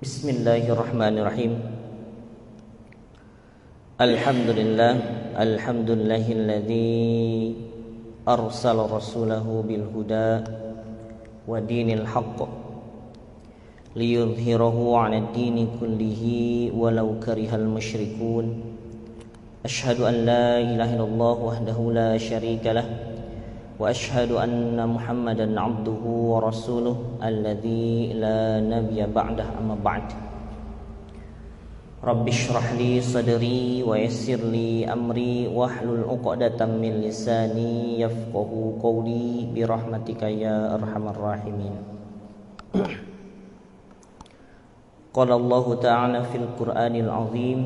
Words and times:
بسم 0.00 0.28
الله 0.28 0.64
الرحمن 0.72 1.14
الرحيم 1.18 1.52
الحمد 4.00 4.48
لله 4.48 4.94
الحمد 5.36 5.90
لله 5.90 6.24
الذي 6.32 6.96
أرسل 8.24 8.76
رسوله 8.80 9.44
بالهدى 9.68 10.32
ودين 11.48 11.88
الحق 12.00 12.38
ليظهره 13.96 14.76
على 14.96 15.16
الدين 15.18 15.68
كله 15.80 16.22
ولو 16.72 17.08
كره 17.20 17.52
المشركون 17.52 18.46
أشهد 19.68 20.00
أن 20.00 20.14
لا 20.24 20.64
إله 20.64 20.96
إلا 20.96 21.04
الله 21.04 21.36
وحده 21.44 21.78
لا 21.92 22.16
شريك 22.16 22.64
له 22.72 23.09
واشهد 23.79 24.31
ان 24.31 24.79
محمدا 24.89 25.47
عبده 25.61 26.03
ورسوله 26.05 26.95
الذي 27.23 28.13
لا 28.13 28.59
نبي 28.63 29.03
بعده 29.15 29.45
اما 29.59 29.75
بعد 29.83 30.03
رب 32.03 32.27
اشرح 32.27 32.73
لي 32.73 33.01
صدري 33.01 33.83
ويسر 33.83 34.39
لي 34.53 34.85
امري 34.93 35.47
واحلل 35.47 36.03
عقدة 36.09 36.59
من 36.65 37.01
لساني 37.01 37.99
يفقه 38.01 38.49
قولي 38.83 39.47
برحمتك 39.55 40.21
يا 40.23 40.75
ارحم 40.75 41.03
الراحمين 41.07 41.75
قال 45.13 45.31
الله 45.31 45.65
تعالى 45.75 46.19
في 46.23 46.37
القران 46.37 46.95
العظيم 46.95 47.59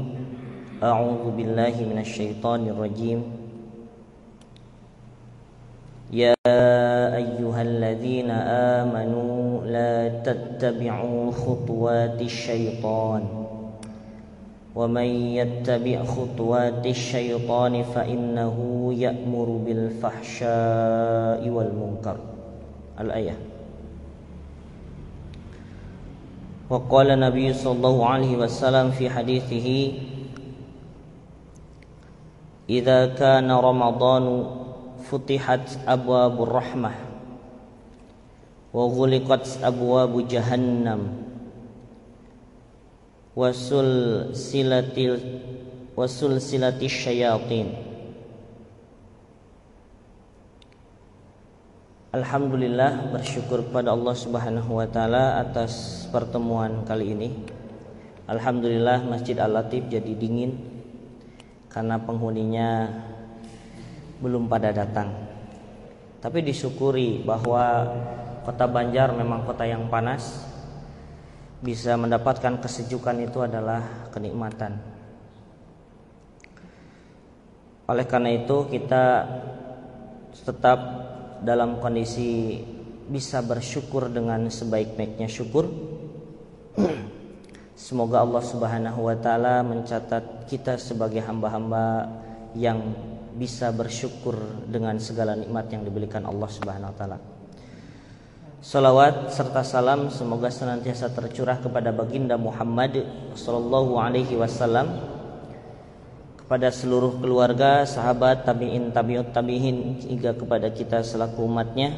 اعوذ 0.83 1.23
بالله 1.37 1.75
من 1.91 1.97
الشيطان 1.99 2.67
الرجيم 2.67 3.19
يا 6.12 6.34
أيها 7.16 7.62
الذين 7.62 8.30
آمنوا 8.80 9.64
لا 9.64 10.08
تتبعوا 10.20 11.32
خطوات 11.32 12.20
الشيطان. 12.22 13.22
ومن 14.74 15.08
يتبع 15.38 16.04
خطوات 16.04 16.86
الشيطان 16.86 17.82
فإنه 17.82 18.56
يأمر 18.98 19.48
بالفحشاء 19.66 21.48
والمنكر. 21.48 22.16
الآية. 23.00 23.36
وقال 26.70 27.10
النبي 27.10 27.52
صلى 27.52 27.72
الله 27.72 28.06
عليه 28.06 28.36
وسلم 28.36 28.90
في 28.90 29.10
حديثه 29.10 29.92
إذا 32.70 33.06
كان 33.06 33.52
رمضان 33.52 34.24
futihat 35.14 35.86
abwabur 35.86 36.50
rahmah 36.50 36.98
wa 38.74 38.82
ghuliqat 38.90 39.62
abwabu 39.62 40.26
jahannam 40.26 41.22
wasul 43.38 44.34
silatil 44.34 45.22
wasul 45.94 46.42
silati 46.42 46.90
syayatin 46.90 47.94
Alhamdulillah 52.10 53.14
bersyukur 53.14 53.70
kepada 53.70 53.90
Allah 53.94 54.14
Subhanahu 54.14 54.78
wa 54.78 54.86
taala 54.86 55.42
atas 55.42 56.06
pertemuan 56.14 56.86
kali 56.86 57.10
ini. 57.10 57.34
Alhamdulillah 58.30 59.02
Masjid 59.10 59.34
Al-Latif 59.34 59.90
jadi 59.90 60.14
dingin 60.14 60.54
karena 61.66 61.98
penghuninya 61.98 62.86
belum 64.22 64.46
pada 64.46 64.70
datang. 64.70 65.10
Tapi 66.20 66.40
disyukuri 66.40 67.20
bahwa 67.20 67.84
kota 68.44 68.64
Banjar 68.64 69.12
memang 69.12 69.44
kota 69.44 69.68
yang 69.68 69.88
panas. 69.92 70.44
Bisa 71.64 71.96
mendapatkan 71.96 72.60
kesejukan 72.60 73.24
itu 73.24 73.40
adalah 73.40 74.08
kenikmatan. 74.12 74.76
Oleh 77.88 78.04
karena 78.08 78.32
itu 78.32 78.68
kita 78.68 79.28
tetap 80.44 80.78
dalam 81.44 81.80
kondisi 81.80 82.60
bisa 83.08 83.44
bersyukur 83.44 84.08
dengan 84.08 84.48
sebaik-baiknya 84.48 85.28
syukur. 85.28 85.68
Semoga 87.76 88.24
Allah 88.24 88.40
Subhanahu 88.40 89.00
wa 89.04 89.16
taala 89.20 89.60
mencatat 89.60 90.48
kita 90.48 90.80
sebagai 90.80 91.20
hamba-hamba 91.20 92.08
yang 92.56 92.96
bisa 93.34 93.74
bersyukur 93.74 94.38
dengan 94.70 94.96
segala 95.02 95.34
nikmat 95.34 95.66
yang 95.74 95.82
diberikan 95.82 96.22
Allah 96.22 96.46
Subhanahu 96.46 96.90
wa 96.94 96.96
taala. 96.96 97.18
Salawat 98.64 99.28
serta 99.28 99.60
salam 99.60 100.08
semoga 100.08 100.48
senantiasa 100.48 101.12
tercurah 101.12 101.60
kepada 101.60 101.92
baginda 101.92 102.40
Muhammad 102.40 103.04
sallallahu 103.36 104.00
alaihi 104.00 104.40
wasallam 104.40 105.04
kepada 106.40 106.72
seluruh 106.72 107.20
keluarga, 107.20 107.84
sahabat, 107.84 108.48
tabi'in, 108.48 108.88
tabi'ut, 108.88 109.36
tabi'in 109.36 110.00
hingga 110.08 110.32
kepada 110.32 110.72
kita 110.72 111.04
selaku 111.04 111.44
umatnya 111.44 111.92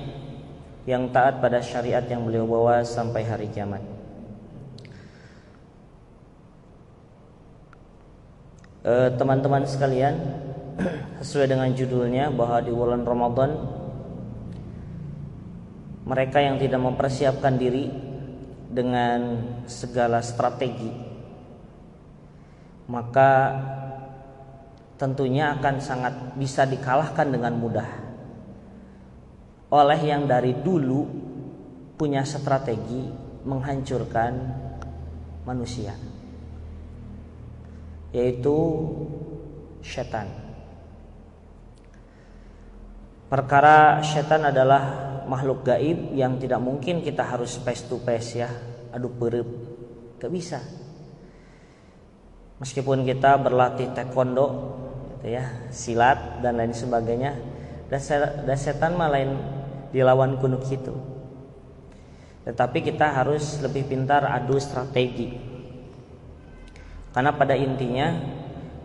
yang 0.87 1.11
taat 1.11 1.39
pada 1.43 1.63
syariat 1.63 2.03
yang 2.07 2.27
beliau 2.27 2.47
bawa 2.47 2.83
sampai 2.87 3.27
hari 3.27 3.51
kiamat. 3.51 3.83
Eh, 8.87 9.11
teman-teman 9.19 9.67
sekalian, 9.67 10.15
sesuai 11.23 11.49
dengan 11.49 11.73
judulnya 11.73 12.29
bahwa 12.29 12.59
di 12.61 12.73
bulan 12.73 13.03
Ramadan 13.03 13.51
mereka 16.07 16.39
yang 16.39 16.61
tidak 16.61 16.81
mempersiapkan 16.81 17.57
diri 17.57 17.91
dengan 18.71 19.41
segala 19.65 20.21
strategi 20.21 20.93
maka 22.87 23.31
tentunya 24.97 25.59
akan 25.59 25.77
sangat 25.83 26.15
bisa 26.39 26.65
dikalahkan 26.65 27.29
dengan 27.29 27.59
mudah. 27.59 27.91
Oleh 29.75 30.01
yang 30.07 30.31
dari 30.31 30.55
dulu 30.55 31.05
punya 31.99 32.23
strategi 32.23 33.11
menghancurkan 33.43 34.33
manusia 35.47 35.95
yaitu 38.15 38.57
setan 39.83 40.46
Perkara 43.27 43.99
setan 44.07 44.47
adalah 44.47 44.83
makhluk 45.27 45.67
gaib 45.67 46.15
yang 46.15 46.39
tidak 46.39 46.63
mungkin 46.63 47.03
kita 47.03 47.27
harus 47.27 47.59
face 47.59 47.83
to 47.91 47.99
face 47.99 48.39
ya, 48.39 48.47
adu 48.95 49.11
perip, 49.19 49.49
gak 50.23 50.31
bisa. 50.31 50.63
Meskipun 52.63 53.03
kita 53.03 53.35
berlatih 53.43 53.91
taekwondo, 53.93 54.47
gitu 55.19 55.35
ya, 55.35 55.69
silat 55.75 56.39
dan 56.39 56.57
lain 56.57 56.71
sebagainya, 56.71 57.35
dan 57.91 58.57
setan 58.57 58.95
mah 58.95 59.11
lain 59.11 59.35
dilawan 59.91 60.39
kunuk 60.39 60.63
itu. 60.71 60.95
Tetapi 62.47 62.79
kita 62.79 63.11
harus 63.11 63.59
lebih 63.59 63.91
pintar 63.91 64.23
adu 64.23 64.55
strategi. 64.63 65.35
Karena 67.11 67.35
pada 67.35 67.59
intinya 67.59 68.15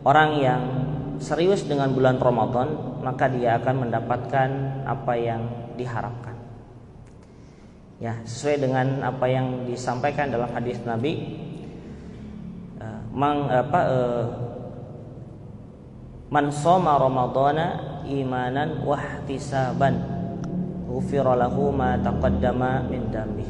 orang 0.01 0.29
yang 0.41 0.61
serius 1.21 1.61
dengan 1.61 1.93
bulan 1.93 2.17
Ramadan, 2.17 2.90
maka 3.01 3.27
dia 3.27 3.57
akan 3.57 3.89
mendapatkan 3.89 4.49
apa 4.85 5.13
yang 5.17 5.41
diharapkan. 5.75 6.37
Ya, 8.01 8.17
sesuai 8.25 8.65
dengan 8.65 9.05
apa 9.05 9.29
yang 9.29 9.65
disampaikan 9.69 10.33
dalam 10.33 10.49
hadis 10.49 10.81
Nabi, 10.81 11.37
uh, 12.81 13.01
mang 13.13 13.45
apa 13.45 13.79
uh, 13.85 14.25
man 16.31 16.49
soma 16.49 16.97
ramadhana 16.97 18.01
imanan 18.07 18.81
wahtisaban 18.87 20.01
ghufira 20.87 21.35
lahu 21.37 21.69
ma 21.75 21.99
taqaddama 21.99 22.87
min 22.87 23.11
dambi 23.11 23.45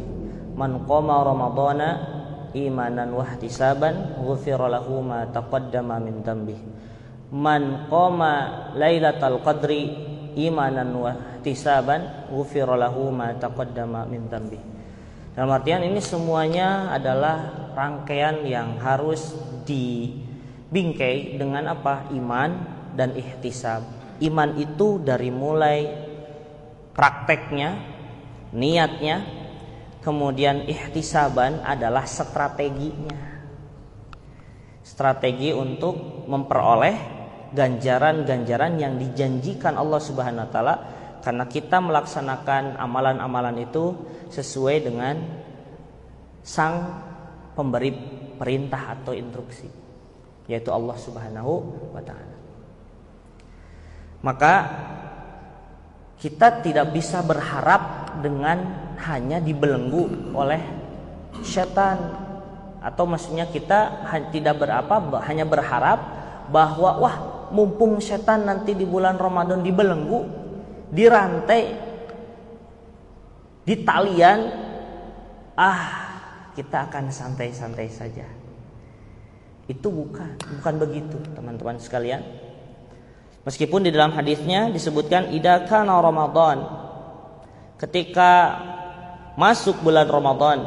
man 0.58 0.82
qama 0.84 1.26
ramadhana 1.26 1.90
imanan 2.52 3.16
wahtisaban 3.16 4.20
ghufira 4.20 4.68
lahu 4.68 5.00
ma 5.00 5.30
taqaddama 5.30 6.02
min 6.02 6.26
dambi 6.26 6.58
man 7.32 7.88
qama 7.88 8.34
lailatal 8.76 9.40
qadri 9.40 9.96
imanan 10.36 10.92
wa 10.96 11.12
ihtisaban 11.42 12.30
ghufira 12.30 12.78
lahu 12.78 13.10
ma 13.10 13.34
taqaddama 13.34 14.06
min 14.06 14.30
dhanbi. 14.30 14.60
Dalam 15.32 15.50
artian 15.56 15.82
ini 15.82 16.04
semuanya 16.04 16.92
adalah 16.92 17.72
rangkaian 17.72 18.44
yang 18.44 18.76
harus 18.84 19.32
dibingkai 19.64 21.40
dengan 21.40 21.72
apa? 21.72 22.12
Iman 22.12 22.52
dan 22.94 23.16
ihtisab. 23.16 23.82
Iman 24.22 24.60
itu 24.60 25.00
dari 25.00 25.32
mulai 25.32 25.88
prakteknya, 26.92 27.80
niatnya, 28.52 29.24
kemudian 30.04 30.68
ihtisaban 30.68 31.64
adalah 31.64 32.04
strateginya. 32.04 33.32
Strategi 34.84 35.56
untuk 35.56 36.28
memperoleh 36.28 37.21
ganjaran-ganjaran 37.52 38.80
yang 38.80 38.96
dijanjikan 38.96 39.76
Allah 39.76 40.00
Subhanahu 40.00 40.48
wa 40.48 40.52
taala 40.52 40.76
karena 41.22 41.46
kita 41.46 41.78
melaksanakan 41.84 42.80
amalan-amalan 42.80 43.62
itu 43.62 43.94
sesuai 44.32 44.88
dengan 44.88 45.16
sang 46.42 47.04
pemberi 47.54 47.94
perintah 48.40 48.98
atau 48.98 49.14
instruksi 49.14 49.70
yaitu 50.50 50.74
Allah 50.74 50.98
Subhanahu 50.98 51.54
wa 51.94 52.02
taala. 52.02 52.36
Maka 54.22 54.54
kita 56.22 56.62
tidak 56.62 56.94
bisa 56.94 57.26
berharap 57.26 58.14
dengan 58.22 58.92
hanya 59.02 59.42
dibelenggu 59.42 60.34
oleh 60.38 60.62
setan 61.42 61.98
atau 62.82 63.06
maksudnya 63.10 63.50
kita 63.50 64.10
tidak 64.30 64.62
berapa 64.62 65.22
hanya 65.26 65.46
berharap 65.46 66.00
bahwa 66.54 66.92
wah 67.02 67.18
mumpung 67.52 68.00
setan 68.00 68.48
nanti 68.48 68.74
di 68.74 68.88
bulan 68.88 69.20
Ramadan 69.20 69.62
dibelenggu 69.62 70.20
dirantai 70.92 71.64
di 73.62 73.76
talian 73.86 74.40
ah 75.56 75.84
kita 76.52 76.92
akan 76.92 77.14
santai-santai 77.14 77.88
saja. 77.88 78.28
Itu 79.70 79.88
bukan 79.88 80.36
bukan 80.60 80.76
begitu 80.82 81.18
teman-teman 81.32 81.80
sekalian. 81.80 82.24
Meskipun 83.48 83.88
di 83.88 83.92
dalam 83.94 84.14
hadisnya 84.14 84.70
disebutkan 84.70 85.34
idza 85.34 85.66
kana 85.66 85.98
ramadan 85.98 86.62
ketika 87.82 88.62
masuk 89.34 89.82
bulan 89.82 90.06
Ramadan 90.06 90.60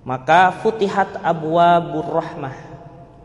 maka 0.00 0.64
futihat 0.64 1.20
abwabur 1.20 2.08
rahmah 2.08 2.69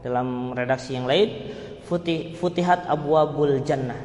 dalam 0.06 0.54
redaksi 0.54 0.94
yang 0.94 1.10
lain 1.10 1.34
futih, 1.82 2.38
futihat 2.38 2.86
abwabul 2.86 3.58
jannah. 3.66 3.98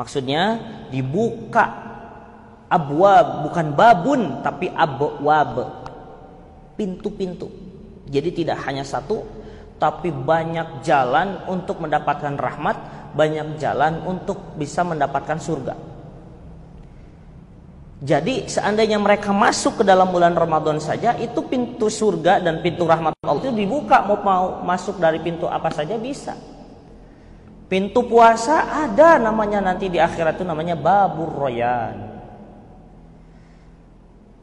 Maksudnya 0.00 0.56
dibuka 0.88 1.68
abwab 2.72 3.44
bukan 3.44 3.76
babun 3.76 4.40
tapi 4.40 4.72
abwab. 4.72 5.84
Pintu-pintu. 6.80 7.52
Jadi 8.08 8.32
tidak 8.32 8.64
hanya 8.64 8.80
satu 8.80 9.20
tapi 9.76 10.08
banyak 10.08 10.80
jalan 10.80 11.44
untuk 11.44 11.76
mendapatkan 11.84 12.40
rahmat 12.40 12.76
banyak 13.12 13.60
jalan 13.60 14.00
untuk 14.08 14.56
bisa 14.56 14.80
mendapatkan 14.80 15.36
surga 15.40 15.89
jadi 18.00 18.48
seandainya 18.48 18.96
mereka 18.96 19.28
masuk 19.28 19.80
ke 19.80 19.84
dalam 19.84 20.08
bulan 20.08 20.32
Ramadan 20.32 20.80
saja 20.80 21.16
itu 21.20 21.44
pintu 21.44 21.92
surga 21.92 22.40
dan 22.40 22.64
pintu 22.64 22.88
rahmat 22.88 23.12
Allah 23.20 23.44
itu 23.44 23.52
dibuka 23.52 24.00
mau 24.08 24.18
mau 24.24 24.46
masuk 24.64 24.96
dari 24.96 25.20
pintu 25.20 25.44
apa 25.44 25.68
saja 25.68 26.00
bisa 26.00 26.32
pintu 27.68 28.02
puasa 28.08 28.88
ada 28.88 29.20
namanya 29.20 29.60
nanti 29.60 29.92
di 29.92 30.00
akhirat 30.00 30.40
itu 30.40 30.44
namanya 30.48 30.74
babur 30.74 31.28
royan 31.28 32.10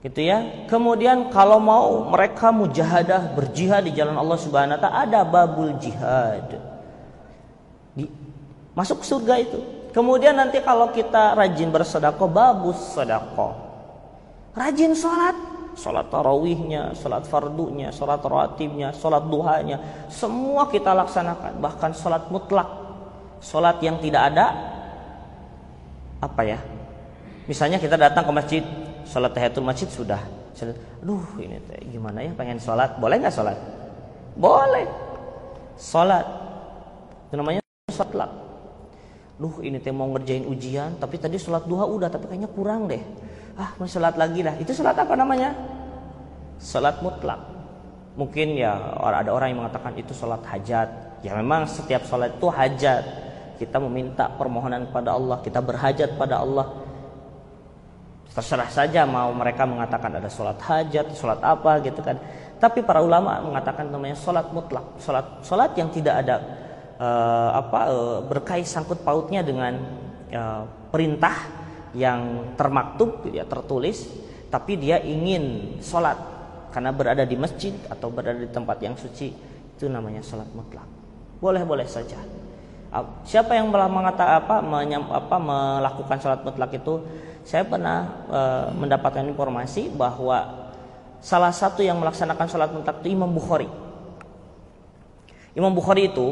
gitu 0.07 0.24
ya. 0.24 0.68
Kemudian 0.71 1.33
kalau 1.33 1.59
mau 1.59 2.07
mereka 2.07 2.54
mujahadah 2.54 3.36
berjihad 3.36 3.83
di 3.83 3.92
jalan 3.98 4.15
Allah 4.15 4.39
Subhanahu 4.39 4.77
wa 4.77 4.81
taala 4.81 4.98
ada 5.04 5.21
babul 5.27 5.75
jihad. 5.81 6.62
Di, 7.98 8.06
masuk 8.77 9.04
surga 9.04 9.42
itu. 9.42 9.59
Kemudian 9.98 10.38
nanti 10.38 10.62
kalau 10.62 10.94
kita 10.94 11.34
rajin 11.34 11.74
bersedekah 11.74 12.30
babus 12.30 12.78
sedekah. 12.94 13.58
Rajin 14.54 14.94
sholat, 14.94 15.34
sholat 15.74 16.06
tarawihnya, 16.14 16.94
sholat 16.94 17.26
fardunya, 17.26 17.90
sholat 17.90 18.22
rawatibnya, 18.22 18.94
sholat 18.94 19.26
duhanya, 19.26 19.82
semua 20.14 20.70
kita 20.70 20.94
laksanakan. 20.94 21.58
Bahkan 21.58 21.98
sholat 21.98 22.30
mutlak, 22.30 22.70
sholat 23.42 23.82
yang 23.82 23.98
tidak 23.98 24.22
ada 24.30 24.54
apa 26.22 26.46
ya? 26.46 26.62
Misalnya 27.50 27.82
kita 27.82 27.98
datang 27.98 28.22
ke 28.22 28.34
masjid, 28.38 28.64
sholat 29.10 29.34
tahiyatul 29.34 29.66
masjid 29.66 29.90
sudah. 29.90 30.22
Aduh 31.02 31.26
ini 31.42 31.58
teh 31.66 31.82
gimana 31.90 32.22
ya? 32.22 32.38
Pengen 32.38 32.62
sholat. 32.62 33.02
Boleh 33.02 33.18
nggak 33.18 33.34
sholat? 33.34 33.58
Boleh. 34.38 34.86
Sholat. 35.74 36.26
Itu 37.34 37.42
namanya 37.42 37.66
sholat 37.90 38.37
duh 39.38 39.62
ini 39.62 39.78
teh 39.78 39.94
mau 39.94 40.10
ngerjain 40.10 40.50
ujian 40.50 40.98
tapi 40.98 41.22
tadi 41.22 41.38
sholat 41.38 41.69
duha 41.69 41.86
udah 41.86 42.10
tapi 42.10 42.25
kayaknya 42.25 42.50
kurang 42.50 42.89
deh. 42.89 43.01
Ah 43.57 43.74
mau 43.78 43.86
sholat 43.86 44.18
lagi 44.18 44.42
lah. 44.42 44.57
Itu 44.57 44.74
sholat 44.74 44.98
apa 44.98 45.13
namanya? 45.13 45.54
Sholat 46.57 47.01
mutlak. 47.06 47.38
Mungkin 48.18 48.57
ya 48.57 48.98
ada 48.98 49.30
orang 49.30 49.54
yang 49.54 49.60
mengatakan 49.62 49.94
itu 49.94 50.10
sholat 50.18 50.42
hajat. 50.42 51.22
Ya 51.22 51.38
memang 51.38 51.69
setiap 51.69 52.01
sholat 52.10 52.34
itu 52.34 52.50
hajat. 52.50 53.06
Kita 53.62 53.78
meminta 53.81 54.30
permohonan 54.38 54.89
kepada 54.89 55.13
Allah 55.13 55.38
kita 55.45 55.62
berhajat 55.62 56.18
pada 56.18 56.42
Allah. 56.42 56.74
Terserah 58.33 58.69
saja 58.69 59.06
mau 59.06 59.33
mereka 59.33 59.66
mengatakan 59.66 60.18
ada 60.18 60.30
sholat 60.30 60.57
hajat, 60.62 61.13
sholat 61.13 61.42
apa 61.45 61.81
gitu 61.86 62.01
kan. 62.01 62.18
Tapi 62.57 62.81
para 62.81 63.06
ulama 63.06 63.38
mengatakan 63.42 63.86
namanya 63.86 64.18
sholat 64.18 64.50
mutlak, 64.50 64.98
sholat 64.98 65.45
sholat 65.45 65.78
yang 65.78 65.94
tidak 65.94 66.25
ada 66.25 66.66
uh, 66.98 67.50
apa 67.58 67.80
uh, 67.90 68.20
berkait 68.26 68.66
sangkut 68.66 69.02
pautnya 69.02 69.42
dengan 69.42 69.78
uh, 70.34 70.64
perintah 70.90 71.36
yang 71.98 72.54
termaktub, 72.54 73.26
ya 73.32 73.48
tertulis, 73.48 74.06
tapi 74.54 74.78
dia 74.78 75.02
ingin 75.02 75.78
sholat 75.82 76.18
karena 76.70 76.94
berada 76.94 77.24
di 77.26 77.34
masjid 77.40 77.74
atau 77.90 78.12
berada 78.14 78.38
di 78.38 78.50
tempat 78.52 78.78
yang 78.84 78.94
suci 78.94 79.34
itu 79.78 79.86
namanya 79.90 80.22
sholat 80.22 80.46
mutlak. 80.54 80.86
Boleh 81.42 81.66
boleh 81.66 81.86
saja. 81.90 82.18
Siapa 83.28 83.54
yang 83.54 83.70
mengatakan 83.70 84.42
apa, 84.42 84.56
menyam, 84.64 85.06
apa 85.12 85.38
melakukan 85.38 86.18
sholat 86.18 86.42
mutlak 86.42 86.72
itu 86.80 87.04
saya 87.44 87.68
pernah 87.68 88.26
e, 88.32 88.42
mendapatkan 88.74 89.28
informasi 89.28 89.92
bahwa 89.92 90.72
salah 91.20 91.52
satu 91.52 91.84
yang 91.84 92.00
melaksanakan 92.00 92.48
sholat 92.48 92.72
mutlak 92.72 93.04
itu 93.04 93.14
Imam 93.14 93.30
Bukhari. 93.30 93.68
Imam 95.54 95.70
Bukhari 95.76 96.10
itu 96.10 96.32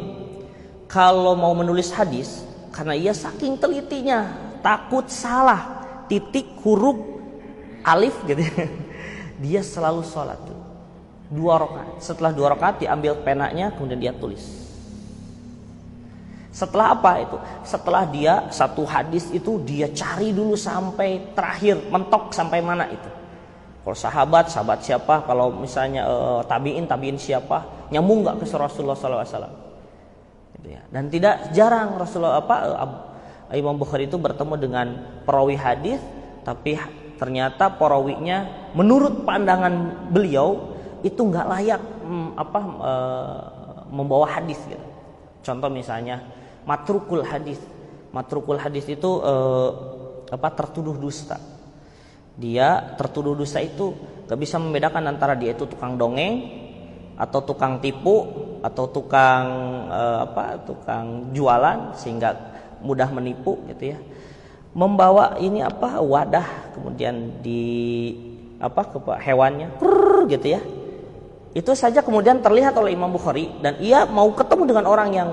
kalau 0.86 1.34
mau 1.34 1.54
menulis 1.58 1.90
hadis 1.94 2.46
karena 2.70 2.94
ia 2.94 3.14
saking 3.16 3.58
telitinya 3.58 4.30
takut 4.62 5.08
salah 5.10 5.86
titik 6.10 6.58
huruf 6.62 6.98
alif 7.86 8.16
gitu 8.26 8.42
dia 9.44 9.62
selalu 9.62 10.06
sholat 10.06 10.40
dua 11.30 11.58
rakaat 11.62 12.02
setelah 12.02 12.32
dua 12.34 12.48
rakaat 12.54 12.86
diambil 12.86 13.18
penanya 13.22 13.74
kemudian 13.74 13.98
dia 13.98 14.14
tulis 14.14 14.66
setelah 16.56 16.96
apa 16.96 17.20
itu? 17.20 17.36
Setelah 17.68 18.08
dia 18.08 18.48
satu 18.48 18.88
hadis 18.88 19.28
itu 19.36 19.60
dia 19.68 19.92
cari 19.92 20.32
dulu 20.32 20.56
sampai 20.56 21.36
terakhir 21.36 21.84
mentok 21.92 22.32
sampai 22.32 22.64
mana 22.64 22.88
itu. 22.88 23.12
Kalau 23.84 23.92
sahabat, 23.92 24.48
sahabat 24.48 24.80
siapa? 24.80 25.28
Kalau 25.28 25.52
misalnya 25.52 26.08
uh, 26.08 26.40
tabiin, 26.48 26.88
tabiin 26.88 27.20
siapa? 27.20 27.92
Nyambung 27.92 28.24
nggak 28.24 28.40
ke 28.40 28.46
Rasulullah 28.56 28.96
SAW? 28.96 29.65
Gitu 30.66 30.74
ya. 30.74 30.82
Dan 30.90 31.14
tidak 31.14 31.54
jarang 31.54 32.02
Rasulullah 32.02 32.42
apa 32.42 32.56
Imam 33.54 33.78
Bukhari 33.78 34.10
itu 34.10 34.18
bertemu 34.18 34.58
dengan 34.58 34.88
perawi 35.22 35.54
hadis, 35.54 36.02
tapi 36.42 36.74
ternyata 37.22 37.70
perawinya 37.70 38.74
menurut 38.74 39.22
pandangan 39.22 40.10
beliau 40.10 40.74
itu 41.06 41.22
nggak 41.22 41.46
layak 41.46 41.82
mm, 42.02 42.30
apa 42.34 42.60
uh, 42.82 43.42
membawa 43.94 44.26
hadis 44.26 44.58
gitu. 44.66 44.82
Contoh 45.46 45.70
misalnya 45.70 46.26
matrukul 46.66 47.22
hadis. 47.22 47.62
Matrukul 48.10 48.58
hadis 48.58 48.88
itu 48.90 49.22
eh, 49.22 49.70
apa 50.32 50.48
tertuduh 50.56 50.96
dusta. 50.96 51.38
Dia 52.34 52.96
tertuduh 52.98 53.38
dusta 53.38 53.60
itu 53.60 53.92
gak 54.26 54.40
bisa 54.40 54.58
membedakan 54.58 55.06
antara 55.12 55.38
dia 55.38 55.54
itu 55.54 55.68
tukang 55.70 56.00
dongeng 56.00 56.65
atau 57.16 57.40
tukang 57.40 57.80
tipu 57.80 58.28
atau 58.60 58.86
tukang 58.92 59.46
eh, 59.88 60.20
apa 60.28 60.60
tukang 60.68 61.32
jualan 61.32 61.96
sehingga 61.96 62.36
mudah 62.84 63.08
menipu 63.12 63.60
gitu 63.72 63.96
ya. 63.96 64.00
Membawa 64.76 65.40
ini 65.40 65.64
apa 65.64 66.04
wadah 66.04 66.76
kemudian 66.76 67.40
di 67.40 67.64
apa 68.60 68.84
ke 68.92 69.00
hewannya 69.24 69.72
gitu 70.28 70.48
ya. 70.60 70.62
Itu 71.56 71.72
saja 71.72 72.04
kemudian 72.04 72.44
terlihat 72.44 72.76
oleh 72.76 72.92
Imam 72.92 73.08
Bukhari 73.08 73.48
dan 73.64 73.80
ia 73.80 74.04
mau 74.04 74.28
ketemu 74.36 74.76
dengan 74.76 74.86
orang 74.92 75.10
yang 75.16 75.30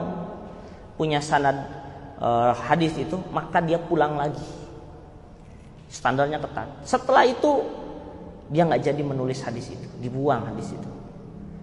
punya 0.95 1.19
sanad 1.19 1.67
uh, 2.23 2.55
hadis 2.55 2.95
itu 2.95 3.19
maka 3.35 3.59
dia 3.59 3.83
pulang 3.83 4.15
lagi. 4.15 4.47
Standarnya 5.91 6.39
ketat. 6.39 6.87
Setelah 6.87 7.27
itu 7.27 7.67
dia 8.55 8.63
nggak 8.63 8.87
jadi 8.87 9.03
menulis 9.03 9.43
hadis 9.43 9.75
itu 9.75 9.89
dibuang 9.99 10.47
hadis 10.47 10.77
itu 10.77 10.92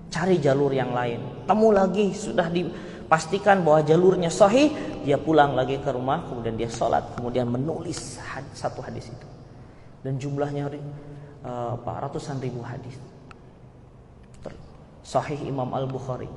cari 0.10 0.42
jalur 0.42 0.74
yang 0.74 0.92
lain 0.92 1.46
temu 1.46 1.70
lagi 1.70 2.12
sudah 2.14 2.50
dipastikan 2.50 3.62
bahwa 3.62 3.86
jalurnya 3.86 4.30
sahih 4.34 4.74
dia 5.06 5.18
pulang 5.18 5.54
lagi 5.54 5.78
ke 5.80 5.90
rumah 5.94 6.26
kemudian 6.26 6.58
dia 6.58 6.70
sholat 6.70 7.06
kemudian 7.18 7.50
menulis 7.50 8.18
satu 8.54 8.82
hadis 8.82 9.10
itu 9.14 9.28
dan 10.02 10.18
jumlahnya 10.18 10.68
uh, 11.46 11.78
ratusan 11.78 12.42
ribu 12.42 12.66
hadis 12.66 12.98
sahih 15.06 15.38
Imam 15.46 15.70
Al 15.74 15.90
Bukhari 15.90 16.30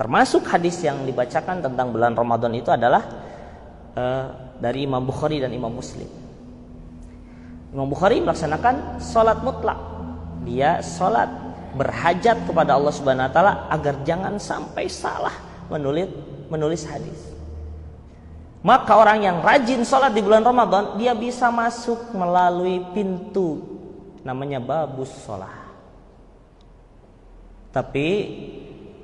Termasuk 0.00 0.48
hadis 0.48 0.80
yang 0.80 1.04
dibacakan 1.04 1.60
tentang 1.60 1.92
bulan 1.92 2.16
Ramadan 2.16 2.56
itu 2.56 2.72
adalah 2.72 3.04
uh, 3.92 4.56
dari 4.56 4.88
Imam 4.88 5.04
Bukhari 5.04 5.44
dan 5.44 5.52
Imam 5.52 5.68
Muslim. 5.68 6.08
Imam 7.68 7.84
Bukhari 7.84 8.24
melaksanakan 8.24 8.96
sholat 8.96 9.44
mutlak. 9.44 9.76
dia 10.40 10.80
sholat 10.80 11.28
berhajat 11.74 12.46
kepada 12.46 12.74
Allah 12.76 12.92
Subhanahu 12.94 13.28
Wa 13.30 13.32
Taala 13.32 13.52
agar 13.70 13.94
jangan 14.02 14.34
sampai 14.40 14.86
salah 14.90 15.34
menulis 15.70 16.10
menulis 16.50 16.82
hadis. 16.86 17.30
Maka 18.60 18.92
orang 18.92 19.24
yang 19.24 19.40
rajin 19.40 19.80
sholat 19.86 20.12
di 20.12 20.20
bulan 20.20 20.44
Ramadan 20.44 21.00
dia 21.00 21.16
bisa 21.16 21.48
masuk 21.48 22.12
melalui 22.12 22.84
pintu 22.92 23.64
namanya 24.20 24.60
babus 24.60 25.08
sholat. 25.24 25.48
Tapi 27.70 28.08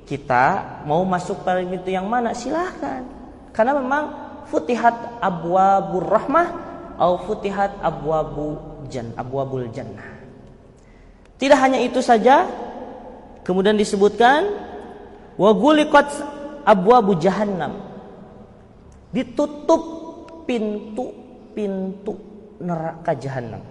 kita 0.05 0.83
mau 0.83 1.01
masuk 1.07 1.41
pada 1.41 1.63
pintu 1.63 1.89
yang 1.89 2.05
mana 2.05 2.35
silahkan 2.35 3.03
karena 3.55 3.75
memang 3.79 4.03
futihat 4.47 5.19
abwabur 5.19 6.05
rahmah 6.05 6.47
atau 6.97 7.21
futihat 7.29 7.77
abwabu 7.83 8.57
jan 8.89 9.13
abwabul 9.13 9.69
jannah 9.69 10.16
tidak 11.37 11.57
hanya 11.61 11.79
itu 11.81 12.01
saja 12.01 12.45
kemudian 13.45 13.77
disebutkan 13.77 14.45
wa 15.37 15.51
guliqat 15.53 16.09
abwabu 16.65 17.17
jahannam 17.17 17.79
ditutup 19.13 19.81
pintu-pintu 20.49 22.13
neraka 22.61 23.13
jahanam 23.15 23.61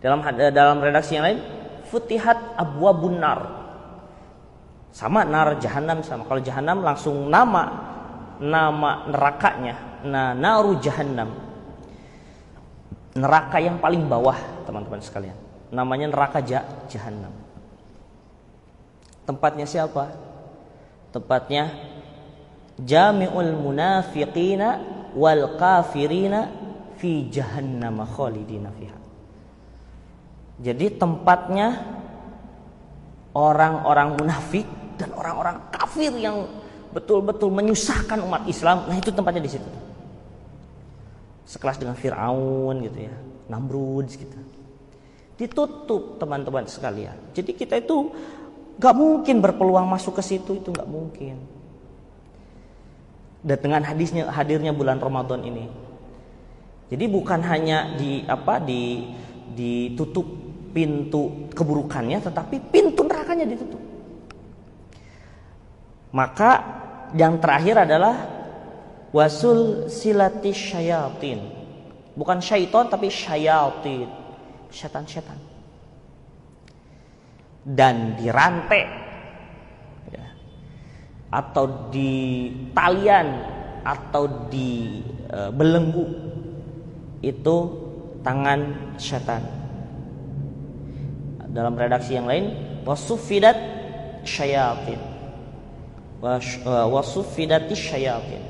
dalam 0.00 0.20
dalam 0.52 0.78
redaksi 0.84 1.16
yang 1.16 1.24
lain 1.24 1.40
futihat 1.88 2.54
abwabun 2.60 3.18
nar 3.18 3.66
sama 4.96 5.28
nar 5.28 5.60
jahanam 5.60 6.00
sama. 6.00 6.24
Kalau 6.24 6.40
jahanam 6.40 6.80
langsung 6.80 7.28
nama 7.28 7.68
nama 8.40 9.04
nerakanya. 9.12 9.76
Nah, 10.08 10.32
naru 10.32 10.80
jahanam. 10.80 11.36
Neraka 13.16 13.60
yang 13.60 13.76
paling 13.76 14.08
bawah, 14.08 14.36
teman-teman 14.64 15.00
sekalian. 15.04 15.36
Namanya 15.74 16.10
neraka 16.10 16.38
jah 16.42 16.62
jahanam. 16.86 17.32
Tempatnya 19.26 19.66
siapa? 19.66 20.14
Tempatnya 21.10 21.74
Jami'ul 22.76 23.56
munafiqina 23.56 24.68
wal 25.16 25.56
kafirina 25.56 26.52
fi 27.00 27.24
jahannam 27.32 28.04
khalidina 28.04 28.68
fiha. 28.76 28.98
Jadi 30.60 30.86
tempatnya 31.00 31.72
orang-orang 33.32 34.16
munafik 34.16 34.64
dan 35.00 35.12
orang-orang 35.12 35.56
kafir 35.72 36.12
yang 36.16 36.48
betul-betul 36.92 37.52
menyusahkan 37.52 38.20
umat 38.24 38.48
Islam. 38.48 38.88
Nah, 38.88 38.96
itu 38.96 39.12
tempatnya 39.12 39.44
di 39.44 39.52
situ. 39.52 39.68
Sekelas 41.44 41.76
dengan 41.76 41.96
Firaun 41.96 42.80
gitu 42.80 43.08
ya, 43.08 43.14
Namrud 43.52 44.08
gitu. 44.08 44.36
Ditutup 45.36 46.16
teman-teman 46.16 46.64
sekalian. 46.64 47.16
Jadi 47.36 47.52
kita 47.52 47.76
itu 47.76 48.08
gak 48.80 48.96
mungkin 48.96 49.40
berpeluang 49.40 49.84
masuk 49.88 50.20
ke 50.20 50.22
situ 50.24 50.56
itu 50.56 50.72
gak 50.72 50.88
mungkin. 50.88 51.36
Dan 53.44 53.58
dengan 53.60 53.84
hadisnya 53.84 54.32
hadirnya 54.32 54.72
bulan 54.72 54.98
Ramadan 54.98 55.44
ini. 55.44 55.68
Jadi 56.86 57.04
bukan 57.10 57.40
hanya 57.44 57.94
di 57.98 58.22
apa 58.26 58.62
di 58.62 59.10
ditutup 59.56 60.26
pintu 60.70 61.48
keburukannya 61.56 62.20
tetapi 62.20 62.68
pintu 62.68 63.02
nerakanya 63.06 63.48
ditutup. 63.48 63.80
Maka 66.12 66.50
yang 67.16 67.40
terakhir 67.40 67.88
adalah 67.88 68.14
wasul 69.12 69.88
silati 69.88 70.52
syayatin. 70.52 71.40
Bukan 72.16 72.40
syaiton 72.40 72.88
tapi 72.88 73.12
syayatin. 73.12 74.25
Setan-setan. 74.76 75.40
Dan 77.64 78.14
dirantai 78.20 78.84
ya. 80.12 80.26
atau 81.32 81.88
di 81.88 82.52
talian 82.76 83.26
atau 83.82 84.46
di 84.52 85.02
belenggu 85.56 86.06
itu 87.24 87.56
tangan 88.20 88.92
setan. 89.00 89.42
Dalam 91.50 91.74
redaksi 91.74 92.14
yang 92.14 92.28
lain 92.28 92.52
wasufidat 92.84 93.56
syayatin 94.22 95.00
wasufidatis 96.92 97.80
syayatin 97.80 98.42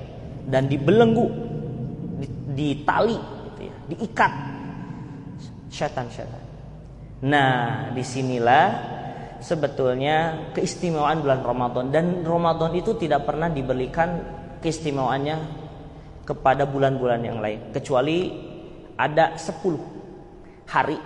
dan 0.50 0.68
dibelenggu 0.68 1.30
ditali 2.52 3.16
gitu 3.16 3.61
ya, 3.68 3.76
diikat 3.90 4.33
syaitan-syaitan. 5.76 6.42
Nah, 7.28 7.92
di 7.92 8.00
sinilah 8.00 8.66
sebetulnya 9.40 10.49
keistimewaan 10.56 11.21
bulan 11.21 11.45
Ramadan 11.45 11.92
dan 11.92 12.25
Ramadan 12.25 12.73
itu 12.73 12.97
tidak 12.97 13.28
pernah 13.28 13.52
diberikan 13.52 14.21
keistimewaannya 14.64 15.37
kepada 16.25 16.64
bulan-bulan 16.64 17.21
yang 17.21 17.38
lain 17.38 17.71
kecuali 17.71 18.33
ada 18.97 19.37
10 19.37 20.66
hari 20.66 20.99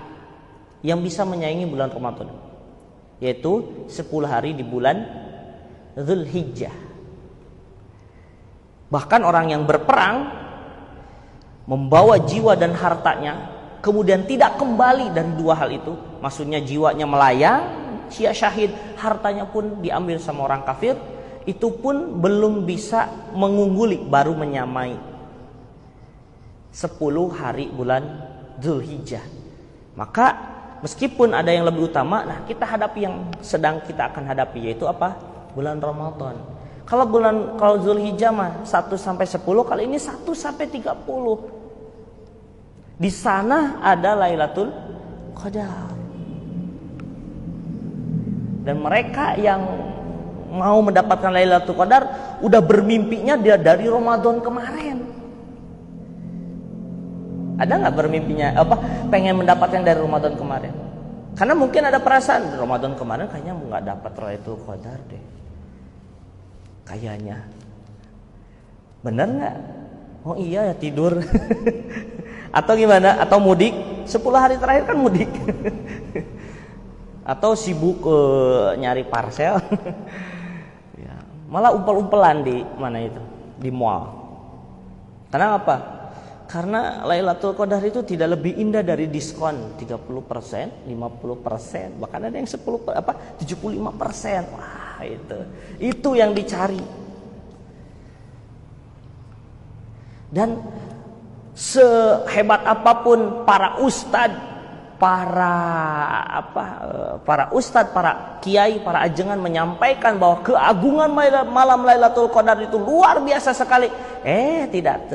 yang 0.86 1.02
bisa 1.02 1.26
menyaingi 1.26 1.66
bulan 1.66 1.90
Ramadan 1.90 2.30
yaitu 3.20 3.84
10 3.90 4.00
hari 4.24 4.56
di 4.56 4.64
bulan 4.64 4.96
Zulhijjah. 5.98 6.72
Bahkan 8.90 9.20
orang 9.22 9.52
yang 9.52 9.62
berperang 9.68 10.26
membawa 11.68 12.18
jiwa 12.24 12.56
dan 12.56 12.74
hartanya 12.74 13.59
kemudian 13.80 14.24
tidak 14.28 14.56
kembali 14.60 15.12
dari 15.12 15.32
dua 15.36 15.56
hal 15.56 15.72
itu, 15.72 15.92
maksudnya 16.20 16.60
jiwanya 16.60 17.04
melayang, 17.04 17.62
sia 18.12 18.32
syahid, 18.32 18.72
hartanya 19.00 19.48
pun 19.48 19.80
diambil 19.80 20.20
sama 20.20 20.46
orang 20.46 20.62
kafir, 20.64 20.96
itu 21.48 21.68
pun 21.80 22.20
belum 22.20 22.68
bisa 22.68 23.08
mengungguli 23.32 24.04
baru 24.04 24.36
menyamai 24.36 24.94
10 26.70 26.94
hari 27.34 27.66
bulan 27.72 28.02
Zulhijjah. 28.62 29.24
Maka 29.98 30.26
meskipun 30.84 31.34
ada 31.34 31.50
yang 31.50 31.66
lebih 31.66 31.90
utama, 31.90 32.22
nah 32.22 32.38
kita 32.46 32.62
hadapi 32.62 33.00
yang 33.02 33.16
sedang 33.42 33.82
kita 33.82 34.12
akan 34.12 34.24
hadapi 34.30 34.70
yaitu 34.70 34.86
apa? 34.86 35.16
bulan 35.50 35.82
Ramadan. 35.82 36.38
Kalau 36.86 37.06
bulan 37.06 37.58
kalau 37.58 37.82
Zulhijjah 37.82 38.30
mah 38.30 38.62
1 38.62 38.94
sampai 38.94 39.26
10, 39.26 39.42
kali 39.42 39.82
ini 39.86 39.98
1 39.98 40.22
sampai 40.30 40.66
30. 40.70 41.59
Di 43.00 43.08
sana 43.08 43.80
ada 43.80 44.12
Lailatul 44.12 44.68
Qadar. 45.32 45.88
Dan 48.60 48.76
mereka 48.84 49.40
yang 49.40 49.64
mau 50.52 50.84
mendapatkan 50.84 51.32
Lailatul 51.32 51.80
Qadar 51.80 52.02
udah 52.44 52.60
bermimpinya 52.60 53.40
dia 53.40 53.56
dari 53.56 53.88
Ramadan 53.88 54.44
kemarin. 54.44 55.00
Ada 57.56 57.72
nggak 57.76 57.96
bermimpinya 57.96 58.52
apa 58.56 58.76
pengen 59.08 59.40
mendapatkan 59.40 59.80
dari 59.80 59.96
Ramadan 59.96 60.36
kemarin? 60.36 60.72
Karena 61.40 61.56
mungkin 61.56 61.88
ada 61.88 62.04
perasaan 62.04 62.52
Ramadan 62.52 62.92
kemarin 63.00 63.32
kayaknya 63.32 63.56
nggak 63.56 63.82
dapat 63.88 64.12
Lailatul 64.20 64.60
Qadar 64.68 65.00
deh 65.08 65.40
kayaknya 66.90 67.38
bener 69.06 69.28
nggak 69.30 69.56
oh 70.26 70.34
iya 70.34 70.72
ya 70.72 70.74
tidur 70.74 71.22
atau 72.50 72.72
gimana? 72.74 73.18
Atau 73.22 73.38
mudik? 73.38 73.72
10 74.06 74.18
hari 74.34 74.58
terakhir 74.58 74.90
kan 74.90 74.96
mudik. 74.98 75.30
Atau 77.22 77.54
sibuk 77.54 78.02
uh, 78.06 78.74
nyari 78.78 79.06
parcel. 79.06 79.58
Ya, 81.00 81.16
malah 81.48 81.72
umpel-umpelan 81.72 82.44
di 82.44 82.60
mana 82.76 83.00
itu? 83.00 83.22
Di 83.56 83.72
mall. 83.72 84.04
Karena 85.32 85.56
apa 85.56 86.00
karena 86.50 87.06
Lailatul 87.06 87.54
Qadar 87.54 87.78
itu 87.86 88.02
tidak 88.02 88.34
lebih 88.34 88.58
indah 88.58 88.82
dari 88.82 89.06
diskon 89.06 89.78
30%, 89.78 90.90
50%, 90.90 92.02
bahkan 92.02 92.26
ada 92.26 92.34
yang 92.34 92.50
10 92.50 92.90
apa 92.90 93.38
75%. 93.38 94.50
Wah, 94.50 94.98
itu. 95.06 95.38
Itu 95.78 96.18
yang 96.18 96.34
dicari. 96.34 96.82
Dan 100.26 100.58
sehebat 101.60 102.64
apa 102.64 103.04
pun 103.04 103.44
para 103.44 103.76
ustad, 103.84 104.32
para 104.96 105.56
apa, 106.40 106.64
para 107.20 107.52
ustad, 107.52 107.92
para 107.92 108.40
kiai, 108.40 108.80
para 108.80 109.04
ajengan 109.04 109.36
menyampaikan 109.36 110.16
bahwa 110.16 110.40
keagungan 110.40 111.12
malam 111.52 111.84
Lailatul 111.84 112.32
Qadar 112.32 112.56
itu 112.64 112.80
luar 112.80 113.20
biasa 113.20 113.52
sekali. 113.52 113.92
Eh, 114.24 114.64
tidak 114.72 115.12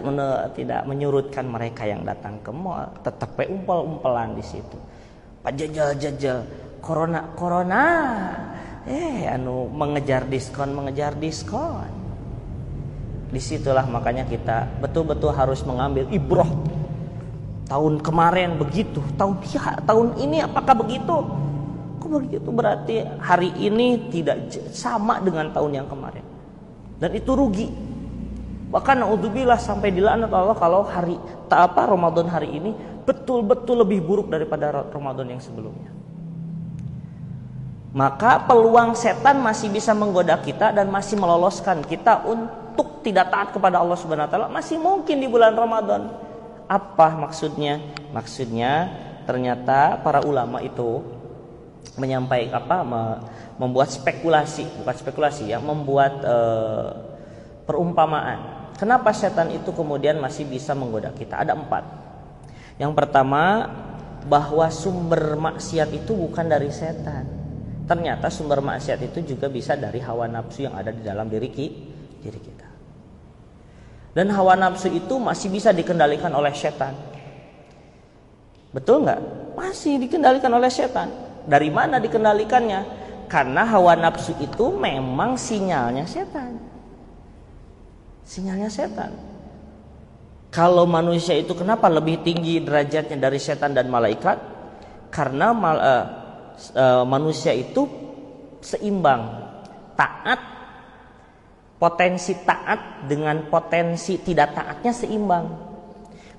tidak 0.53 0.85
menyurutkan 0.85 1.49
mereka 1.49 1.89
yang 1.89 2.05
datang 2.05 2.37
ke 2.45 2.53
mall, 2.53 2.93
tetap 3.01 3.33
umpel-umpelan 3.41 4.37
di 4.37 4.45
situ. 4.45 4.77
Pak 5.41 5.53
jajal-jajal, 5.53 6.45
corona 6.77 7.21
corona 7.33 7.83
eh 8.85 9.25
anu 9.25 9.65
mengejar 9.73 10.29
diskon 10.29 10.77
mengejar 10.77 11.17
diskon 11.17 12.04
di 13.35 13.43
situlah 13.43 13.83
makanya 13.83 14.23
kita 14.23 14.79
betul-betul 14.79 15.35
harus 15.35 15.59
mengambil 15.67 16.07
ibroh 16.07 16.47
Tahun 17.65 17.97
kemarin 17.97 18.61
begitu, 18.61 19.01
tahun 19.17 19.41
ya, 19.49 19.81
tahun 19.89 20.21
ini 20.21 20.37
apakah 20.45 20.77
begitu? 20.85 21.17
Kok 21.97 22.09
begitu 22.21 22.49
berarti 22.53 23.01
hari 23.17 23.49
ini 23.57 24.05
tidak 24.13 24.53
sama 24.69 25.17
dengan 25.17 25.49
tahun 25.49 25.81
yang 25.81 25.87
kemarin. 25.89 26.21
Dan 27.01 27.17
itu 27.17 27.33
rugi. 27.33 27.73
Bahkan 28.69 29.01
naudzubillah 29.01 29.57
sampai 29.57 29.89
dilaknat 29.89 30.29
Allah 30.29 30.53
kalau 30.53 30.85
hari 30.85 31.17
tak 31.49 31.73
apa 31.73 31.89
Ramadan 31.89 32.29
hari 32.29 32.53
ini 32.53 32.77
betul-betul 33.01 33.81
lebih 33.81 34.05
buruk 34.05 34.29
daripada 34.29 34.85
Ramadan 34.93 35.25
yang 35.33 35.41
sebelumnya. 35.41 35.89
Maka 37.97 38.45
peluang 38.45 38.93
setan 38.93 39.41
masih 39.41 39.73
bisa 39.73 39.95
menggoda 39.97 40.37
kita 40.37 40.69
dan 40.69 40.85
masih 40.93 41.17
meloloskan 41.17 41.81
kita 41.81 42.21
untuk 42.29 42.64
tidak 43.05 43.29
taat 43.29 43.49
kepada 43.53 43.79
Allah 43.79 43.93
Subhanahu 43.93 44.25
wa 44.25 44.31
taala 44.31 44.47
masih 44.49 44.81
mungkin 44.81 45.21
di 45.21 45.29
bulan 45.29 45.53
Ramadan. 45.53 46.09
Apa 46.65 47.13
maksudnya? 47.13 47.77
Maksudnya 48.09 48.89
ternyata 49.29 50.01
para 50.01 50.25
ulama 50.25 50.61
itu 50.65 51.05
menyampaikan 51.95 52.65
apa 52.65 52.77
membuat 53.61 53.93
spekulasi, 53.93 54.65
bukan 54.81 54.95
spekulasi 54.97 55.53
ya, 55.53 55.61
membuat 55.61 56.13
uh, 56.25 56.89
perumpamaan. 57.69 58.73
Kenapa 58.75 59.15
setan 59.15 59.53
itu 59.53 59.71
kemudian 59.71 60.19
masih 60.19 60.43
bisa 60.43 60.75
menggoda 60.75 61.13
kita? 61.15 61.39
Ada 61.39 61.55
empat. 61.55 61.83
Yang 62.75 62.91
pertama 62.91 63.71
bahwa 64.25 64.67
sumber 64.67 65.39
maksiat 65.39 65.93
itu 65.95 66.11
bukan 66.11 66.49
dari 66.49 66.67
setan. 66.73 67.23
Ternyata 67.85 68.27
sumber 68.33 68.59
maksiat 68.59 68.99
itu 69.05 69.37
juga 69.37 69.47
bisa 69.47 69.77
dari 69.77 70.01
hawa 70.01 70.25
nafsu 70.25 70.65
yang 70.65 70.75
ada 70.75 70.89
di 70.89 71.05
dalam 71.05 71.29
diri 71.29 71.47
kita. 71.53 72.64
Dan 74.15 74.31
hawa 74.31 74.55
nafsu 74.55 74.87
itu 74.87 75.19
masih 75.19 75.51
bisa 75.51 75.75
dikendalikan 75.75 76.31
oleh 76.31 76.55
setan. 76.55 76.95
Betul 78.71 79.03
nggak? 79.03 79.19
Masih 79.59 79.99
dikendalikan 79.99 80.51
oleh 80.55 80.71
setan. 80.71 81.11
Dari 81.43 81.67
mana 81.67 81.99
dikendalikannya? 81.99 83.03
Karena 83.27 83.67
hawa 83.67 83.99
nafsu 83.99 84.31
itu 84.39 84.71
memang 84.71 85.35
sinyalnya 85.35 86.07
setan 86.07 86.75
sinyalnya 88.25 88.67
setan. 88.67 89.13
Kalau 90.49 90.89
manusia 90.89 91.37
itu 91.37 91.53
kenapa 91.53 91.87
lebih 91.87 92.25
tinggi 92.25 92.59
derajatnya 92.59 93.29
dari 93.29 93.39
setan 93.39 93.77
dan 93.77 93.87
malaikat? 93.87 94.37
Karena 95.13 95.53
mal, 95.53 95.77
uh, 95.77 96.05
uh, 96.75 97.03
manusia 97.05 97.53
itu 97.53 97.85
seimbang, 98.59 99.29
taat, 99.93 100.39
potensi 101.75 102.33
taat 102.47 103.07
dengan 103.07 103.51
potensi 103.51 104.15
tidak 104.23 104.55
taatnya 104.55 104.93
seimbang. 104.95 105.45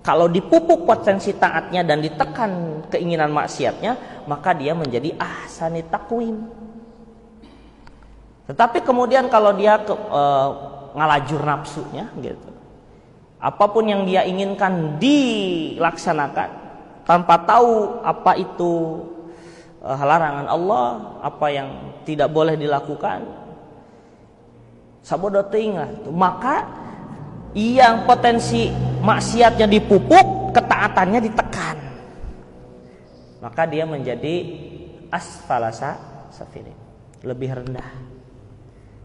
Kalau 0.00 0.30
dipupuk 0.30 0.86
potensi 0.86 1.34
taatnya 1.34 1.82
dan 1.82 1.98
ditekan 1.98 2.82
keinginan 2.88 3.34
maksiatnya, 3.34 4.22
maka 4.30 4.54
dia 4.54 4.70
menjadi 4.70 5.18
ahsani 5.18 5.82
takwim. 5.90 6.46
Tetapi 8.46 8.86
kemudian 8.86 9.26
kalau 9.26 9.50
dia 9.58 9.82
ke, 9.82 9.90
uh, 9.90 10.48
ngalajur 10.94 11.42
nafsunya 11.42 12.06
gitu. 12.22 12.50
Apa 13.42 13.66
pun 13.66 13.84
yang 13.90 14.06
dia 14.06 14.22
inginkan 14.22 14.96
dilaksanakan 15.02 16.50
tanpa 17.02 17.42
tahu 17.42 18.00
apa 18.06 18.38
itu 18.38 19.02
uh, 19.82 20.02
larangan 20.06 20.46
Allah, 20.46 21.18
apa 21.20 21.46
yang 21.50 21.68
tidak 22.06 22.30
boleh 22.30 22.54
dilakukan. 22.54 23.45
Sabodo 25.06 25.38
lah. 25.38 25.90
Maka 26.10 26.66
yang 27.54 28.02
potensi 28.10 28.66
maksiatnya 28.98 29.70
dipupuk, 29.70 30.50
ketaatannya 30.50 31.20
ditekan. 31.22 31.78
Maka 33.38 33.62
dia 33.70 33.86
menjadi 33.86 34.34
asfalasa 35.14 35.94
safirin, 36.34 36.74
lebih 37.22 37.54
rendah 37.54 38.16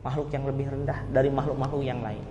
makhluk 0.02 0.34
yang 0.34 0.44
lebih 0.50 0.66
rendah 0.74 1.00
dari 1.14 1.30
makhluk-makhluk 1.30 1.86
yang 1.86 2.02
lain. 2.02 2.26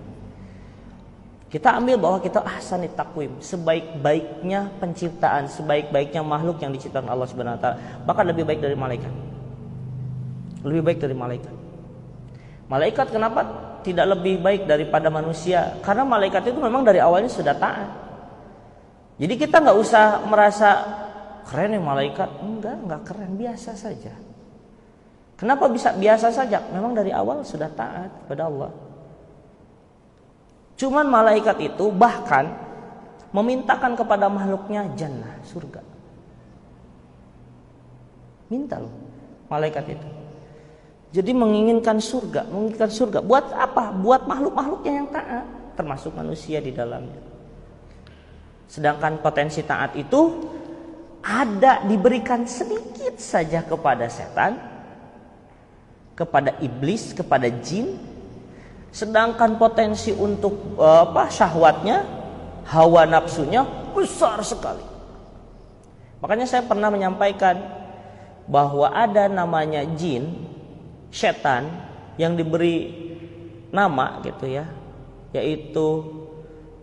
Kita 1.51 1.75
ambil 1.79 1.99
bahwa 1.99 2.19
kita 2.23 2.43
ahsan 2.47 2.87
takwim, 2.95 3.43
sebaik-baiknya 3.43 4.71
penciptaan, 4.79 5.51
sebaik-baiknya 5.51 6.23
makhluk 6.23 6.63
yang 6.63 6.71
diciptakan 6.71 7.11
Allah 7.11 7.27
Subhanahu 7.27 7.59
wa 7.59 7.63
taala, 7.63 7.77
bahkan 8.07 8.27
lebih 8.31 8.47
baik 8.47 8.63
dari 8.63 8.79
malaikat. 8.79 9.15
Lebih 10.63 10.83
baik 10.83 10.99
dari 11.03 11.15
malaikat. 11.15 11.55
Malaikat 12.71 13.11
kenapa 13.11 13.41
tidak 13.83 14.15
lebih 14.15 14.39
baik 14.39 14.71
daripada 14.71 15.11
manusia? 15.11 15.75
Karena 15.83 16.07
malaikat 16.07 16.55
itu 16.55 16.59
memang 16.63 16.87
dari 16.87 17.03
awalnya 17.03 17.27
sudah 17.27 17.59
taat. 17.59 17.91
Jadi 19.19 19.35
kita 19.35 19.59
nggak 19.59 19.79
usah 19.83 20.23
merasa 20.31 20.71
keren 21.51 21.75
ya 21.75 21.83
malaikat, 21.83 22.31
enggak, 22.39 22.77
enggak 22.79 23.03
keren, 23.11 23.35
biasa 23.35 23.75
saja. 23.75 24.15
Kenapa 25.35 25.67
bisa 25.67 25.91
biasa 25.99 26.31
saja? 26.31 26.63
Memang 26.71 26.95
dari 26.95 27.11
awal 27.11 27.43
sudah 27.43 27.67
taat 27.75 28.13
kepada 28.25 28.47
Allah. 28.47 28.71
Cuman 30.79 31.11
malaikat 31.11 31.59
itu 31.59 31.91
bahkan 31.91 32.55
memintakan 33.35 33.99
kepada 33.99 34.31
makhluknya 34.31 34.87
jannah, 34.95 35.43
surga. 35.43 35.83
Minta 38.47 38.79
loh 38.79 38.95
malaikat 39.51 39.99
itu. 39.99 40.20
Jadi 41.11 41.35
menginginkan 41.35 41.99
surga, 41.99 42.47
menginginkan 42.47 42.91
surga. 42.91 43.19
Buat 43.19 43.51
apa? 43.51 43.91
Buat 43.91 44.31
makhluk-makhluknya 44.31 44.93
yang 44.95 45.09
taat, 45.11 45.47
termasuk 45.75 46.15
manusia 46.15 46.63
di 46.63 46.71
dalamnya. 46.71 47.19
Sedangkan 48.71 49.19
potensi 49.19 49.67
taat 49.67 49.99
itu 49.99 50.47
ada 51.21 51.83
diberikan 51.83 52.47
sedikit 52.47 53.19
saja 53.19 53.67
kepada 53.67 54.07
setan, 54.07 54.55
kepada 56.15 56.55
iblis, 56.63 57.11
kepada 57.11 57.51
jin. 57.59 57.99
Sedangkan 58.95 59.59
potensi 59.59 60.15
untuk 60.15 60.79
apa 60.79 61.27
syahwatnya, 61.27 62.07
hawa 62.71 63.03
nafsunya 63.11 63.67
besar 63.91 64.39
sekali. 64.47 64.87
Makanya 66.23 66.47
saya 66.47 66.63
pernah 66.63 66.87
menyampaikan 66.87 67.59
bahwa 68.47 68.95
ada 68.95 69.27
namanya 69.27 69.83
jin, 69.99 70.47
setan 71.11 71.69
yang 72.17 72.39
diberi 72.39 72.91
nama 73.71 74.19
gitu 74.23 74.47
ya, 74.51 74.67
yaitu 75.35 75.87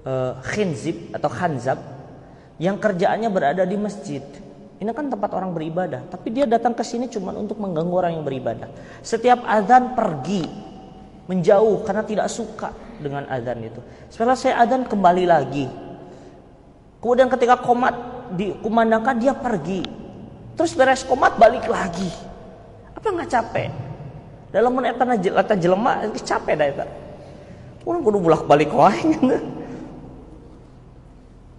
uh, 0.07 0.39
khinzib 0.43 1.11
atau 1.15 1.27
khanzab 1.31 1.79
yang 2.59 2.79
kerjaannya 2.79 3.29
berada 3.31 3.63
di 3.63 3.75
masjid. 3.79 4.23
Ini 4.77 4.93
kan 4.93 5.09
tempat 5.09 5.33
orang 5.33 5.57
beribadah, 5.57 6.05
tapi 6.05 6.29
dia 6.29 6.45
datang 6.45 6.77
ke 6.77 6.85
sini 6.85 7.09
cuma 7.09 7.33
untuk 7.33 7.57
mengganggu 7.57 7.95
orang 7.97 8.11
yang 8.21 8.25
beribadah. 8.25 8.69
Setiap 9.01 9.41
azan 9.41 9.97
pergi 9.97 10.45
menjauh 11.25 11.81
karena 11.81 12.05
tidak 12.05 12.27
suka 12.29 12.69
dengan 13.01 13.25
azan 13.25 13.57
itu. 13.65 13.81
Setelah 14.13 14.37
saya 14.37 14.61
azan 14.61 14.85
kembali 14.85 15.25
lagi. 15.25 15.65
Kemudian 17.01 17.29
ketika 17.29 17.57
komat 17.57 17.93
dikumandangkan 18.37 19.17
dia 19.17 19.33
pergi. 19.33 19.81
Terus 20.57 20.73
beres 20.73 21.05
komat 21.05 21.37
balik 21.37 21.65
lagi. 21.69 22.09
Apa 22.93 23.13
nggak 23.13 23.29
capek? 23.29 23.86
Dalam 24.47 24.71
menit 24.71 24.95
lata 25.31 25.55
jelema 25.59 26.07
capek 26.07 26.53
dah 26.55 26.67
itu. 26.71 26.85
Orang 27.83 28.03
kudu 28.03 28.19
bulak 28.19 28.43
balik 28.47 28.71
wae. 28.71 28.99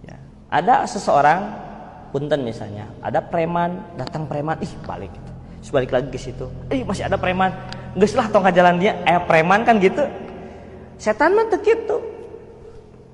ya. 0.09 0.17
Ada 0.49 0.85
seseorang 0.89 1.41
punten 2.09 2.41
misalnya 2.41 2.89
ada 3.05 3.21
preman 3.21 3.77
datang 3.93 4.25
preman 4.25 4.57
ih 4.61 4.73
balik 4.85 5.13
gitu. 5.13 5.31
Lagi 5.69 6.09
ke 6.09 6.17
situ 6.17 6.49
ih 6.73 6.81
masih 6.81 7.05
ada 7.05 7.17
preman. 7.17 7.53
Nggak 7.93 8.13
lah 8.17 8.27
tongkat 8.29 8.53
jalan 8.57 8.81
dia. 8.81 8.97
Eh 9.05 9.21
preman 9.25 9.61
kan 9.65 9.77
gitu. 9.77 10.05
Setan 10.97 11.37
mah 11.37 11.45
gitu 11.49 11.97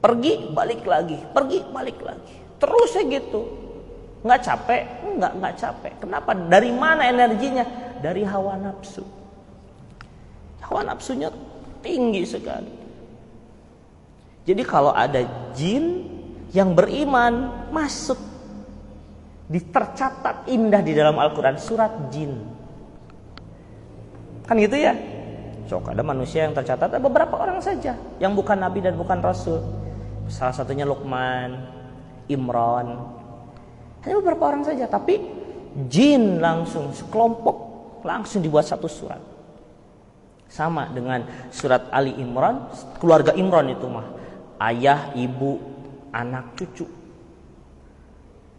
pergi 0.01 0.53
balik 0.53 0.85
lagi 0.88 1.19
pergi 1.35 1.59
balik 1.71 1.99
lagi. 1.99 2.35
Terus 2.59 2.91
ya 2.95 3.03
gitu. 3.07 3.41
Nggak 4.23 4.39
capek? 4.39 4.81
Nggak 5.19 5.31
nggak 5.39 5.53
capek. 5.59 5.93
Kenapa? 5.99 6.31
Dari 6.31 6.71
mana 6.71 7.07
energinya? 7.11 7.63
Dari 7.99 8.23
hawa 8.27 8.59
nafsu 8.59 9.14
hawa 10.65 10.82
nafsunya 10.82 11.30
tinggi 11.86 12.25
sekali 12.25 12.73
jadi 14.45 14.62
kalau 14.65 14.93
ada 14.93 15.21
jin 15.54 16.06
yang 16.54 16.73
beriman 16.73 17.69
masuk 17.73 18.17
Ditercatat 19.45 20.49
indah 20.49 20.82
di 20.82 20.97
dalam 20.97 21.21
Al-Quran 21.21 21.62
surat 21.62 22.10
jin. 22.10 22.34
Kan 24.49 24.58
gitu 24.58 24.73
ya? 24.73 24.93
Sok 25.69 25.93
ada 25.93 26.01
manusia 26.01 26.45
yang 26.49 26.54
tercatat 26.54 26.97
beberapa 26.97 27.38
orang 27.38 27.62
saja 27.62 27.97
yang 28.21 28.34
bukan 28.34 28.58
nabi 28.58 28.82
dan 28.82 28.97
bukan 28.97 29.21
rasul. 29.21 29.62
Salah 30.30 30.54
satunya 30.54 30.86
Luqman, 30.86 31.62
Imran. 32.25 33.06
Hanya 34.01 34.15
beberapa 34.21 34.49
orang 34.49 34.65
saja, 34.65 34.89
tapi 34.89 35.21
jin 35.89 36.41
langsung 36.41 36.89
sekelompok 36.89 37.58
langsung 38.01 38.41
dibuat 38.41 38.65
satu 38.65 38.89
surat. 38.89 39.21
Sama 40.45 40.88
dengan 40.93 41.25
surat 41.49 41.89
Ali 41.89 42.15
Imran, 42.15 42.69
keluarga 43.01 43.34
Imran 43.34 43.69
itu 43.71 43.88
mah. 43.89 44.08
Ayah, 44.62 45.12
ibu, 45.17 45.60
anak, 46.15 46.55
cucu 46.55 46.88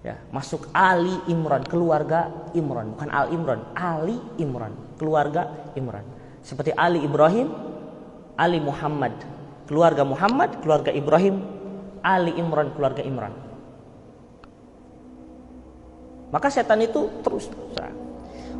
Ya, 0.07 0.23
masuk 0.31 0.71
Ali 0.71 1.19
Imran, 1.27 1.67
keluarga 1.67 2.31
Imran, 2.55 2.95
bukan 2.95 3.11
Al 3.11 3.35
Imran, 3.35 3.59
Ali 3.75 4.15
Imran, 4.39 4.71
keluarga 5.03 5.51
Imran. 5.75 6.07
Seperti 6.47 6.71
Ali 6.79 7.03
Ibrahim, 7.03 7.51
Ali 8.39 8.63
Muhammad, 8.63 9.19
keluarga 9.67 10.07
Muhammad, 10.07 10.63
keluarga 10.63 10.95
Ibrahim, 10.95 11.43
Ali 12.07 12.39
Imran, 12.39 12.71
keluarga 12.79 13.03
Imran. 13.03 13.35
Maka 16.31 16.55
setan 16.55 16.87
itu 16.87 17.11
terus 17.27 17.51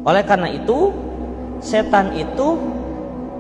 Oleh 0.03 0.27
karena 0.27 0.51
itu, 0.51 0.91
setan 1.63 2.11
itu 2.19 2.59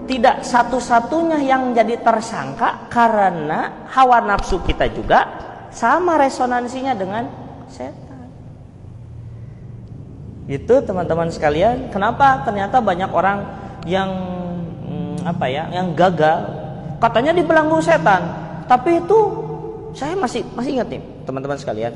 tidak 0.07 0.47
satu-satunya 0.47 1.43
yang 1.43 1.75
jadi 1.75 2.01
tersangka 2.01 2.89
karena 2.89 3.87
hawa 3.91 4.23
nafsu 4.23 4.63
kita 4.63 4.89
juga 4.91 5.27
sama 5.75 6.17
resonansinya 6.17 6.97
dengan 6.97 7.29
setan. 7.69 8.31
Itu 10.47 10.79
teman-teman 10.81 11.29
sekalian, 11.29 11.91
kenapa 11.91 12.47
ternyata 12.47 12.79
banyak 12.79 13.11
orang 13.11 13.39
yang 13.85 14.11
hmm, 14.87 15.27
apa 15.27 15.47
ya, 15.51 15.69
yang 15.75 15.93
gagal 15.93 16.47
katanya 17.03 17.35
dibelenggu 17.35 17.83
setan. 17.83 18.23
Tapi 18.71 19.03
itu 19.03 19.19
saya 19.93 20.15
masih 20.15 20.47
masih 20.55 20.81
ingat 20.81 20.89
nih, 20.91 21.03
teman-teman 21.27 21.59
sekalian. 21.59 21.93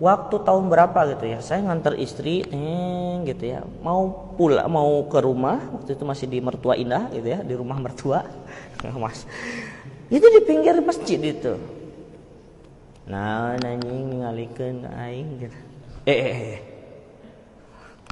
Waktu 0.00 0.34
tahun 0.42 0.72
berapa 0.72 1.14
gitu 1.14 1.24
ya, 1.30 1.38
saya 1.44 1.62
nganter 1.62 1.94
istri 2.00 2.42
eh, 2.48 3.12
gitu 3.28 3.44
ya, 3.44 3.60
mau 3.84 4.32
pulang 4.34 4.66
mau 4.66 5.04
ke 5.06 5.18
rumah, 5.20 5.62
waktu 5.78 5.94
itu 5.94 6.04
masih 6.06 6.26
di 6.26 6.38
Mertua 6.42 6.74
Indah 6.74 7.06
gitu 7.12 7.28
ya, 7.28 7.38
di 7.44 7.54
rumah 7.54 7.78
mertua. 7.78 8.24
Mas. 9.02 9.28
Itu 10.10 10.26
di 10.26 10.40
pinggir 10.42 10.80
masjid 10.82 11.20
itu 11.22 11.82
nah 13.02 13.58
nanying 13.58 14.22
ngalikeun 14.22 14.86
aing 14.86 15.30
gitu 15.42 15.58
eh, 16.06 16.14
eh, 16.14 16.36
eh. 16.54 16.60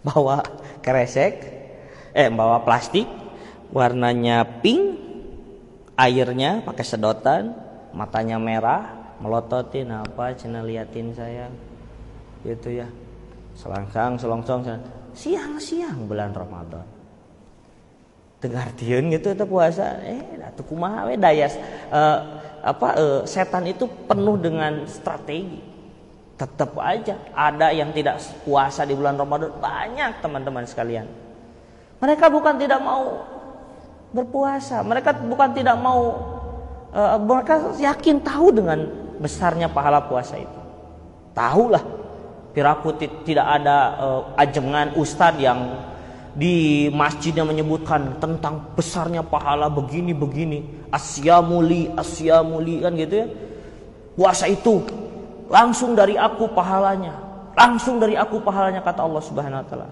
bawa 0.03 0.43
kresek 0.83 1.35
eh 2.11 2.27
bawa 2.27 2.67
plastik 2.67 3.07
warnanya 3.71 4.43
pink 4.43 4.99
airnya 5.95 6.67
pakai 6.67 6.83
sedotan 6.83 7.55
matanya 7.95 8.43
merah 8.43 9.15
melototin 9.23 9.95
apa 9.95 10.35
cina 10.35 10.67
liatin 10.67 11.15
saya 11.15 11.47
gitu 12.45 12.69
ya. 12.83 12.89
Selangsang 13.57 14.17
selongsong 14.17 14.63
siang-siang 15.13 16.07
bulan 16.07 16.33
Ramadan. 16.33 16.87
Dengar 18.41 18.73
tiun 18.73 19.13
gitu 19.13 19.37
itu 19.37 19.45
puasa. 19.45 20.01
Eh 20.01 20.41
atuh 20.41 20.65
kumaha 20.65 21.13
we 21.13 21.21
dayas 21.21 21.61
uh, 21.93 22.41
apa 22.65 22.89
uh, 22.97 23.21
setan 23.29 23.69
itu 23.69 23.85
penuh 24.09 24.41
dengan 24.41 24.89
strategi. 24.89 25.61
Tetap 26.41 26.73
aja 26.81 27.21
ada 27.37 27.69
yang 27.69 27.93
tidak 27.93 28.17
puasa 28.49 28.89
di 28.89 28.97
bulan 28.97 29.21
Ramadan. 29.21 29.53
Banyak 29.61 30.25
teman-teman 30.25 30.65
sekalian. 30.65 31.05
Mereka 32.01 32.33
bukan 32.33 32.57
tidak 32.57 32.81
mau 32.81 33.29
berpuasa. 34.17 34.81
Mereka 34.81 35.21
bukan 35.29 35.53
tidak 35.53 35.77
mau 35.77 36.01
uh, 36.97 37.21
mereka 37.21 37.77
yakin 37.77 38.25
tahu 38.25 38.57
dengan 38.57 38.89
besarnya 39.21 39.69
pahala 39.69 40.01
puasa 40.09 40.41
itu. 40.41 40.61
Tahulah 41.37 42.00
piraku 42.51 42.95
tidak 42.99 43.47
ada 43.47 43.77
uh, 43.99 44.23
ajengan 44.35 44.95
ustadz 44.99 45.39
yang 45.39 45.61
di 46.35 46.87
masjidnya 46.95 47.43
menyebutkan 47.43 48.19
tentang 48.23 48.75
besarnya 48.75 49.23
pahala 49.23 49.67
begini 49.67 50.15
begini. 50.15 50.59
Asyamuli 50.91 51.91
asyamuli 51.95 52.83
kan 52.83 52.93
gitu 52.95 53.15
ya. 53.15 53.27
Puasa 54.15 54.47
itu 54.47 54.83
langsung 55.51 55.95
dari 55.99 56.15
aku 56.15 56.51
pahalanya. 56.51 57.15
Langsung 57.55 57.99
dari 57.99 58.15
aku 58.15 58.39
pahalanya 58.43 58.83
kata 58.83 59.01
Allah 59.03 59.23
Subhanahu 59.23 59.61
wa 59.63 59.67
taala. 59.67 59.89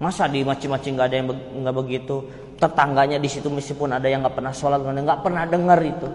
Masa 0.00 0.26
di 0.26 0.42
macam-macam 0.42 0.90
nggak 0.96 1.08
ada 1.08 1.16
yang 1.16 1.28
nggak 1.62 1.76
begitu? 1.76 2.16
Tetangganya 2.56 3.18
di 3.20 3.28
situ 3.28 3.52
meskipun 3.52 3.92
ada 3.92 4.06
yang 4.08 4.24
nggak 4.24 4.36
pernah 4.38 4.54
sholat 4.54 4.80
nggak 4.80 5.20
pernah 5.20 5.44
dengar 5.44 5.78
itu. 5.84 6.08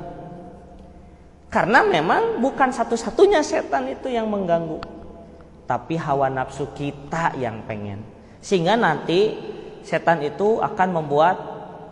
Karena 1.48 1.80
memang 1.86 2.44
bukan 2.44 2.76
satu-satunya 2.76 3.40
setan 3.40 3.88
itu 3.88 4.12
yang 4.12 4.28
mengganggu 4.28 4.97
tapi 5.68 6.00
hawa 6.00 6.32
nafsu 6.32 6.72
kita 6.72 7.36
yang 7.36 7.62
pengen 7.68 8.02
sehingga 8.40 8.80
nanti 8.80 9.36
setan 9.84 10.24
itu 10.24 10.64
akan 10.64 10.88
membuat 11.04 11.36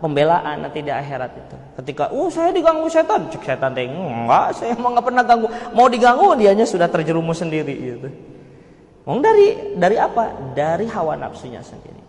pembelaan 0.04 0.68
nanti 0.68 0.84
di 0.84 0.92
akhirat 0.92 1.32
itu. 1.34 1.58
Ketika, 1.82 2.12
"Oh, 2.12 2.28
saya 2.28 2.52
diganggu 2.52 2.88
setan." 2.92 3.32
Cek 3.32 3.44
setan 3.44 3.72
teh, 3.72 3.88
"Enggak, 3.88 4.56
saya 4.56 4.76
emang 4.76 4.94
enggak 4.96 5.08
pernah 5.08 5.24
ganggu." 5.24 5.48
Mau 5.72 5.88
diganggu 5.88 6.36
dianya 6.36 6.68
sudah 6.68 6.92
terjerumus 6.92 7.40
sendiri 7.40 7.76
gitu. 7.76 8.08
Mau 9.08 9.18
dari 9.22 9.76
dari 9.80 9.98
apa? 9.98 10.54
Dari 10.54 10.86
hawa 10.92 11.18
nafsunya 11.18 11.62
sendiri. 11.66 12.04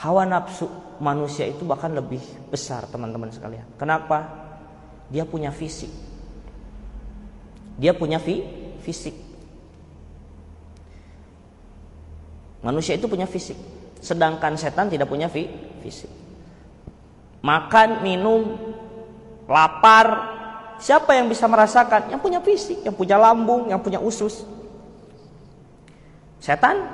Hawa 0.00 0.24
nafsu 0.24 0.64
manusia 0.96 1.44
itu 1.44 1.60
bahkan 1.68 1.92
lebih 1.92 2.20
besar, 2.48 2.88
teman-teman 2.88 3.28
sekalian. 3.28 3.68
Kenapa? 3.76 4.24
Dia 5.12 5.28
punya 5.28 5.52
fisik. 5.52 5.90
Dia 7.76 7.92
punya 7.92 8.16
fi, 8.16 8.44
fisik 8.80 9.29
Manusia 12.60 12.96
itu 12.96 13.08
punya 13.08 13.24
fisik, 13.24 13.56
sedangkan 14.04 14.52
setan 14.60 14.92
tidak 14.92 15.08
punya 15.08 15.32
fi 15.32 15.48
fisik. 15.80 16.12
Makan, 17.40 18.04
minum, 18.04 18.52
lapar, 19.48 20.06
siapa 20.76 21.16
yang 21.16 21.32
bisa 21.32 21.48
merasakan? 21.48 22.12
Yang 22.12 22.20
punya 22.20 22.40
fisik, 22.44 22.78
yang 22.84 22.92
punya 22.92 23.16
lambung, 23.16 23.72
yang 23.72 23.80
punya 23.80 23.96
usus. 23.96 24.44
Setan 26.36 26.84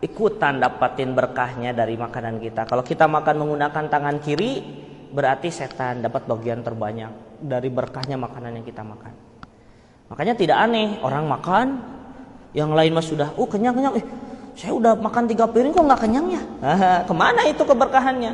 ikutan 0.00 0.60
dapatin 0.60 1.12
berkahnya 1.12 1.76
dari 1.76 2.00
makanan 2.00 2.40
kita. 2.40 2.64
Kalau 2.64 2.80
kita 2.80 3.04
makan 3.04 3.44
menggunakan 3.44 3.84
tangan 3.92 4.16
kiri, 4.24 4.64
berarti 5.12 5.52
setan 5.52 6.00
dapat 6.00 6.24
bagian 6.24 6.64
terbanyak 6.64 7.40
dari 7.44 7.68
berkahnya 7.68 8.16
makanan 8.16 8.60
yang 8.60 8.64
kita 8.64 8.80
makan. 8.80 9.12
Makanya 10.08 10.34
tidak 10.36 10.60
aneh 10.60 11.00
orang 11.00 11.24
makan, 11.28 11.66
yang 12.56 12.72
lain 12.72 12.92
mah 12.92 13.04
sudah, 13.04 13.32
oh 13.36 13.48
kenyang 13.48 13.76
kenyang, 13.76 13.96
eh 14.00 14.06
saya 14.54 14.72
udah 14.74 14.94
makan 14.94 15.26
tiga 15.26 15.50
piring 15.50 15.74
kok 15.74 15.82
nggak 15.82 16.00
kenyang 16.06 16.26
ya? 16.30 16.42
Ke 17.02 17.14
mana 17.14 17.42
itu 17.50 17.62
keberkahannya? 17.66 18.32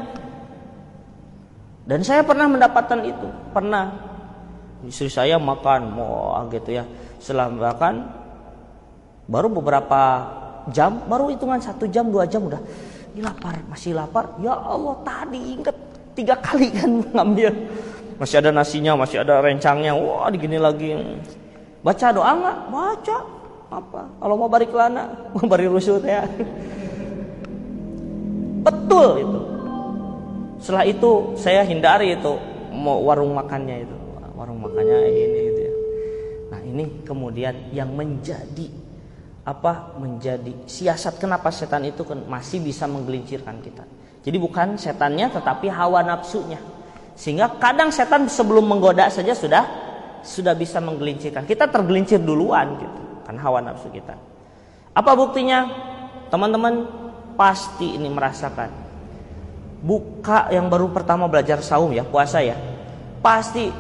Dan 1.89 2.05
saya 2.05 2.23
pernah 2.23 2.47
mendapatkan 2.47 3.01
itu, 3.03 3.27
pernah. 3.51 3.91
Istri 4.81 5.11
saya 5.11 5.37
makan, 5.37 5.97
mau 5.97 6.39
gitu 6.53 6.77
ya. 6.77 6.85
Setelah 7.21 7.53
makan, 7.53 8.05
baru 9.29 9.49
beberapa 9.53 10.01
jam, 10.71 11.03
baru 11.05 11.29
hitungan 11.33 11.61
satu 11.61 11.85
jam, 11.89 12.09
dua 12.09 12.29
jam 12.29 12.47
udah. 12.47 12.61
Ini 13.17 13.27
lapar, 13.27 13.59
masih 13.67 13.97
lapar. 13.97 14.39
Ya 14.39 14.55
Allah, 14.55 14.97
tadi 15.03 15.59
inget 15.59 15.77
tiga 16.15 16.39
kali 16.39 16.71
kan 16.71 17.03
ngambil. 17.11 17.53
Masih 18.21 18.37
ada 18.39 18.53
nasinya, 18.53 18.93
masih 18.95 19.25
ada 19.25 19.41
rencangnya. 19.41 19.97
Wah, 19.97 20.29
digini 20.29 20.61
lagi. 20.61 20.95
Baca 21.81 22.07
doa 22.13 22.31
nggak? 22.37 22.59
Baca 22.69 23.17
apa? 23.71 24.11
Kalau 24.19 24.35
mau 24.35 24.51
balik 24.51 24.75
lana 24.75 25.15
mau 25.35 25.47
bari 25.47 25.71
rusut 25.71 26.03
ya. 26.03 26.27
Betul 28.67 29.09
itu. 29.25 29.41
Setelah 30.61 30.85
itu 30.85 31.11
saya 31.41 31.65
hindari 31.65 32.19
itu 32.19 32.37
mau 32.75 33.01
warung 33.07 33.33
makannya 33.33 33.87
itu. 33.87 33.97
Warung 34.37 34.61
makannya 34.61 34.99
ini 35.09 35.41
itu 35.55 35.61
ya. 35.65 35.75
Nah 36.53 36.61
ini 36.67 36.85
kemudian 37.07 37.73
yang 37.73 37.95
menjadi 37.95 38.69
apa 39.41 39.97
menjadi 39.97 40.53
siasat 40.69 41.17
kenapa 41.17 41.49
setan 41.49 41.89
itu 41.89 42.05
masih 42.29 42.61
bisa 42.61 42.85
menggelincirkan 42.85 43.65
kita. 43.65 43.87
Jadi 44.21 44.37
bukan 44.37 44.77
setannya 44.77 45.33
tetapi 45.33 45.73
hawa 45.73 46.05
nafsunya. 46.05 46.61
Sehingga 47.17 47.57
kadang 47.57 47.89
setan 47.89 48.29
sebelum 48.29 48.69
menggoda 48.69 49.09
saja 49.09 49.33
sudah 49.33 49.65
sudah 50.21 50.53
bisa 50.53 50.77
menggelincirkan. 50.85 51.49
Kita 51.49 51.73
tergelincir 51.73 52.21
duluan 52.21 52.77
gitu 52.77 53.10
kan 53.31 53.39
hawa 53.39 53.63
nafsu 53.63 53.87
kita. 53.95 54.19
Apa 54.91 55.15
buktinya? 55.15 55.71
Teman-teman 56.35 56.91
pasti 57.39 57.95
ini 57.95 58.11
merasakan. 58.11 58.75
Buka 59.81 60.51
yang 60.51 60.67
baru 60.67 60.91
pertama 60.91 61.31
belajar 61.31 61.63
saum 61.63 61.95
ya, 61.95 62.03
puasa 62.03 62.43
ya. 62.43 62.59
Pasti 63.23 63.71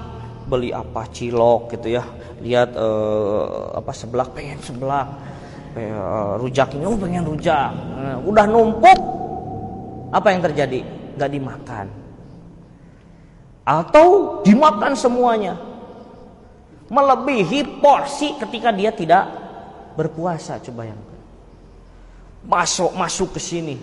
beli 0.46 0.70
apa 0.70 1.02
cilok 1.10 1.74
gitu 1.74 1.98
ya. 1.98 2.06
Lihat 2.38 2.78
uh, 2.78 3.74
apa 3.74 3.90
seblak 3.90 4.30
pengen 4.30 4.62
seblak. 4.62 5.10
Uh, 5.70 6.38
rujak 6.38 6.70
ini 6.78 6.86
oh 6.86 6.94
pengen 6.94 7.26
rujak. 7.26 7.74
Uh, 7.74 8.16
udah 8.30 8.46
numpuk 8.46 8.98
apa 10.14 10.30
yang 10.30 10.46
terjadi? 10.46 10.86
Gak 11.18 11.30
dimakan. 11.30 11.86
Atau 13.66 14.40
dimakan 14.46 14.94
semuanya 14.94 15.54
melebihi 16.90 17.78
porsi 17.78 18.34
ketika 18.34 18.74
dia 18.74 18.90
tidak 18.90 19.39
berpuasa 20.00 20.56
coba 20.64 20.88
yang 20.88 21.00
masuk 22.48 22.96
masuk 22.96 23.36
ke 23.36 23.40
sini. 23.40 23.76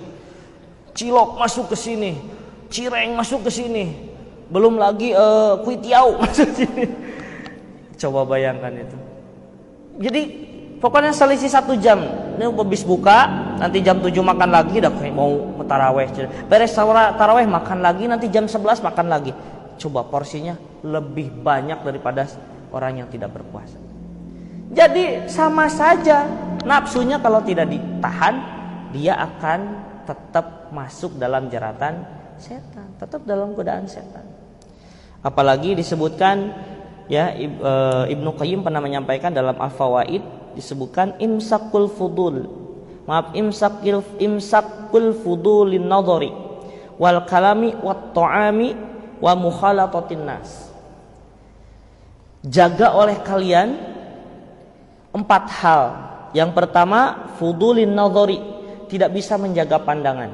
Cilok 0.97 1.37
masuk 1.37 1.69
ke 1.69 1.77
sini. 1.77 2.17
Cireng 2.73 3.13
masuk 3.13 3.45
ke 3.45 3.51
sini. 3.53 3.93
Belum 4.49 4.81
lagi 4.81 5.13
uh, 5.13 5.61
kuitiau 5.61 6.17
masuk 6.25 6.49
sini. 6.57 6.89
Coba 8.01 8.25
bayangkan 8.25 8.73
itu. 8.73 8.97
Jadi 10.01 10.21
pokoknya 10.81 11.13
selisih 11.13 11.53
satu 11.53 11.77
jam. 11.77 12.01
Ini 12.37 12.49
habis 12.49 12.81
buka 12.85 13.29
nanti 13.57 13.81
jam 13.81 13.97
7 13.97 14.13
makan 14.13 14.49
lagi 14.53 14.77
kayak 14.77 15.09
mau 15.09 15.57
taraweh 15.65 16.05
beres 16.45 16.69
taraweh 17.17 17.49
makan 17.49 17.81
lagi 17.81 18.05
nanti 18.05 18.29
jam 18.29 18.45
11 18.45 18.81
makan 18.81 19.05
lagi. 19.09 19.33
Coba 19.77 20.05
porsinya 20.05 20.57
lebih 20.81 21.29
banyak 21.29 21.81
daripada 21.81 22.25
orang 22.73 23.01
yang 23.05 23.09
tidak 23.09 23.33
berpuasa 23.33 23.96
jadi 24.71 25.27
sama 25.31 25.71
saja 25.71 26.27
nafsunya 26.67 27.19
kalau 27.19 27.39
tidak 27.43 27.71
ditahan 27.71 28.35
dia 28.91 29.15
akan 29.15 29.59
tetap 30.07 30.71
masuk 30.71 31.15
dalam 31.19 31.47
jeratan 31.51 32.03
setan 32.39 32.87
tetap 32.97 33.23
dalam 33.23 33.53
godaan 33.53 33.85
setan. 33.85 34.25
Apalagi 35.21 35.77
disebutkan 35.77 36.53
ya 37.09 37.33
e, 37.33 37.71
Ibnu 38.13 38.33
Qayyim 38.37 38.65
pernah 38.65 38.81
menyampaikan 38.81 39.33
dalam 39.33 39.57
Al-Fawaid 39.57 40.21
disebutkan 40.57 41.17
imsakul 41.21 41.89
fudul. 41.89 42.65
Maaf 43.07 43.31
imsakil 43.37 44.03
imsakul 44.19 45.15
fudulin 45.15 45.87
nadhari 45.87 46.33
wal 46.99 47.23
kalami 47.23 47.71
wat 47.79 48.11
ta'ami 48.11 48.75
wa 49.21 49.33
mukhalatatin 49.37 50.25
nas. 50.27 50.69
Jaga 52.43 52.93
oleh 52.93 53.17
kalian 53.23 53.96
empat 55.23 55.43
hal. 55.61 55.83
Yang 56.35 56.51
pertama 56.53 57.31
fudulin 57.41 57.89
nadhari. 57.91 58.37
Tidak 58.87 59.11
bisa 59.11 59.35
menjaga 59.35 59.83
pandangan. 59.83 60.31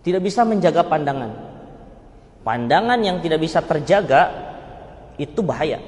Tidak 0.00 0.22
bisa 0.22 0.42
menjaga 0.48 0.82
pandangan. 0.86 1.30
Pandangan 2.42 2.98
yang 3.04 3.20
tidak 3.20 3.38
bisa 3.38 3.60
terjaga 3.62 4.32
itu 5.20 5.44
bahaya. 5.44 5.78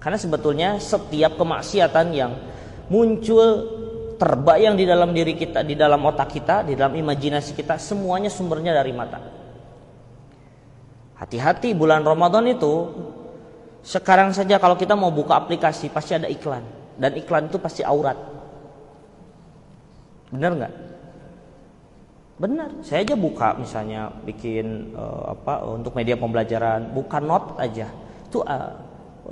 Karena 0.00 0.16
sebetulnya 0.16 0.68
setiap 0.80 1.36
kemaksiatan 1.36 2.06
yang 2.12 2.32
muncul 2.92 3.78
terbayang 4.20 4.76
di 4.76 4.84
dalam 4.84 5.16
diri 5.16 5.32
kita, 5.32 5.64
di 5.64 5.72
dalam 5.72 6.04
otak 6.04 6.28
kita, 6.28 6.68
di 6.68 6.76
dalam 6.76 6.92
imajinasi 6.92 7.56
kita, 7.56 7.80
semuanya 7.80 8.28
sumbernya 8.28 8.76
dari 8.76 8.92
mata. 8.92 9.20
Hati-hati 11.16 11.72
bulan 11.76 12.04
Ramadan 12.04 12.48
itu 12.48 12.72
sekarang 13.80 14.30
saja 14.36 14.60
kalau 14.60 14.76
kita 14.76 14.92
mau 14.92 15.08
buka 15.08 15.40
aplikasi 15.40 15.88
pasti 15.88 16.16
ada 16.16 16.28
iklan 16.28 16.62
dan 17.00 17.16
iklan 17.16 17.48
itu 17.48 17.56
pasti 17.56 17.80
aurat. 17.84 18.16
Benar 20.30 20.52
nggak? 20.56 20.74
Benar. 22.40 22.70
Saya 22.80 23.04
aja 23.04 23.16
buka 23.16 23.56
misalnya 23.56 24.08
bikin 24.24 24.96
uh, 24.96 25.36
apa 25.36 25.64
untuk 25.68 25.92
media 25.92 26.16
pembelajaran, 26.16 26.92
buka 26.96 27.20
not 27.20 27.60
aja. 27.60 27.88
Itu 28.28 28.40
uh, 28.40 28.72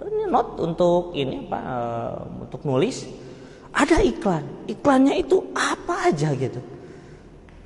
ini 0.06 0.24
not 0.30 0.54
untuk 0.60 1.16
ini 1.16 1.48
apa 1.48 1.58
uh, 1.58 2.14
untuk 2.44 2.62
nulis 2.62 3.08
ada 3.74 3.98
iklan 4.00 4.44
iklannya 4.70 5.20
itu 5.20 5.42
apa 5.52 6.12
aja 6.12 6.32
gitu 6.36 6.60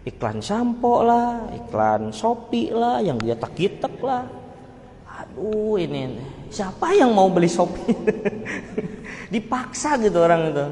iklan 0.08 0.42
sampo 0.42 1.04
lah 1.04 1.46
iklan 1.52 2.10
shopee 2.10 2.72
lah 2.72 2.98
yang 3.04 3.20
dia 3.20 3.36
tak 3.38 3.54
lah 4.02 4.26
aduh 5.06 5.78
ini 5.78 6.18
siapa 6.52 6.92
yang 6.92 7.16
mau 7.16 7.32
beli 7.32 7.48
shopee 7.48 7.96
dipaksa 9.32 9.96
gitu 9.96 10.20
orang 10.20 10.52
itu 10.52 10.66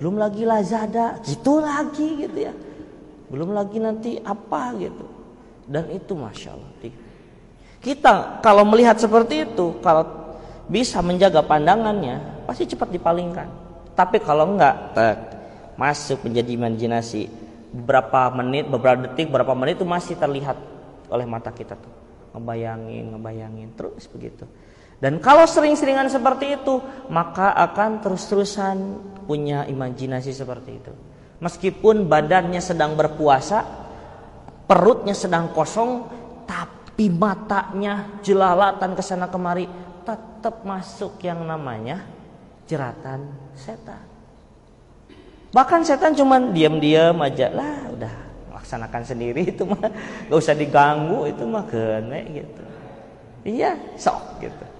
belum 0.00 0.16
lagi 0.16 0.42
lazada 0.48 1.20
gitu 1.22 1.60
lagi 1.60 2.26
gitu 2.26 2.38
ya 2.48 2.54
belum 3.28 3.52
lagi 3.52 3.76
nanti 3.76 4.16
apa 4.24 4.72
gitu 4.80 5.04
dan 5.68 5.86
itu 5.92 6.16
masya 6.16 6.56
Allah 6.56 6.72
kita 7.82 8.38
kalau 8.40 8.62
melihat 8.62 8.96
seperti 8.96 9.44
itu 9.44 9.76
kalau 9.82 10.22
bisa 10.70 11.02
menjaga 11.02 11.42
pandangannya, 11.42 12.46
pasti 12.46 12.70
cepat 12.70 12.94
dipalingkan. 12.94 13.48
Tapi 13.92 14.22
kalau 14.22 14.54
enggak, 14.54 14.94
tek, 14.94 15.18
masuk 15.74 16.22
menjadi 16.24 16.54
imajinasi 16.54 17.28
beberapa 17.74 18.30
menit, 18.38 18.70
beberapa 18.70 19.10
detik, 19.10 19.28
beberapa 19.28 19.52
menit 19.58 19.82
itu 19.82 19.84
masih 19.84 20.14
terlihat 20.16 20.56
oleh 21.10 21.26
mata 21.26 21.50
kita 21.50 21.74
tuh. 21.74 21.92
Ngebayangin, 22.32 23.12
ngebayangin 23.12 23.68
terus 23.76 24.08
begitu. 24.08 24.46
Dan 25.02 25.18
kalau 25.18 25.42
sering-seringan 25.50 26.06
seperti 26.06 26.62
itu, 26.62 26.78
maka 27.10 27.50
akan 27.58 28.06
terus-terusan 28.06 28.76
punya 29.26 29.66
imajinasi 29.66 30.30
seperti 30.30 30.78
itu. 30.78 30.94
Meskipun 31.42 32.06
badannya 32.06 32.62
sedang 32.62 32.94
berpuasa, 32.94 33.66
perutnya 34.70 35.10
sedang 35.10 35.50
kosong, 35.50 36.06
tapi 36.46 37.10
matanya 37.10 38.22
jelalatan 38.22 38.94
ke 38.94 39.02
sana 39.02 39.26
kemari 39.26 39.66
tetap 40.06 40.62
masuk 40.62 41.18
yang 41.26 41.42
namanya 41.50 42.06
jeratan 42.70 43.26
setan. 43.58 44.06
Bahkan 45.50 45.82
setan 45.82 46.14
cuman 46.14 46.54
diam-diam 46.54 47.18
aja 47.26 47.50
lah, 47.50 47.90
udah 47.90 48.14
laksanakan 48.54 49.02
sendiri 49.02 49.50
itu 49.50 49.66
mah 49.66 49.82
gak 50.30 50.38
usah 50.38 50.54
diganggu 50.54 51.26
itu 51.26 51.42
mah 51.42 51.66
kene 51.66 52.20
gitu. 52.38 52.62
Iya, 53.42 53.74
sok 53.98 54.38
gitu. 54.38 54.71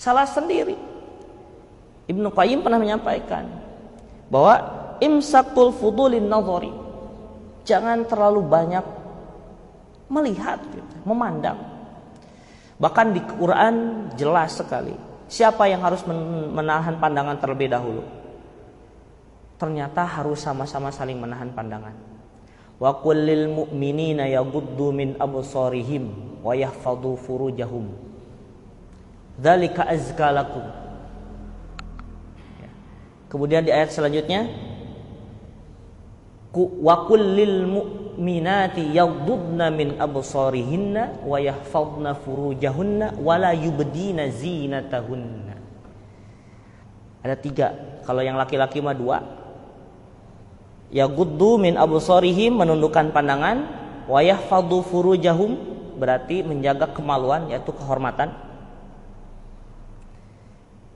Salah 0.00 0.24
sendiri. 0.24 0.80
Ibnu 2.08 2.32
Qayyim 2.32 2.64
pernah 2.64 2.80
menyampaikan 2.80 3.44
bahwa 4.32 4.56
imsakul 4.96 5.76
fudulin 5.76 6.24
nazari. 6.24 6.72
Jangan 7.68 8.08
terlalu 8.08 8.40
banyak 8.40 8.80
melihat 10.08 10.56
gitu, 10.72 10.96
memandang. 11.04 11.60
Bahkan 12.80 13.06
di 13.12 13.20
Quran 13.36 14.08
jelas 14.16 14.56
sekali 14.56 14.96
siapa 15.28 15.68
yang 15.68 15.84
harus 15.84 16.00
menahan 16.08 16.96
pandangan 16.96 17.36
terlebih 17.36 17.68
dahulu. 17.68 18.00
Ternyata 19.60 20.08
harus 20.08 20.40
sama-sama 20.40 20.88
saling 20.88 21.20
menahan 21.20 21.52
pandangan. 21.52 21.92
Wa 22.80 22.96
kullil 23.04 23.52
mu'minina 23.52 24.24
yaghuddu 24.32 24.96
min 24.96 25.20
absarihim 25.20 26.40
wa 26.40 26.56
yahfadhu 26.56 27.20
furujahum. 27.20 28.09
Dzalika 29.40 29.88
azka 29.88 30.28
lakum. 30.28 30.64
Kemudian 33.32 33.64
di 33.64 33.72
ayat 33.72 33.88
selanjutnya 33.88 34.44
wa 36.58 37.06
kullil 37.06 37.62
mu'minati 37.64 38.90
yaghdudna 38.90 39.70
min 39.70 39.96
absarihinna 39.96 41.24
wa 41.24 41.38
yahfadna 41.38 42.18
furujahunna 42.20 43.16
wa 43.22 43.34
la 43.38 43.54
yubdina 43.54 44.28
zinatahunna. 44.28 45.54
Ada 47.22 47.36
tiga. 47.38 47.68
Kalau 48.04 48.20
yang 48.20 48.34
laki-laki 48.34 48.82
mah 48.82 48.96
dua. 48.98 49.18
Yaguddu 50.90 51.54
min 51.62 51.78
absarihim 51.78 52.58
menundukkan 52.58 53.14
pandangan, 53.14 53.62
wa 54.10 54.18
yahfadhu 54.18 54.82
furujahum 54.90 55.54
berarti 56.02 56.42
menjaga 56.42 56.90
kemaluan 56.90 57.46
yaitu 57.46 57.70
kehormatan. 57.70 58.49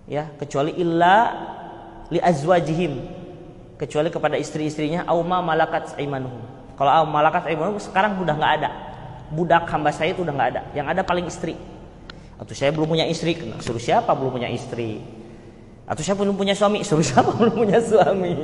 Ya, 0.05 0.29
kecuali 0.37 0.77
illa 0.77 1.33
li 2.13 2.21
azwajihim 2.21 3.25
kecuali 3.81 4.13
kepada 4.13 4.37
istri-istrinya 4.37 5.09
auma 5.09 5.41
malakat 5.41 5.97
aimanuhum. 5.97 6.45
Kalau 6.77 6.91
auma 6.93 7.21
malakat 7.21 7.49
aimanuhum 7.49 7.81
sekarang 7.81 8.21
udah 8.21 8.35
nggak 8.37 8.53
ada. 8.61 8.71
Budak 9.33 9.65
hamba 9.73 9.91
saya 9.91 10.13
itu 10.13 10.21
udah 10.21 10.35
nggak 10.37 10.51
ada. 10.57 10.63
Yang 10.77 10.87
ada 10.93 11.03
paling 11.03 11.27
istri. 11.27 11.57
Atau 12.37 12.53
saya 12.53 12.75
belum 12.75 12.91
punya 12.91 13.07
istri, 13.07 13.39
suruh 13.63 13.81
siapa 13.81 14.11
belum 14.13 14.37
punya 14.37 14.51
istri? 14.51 15.01
Atau 15.87 16.03
saya 16.03 16.19
belum 16.19 16.35
punya 16.35 16.53
suami, 16.53 16.83
suruh 16.83 17.07
siapa 17.11 17.31
belum 17.33 17.55
punya 17.55 17.79
suami? 17.81 18.35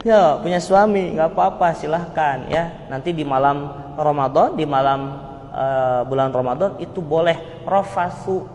Ya, 0.00 0.40
punya 0.40 0.56
suami, 0.56 1.12
nggak 1.12 1.36
apa-apa, 1.36 1.76
silahkan 1.76 2.48
ya. 2.48 2.88
Nanti 2.88 3.12
di 3.12 3.20
malam 3.20 3.68
Ramadan, 4.00 4.56
di 4.56 4.64
malam 4.64 5.20
uh, 5.52 6.02
bulan 6.08 6.32
Ramadan 6.32 6.80
itu 6.80 7.04
boleh 7.04 7.36
rofasu, 7.68 8.48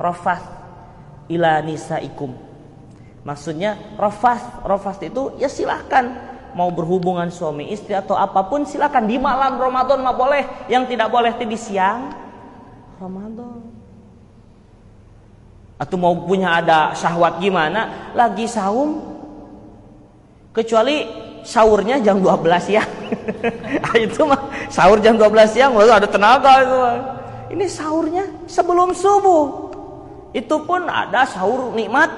rofas 0.00 0.55
ila 1.26 1.60
nisaikum 1.62 2.46
Maksudnya 3.26 3.74
rofas, 3.98 4.38
rofas 4.62 5.02
itu 5.02 5.34
ya 5.34 5.50
silahkan 5.50 6.14
mau 6.54 6.70
berhubungan 6.70 7.26
suami 7.26 7.74
istri 7.74 7.90
atau 7.90 8.14
apa 8.14 8.46
pun 8.46 8.62
silahkan 8.62 9.02
di 9.02 9.18
malam 9.18 9.58
Ramadan 9.58 9.98
mah 9.98 10.14
boleh. 10.14 10.46
Yang 10.70 10.94
tidak 10.94 11.10
boleh 11.10 11.34
itu 11.34 11.42
di 11.42 11.58
siang 11.58 12.14
Ramadan. 13.02 13.66
Atau 15.74 15.98
mau 15.98 16.14
punya 16.22 16.62
ada 16.62 16.94
syahwat 16.94 17.42
gimana? 17.42 18.14
Lagi 18.14 18.46
saum 18.46 19.02
kecuali 20.54 21.10
sahurnya 21.42 21.98
jam 21.98 22.22
12 22.22 22.78
ya. 22.78 22.86
itu 24.06 24.22
mah 24.22 24.70
sahur 24.70 25.02
jam 25.02 25.18
12 25.18 25.50
siang 25.50 25.74
lalu 25.74 25.90
ada 25.90 26.06
tenaga 26.06 26.62
itu. 26.62 26.78
Ini 27.58 27.66
sahurnya 27.66 28.22
sebelum 28.46 28.94
subuh. 28.94 29.65
Itu 30.36 30.68
pun 30.68 30.84
ada 30.84 31.24
sahur 31.24 31.72
nikmat 31.72 32.12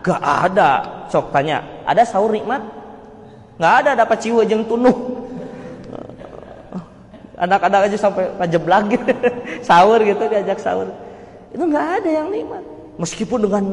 Gak 0.00 0.20
ada. 0.20 1.04
Sok 1.12 1.28
tanya, 1.28 1.60
ada 1.84 2.02
sahur 2.08 2.32
nikmat? 2.32 2.64
Gak 3.60 3.74
ada 3.84 3.90
dapat 4.04 4.16
ciwa 4.24 4.42
jeng 4.48 4.64
tunuh. 4.64 5.20
Anak-anak 7.40 7.88
aja 7.88 7.96
sampai 7.96 8.28
lagi 8.36 8.96
sahur 9.68 10.00
gitu 10.00 10.22
diajak 10.28 10.60
sahur. 10.60 10.88
Itu 11.52 11.64
gak 11.68 12.00
ada 12.00 12.08
yang 12.08 12.28
nikmat. 12.32 12.64
Meskipun 13.00 13.48
dengan 13.48 13.64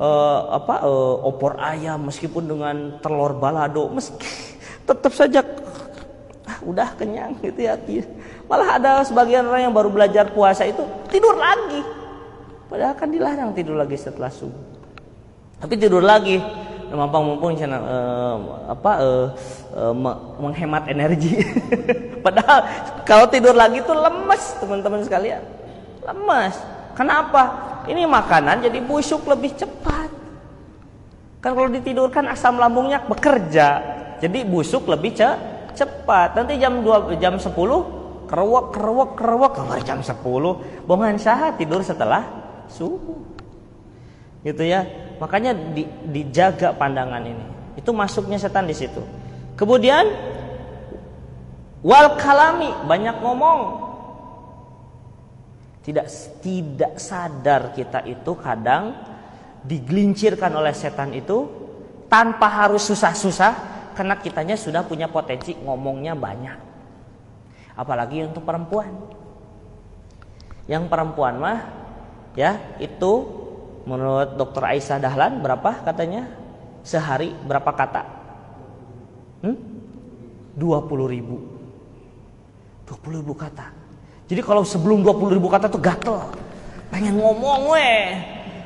uh, 0.00 0.56
apa 0.56 0.84
uh, 0.84 1.28
opor 1.28 1.56
ayam 1.60 2.08
meskipun 2.08 2.48
dengan 2.48 2.76
telur 3.04 3.36
balado 3.36 3.92
meski 3.92 4.56
tetap 4.88 5.12
saja 5.12 5.44
ah, 6.48 6.58
udah 6.64 6.96
kenyang 6.96 7.36
gitu 7.44 7.60
ya 7.60 7.76
malah 8.48 8.80
ada 8.80 9.04
sebagian 9.04 9.44
orang 9.44 9.68
yang 9.68 9.74
baru 9.76 9.92
belajar 9.92 10.32
puasa 10.32 10.64
itu 10.64 10.80
tidur 11.12 11.36
lagi 11.36 11.84
padahal 12.80 12.96
kan 12.96 13.12
dilarang 13.12 13.52
tidur 13.52 13.76
lagi 13.76 13.92
setelah 13.92 14.32
subuh. 14.32 14.56
Tapi 15.60 15.76
tidur 15.76 16.00
lagi. 16.00 16.40
Mampang 16.88 17.22
mumpung 17.28 17.52
uh, 17.52 18.36
apa 18.72 18.92
uh, 19.04 19.26
uh, 19.76 19.92
menghemat 20.40 20.88
energi. 20.88 21.44
Padahal 22.24 22.64
kalau 23.04 23.28
tidur 23.28 23.52
lagi 23.52 23.84
tuh 23.84 23.94
lemes 23.94 24.42
teman-teman 24.58 25.04
sekalian. 25.04 25.44
Lemes. 26.08 26.56
Kenapa? 26.96 27.42
Ini 27.84 28.08
makanan 28.08 28.64
jadi 28.64 28.80
busuk 28.80 29.28
lebih 29.28 29.54
cepat. 29.60 30.08
Kan 31.44 31.52
kalau 31.52 31.68
ditidurkan 31.68 32.32
asam 32.32 32.56
lambungnya 32.56 33.04
bekerja, 33.06 33.68
jadi 34.24 34.42
busuk 34.48 34.88
lebih 34.88 35.14
ce 35.14 35.28
cepat. 35.76 36.32
Nanti 36.32 36.56
jam 36.58 36.80
2 36.80 37.20
jam 37.22 37.36
10 37.38 37.54
kerewak 38.24 38.64
kerewak 38.72 39.10
kerewak 39.14 39.52
keluar 39.52 39.78
jam 39.84 40.00
10 40.02 40.16
bongan 40.90 41.14
sah 41.20 41.54
tidur 41.54 41.82
setelah 41.86 42.39
subuh. 42.70 43.20
Gitu 44.46 44.62
ya. 44.64 44.86
Makanya 45.20 45.52
di, 45.52 45.84
dijaga 46.08 46.72
pandangan 46.72 47.20
ini. 47.20 47.46
Itu 47.76 47.92
masuknya 47.92 48.40
setan 48.40 48.64
di 48.64 48.72
situ. 48.72 49.04
Kemudian 49.58 50.08
wal 51.84 52.16
kalami 52.16 52.72
banyak 52.88 53.20
ngomong 53.20 53.60
tidak 55.84 56.08
tidak 56.44 56.96
sadar 57.00 57.72
kita 57.72 58.04
itu 58.04 58.32
kadang 58.36 58.96
digelincirkan 59.64 60.52
oleh 60.52 60.72
setan 60.72 61.12
itu 61.12 61.48
tanpa 62.08 62.48
harus 62.48 62.84
susah-susah 62.88 63.52
karena 63.96 64.16
kitanya 64.16 64.56
sudah 64.56 64.84
punya 64.84 65.08
potensi 65.08 65.52
ngomongnya 65.56 66.16
banyak. 66.16 66.58
Apalagi 67.76 68.28
untuk 68.28 68.44
perempuan. 68.44 68.92
Yang 70.68 70.84
perempuan 70.88 71.34
mah 71.40 71.58
ya 72.38 72.58
itu 72.78 73.12
menurut 73.88 74.36
dokter 74.38 74.62
Aisyah 74.76 74.98
Dahlan 75.02 75.42
berapa 75.42 75.82
katanya 75.82 76.30
sehari 76.86 77.34
berapa 77.46 77.70
kata? 77.72 78.02
Hmm? 79.40 79.56
20 80.54 81.14
ribu 81.14 81.36
20 82.84 83.20
ribu 83.22 83.32
kata 83.32 83.80
jadi 84.30 84.46
kalau 84.46 84.62
sebelum 84.62 85.02
20 85.02 85.34
ribu 85.42 85.50
kata 85.50 85.66
tuh 85.66 85.82
gatel. 85.82 86.22
Pengen 86.86 87.18
ngomong 87.18 87.74
weh. 87.74 88.14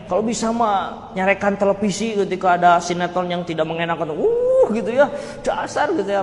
Kalau 0.04 0.20
bisa 0.20 0.52
mah 0.52 1.08
nyarekan 1.16 1.56
televisi 1.56 2.12
ketika 2.12 2.60
ada 2.60 2.76
sinetron 2.76 3.32
yang 3.32 3.40
tidak 3.48 3.64
mengenakan. 3.64 4.12
Uh 4.12 4.68
gitu 4.76 4.92
ya. 4.92 5.08
Dasar 5.40 5.88
gitu 5.96 6.04
ya. 6.04 6.20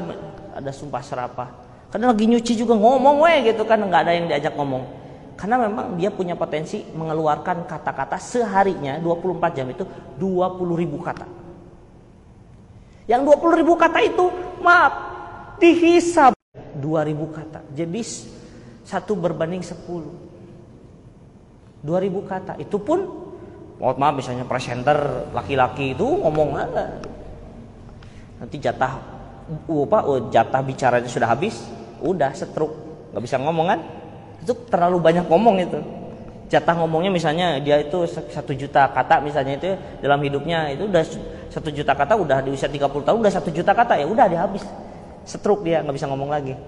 Ada 0.53 0.69
sumpah 0.69 1.01
serapah. 1.01 1.49
Karena 1.89 2.13
lagi 2.13 2.29
nyuci 2.29 2.53
juga 2.53 2.77
ngomong 2.77 3.25
weh 3.25 3.49
gitu 3.49 3.65
kan. 3.65 3.81
nggak 3.81 4.01
ada 4.05 4.13
yang 4.13 4.29
diajak 4.29 4.53
ngomong. 4.53 4.85
Karena 5.41 5.57
memang 5.57 5.97
dia 5.97 6.13
punya 6.13 6.37
potensi 6.37 6.85
mengeluarkan 6.93 7.65
kata-kata 7.65 8.21
seharinya 8.21 9.01
24 9.01 9.57
jam 9.57 9.65
itu 9.73 9.81
20 10.21 10.21
ribu 10.77 11.01
kata. 11.01 11.25
Yang 13.09 13.41
20 13.41 13.57
ribu 13.65 13.73
kata 13.73 14.05
itu 14.05 14.29
maaf 14.61 14.93
dihisap 15.57 16.37
2000 16.77 17.25
kata. 17.33 17.59
Jadi 17.73 18.01
satu 18.85 19.17
berbanding 19.17 19.65
sepuluh. 19.65 20.13
Dua 21.81 21.97
ribu 21.97 22.21
kata. 22.21 22.61
Itu 22.61 22.77
pun 22.77 23.01
mohon 23.81 23.97
maaf 23.97 24.21
misalnya 24.21 24.45
presenter 24.45 25.25
laki-laki 25.33 25.97
itu 25.97 26.05
ngomong 26.05 26.49
apa? 26.53 27.01
Nanti 28.45 28.61
jatah 28.61 28.93
apa 29.65 29.99
oh, 30.05 30.29
jatah 30.29 30.61
bicaranya 30.61 31.09
sudah 31.09 31.33
habis, 31.33 31.65
udah 31.97 32.29
setruk, 32.37 32.77
nggak 33.09 33.23
bisa 33.25 33.41
ngomong 33.41 33.73
kan? 33.73 33.81
Itu 34.41 34.53
terlalu 34.67 34.97
banyak 34.97 35.25
ngomong 35.29 35.55
itu. 35.61 35.79
Jatah 36.51 36.75
ngomongnya 36.83 37.13
misalnya 37.13 37.47
dia 37.63 37.79
itu 37.79 38.03
satu 38.09 38.51
juta 38.51 38.91
kata 38.91 39.23
misalnya 39.23 39.55
itu 39.55 39.71
dalam 40.03 40.19
hidupnya 40.19 40.67
itu 40.75 40.83
udah 40.83 40.99
satu 41.47 41.71
juta 41.71 41.95
kata 41.95 42.19
udah 42.19 42.43
di 42.43 42.51
usia 42.51 42.67
30 42.67 42.91
tahun 43.07 43.17
udah 43.23 43.31
satu 43.31 43.55
juta 43.55 43.71
kata 43.71 44.03
ya 44.03 44.05
udah 44.07 44.25
dia 44.27 44.43
habis 44.43 44.67
setruk 45.23 45.63
dia 45.63 45.79
nggak 45.79 45.95
bisa 45.95 46.11
ngomong 46.11 46.27
lagi. 46.27 46.59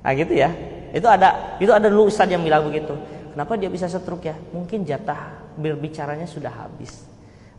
Nah 0.00 0.12
gitu 0.16 0.32
ya. 0.32 0.50
Itu 0.92 1.08
ada 1.08 1.56
itu 1.60 1.72
ada 1.72 1.88
dulu 1.88 2.08
ustaz 2.08 2.28
yang 2.28 2.40
bilang 2.40 2.64
begitu. 2.64 2.96
Kenapa 3.32 3.56
dia 3.56 3.68
bisa 3.72 3.88
setruk 3.88 4.24
ya? 4.24 4.36
Mungkin 4.52 4.84
jatah 4.84 5.40
berbicaranya 5.56 6.28
sudah 6.28 6.52
habis. 6.52 7.04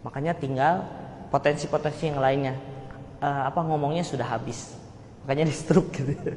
Makanya 0.06 0.38
tinggal 0.38 0.86
potensi-potensi 1.34 2.14
yang 2.14 2.22
lainnya. 2.22 2.54
Uh, 3.24 3.50
apa 3.50 3.64
ngomongnya 3.66 4.06
sudah 4.06 4.28
habis. 4.28 4.76
Makanya 5.24 5.48
di 5.48 5.56
stroke 5.56 5.92
gitu. 5.96 6.36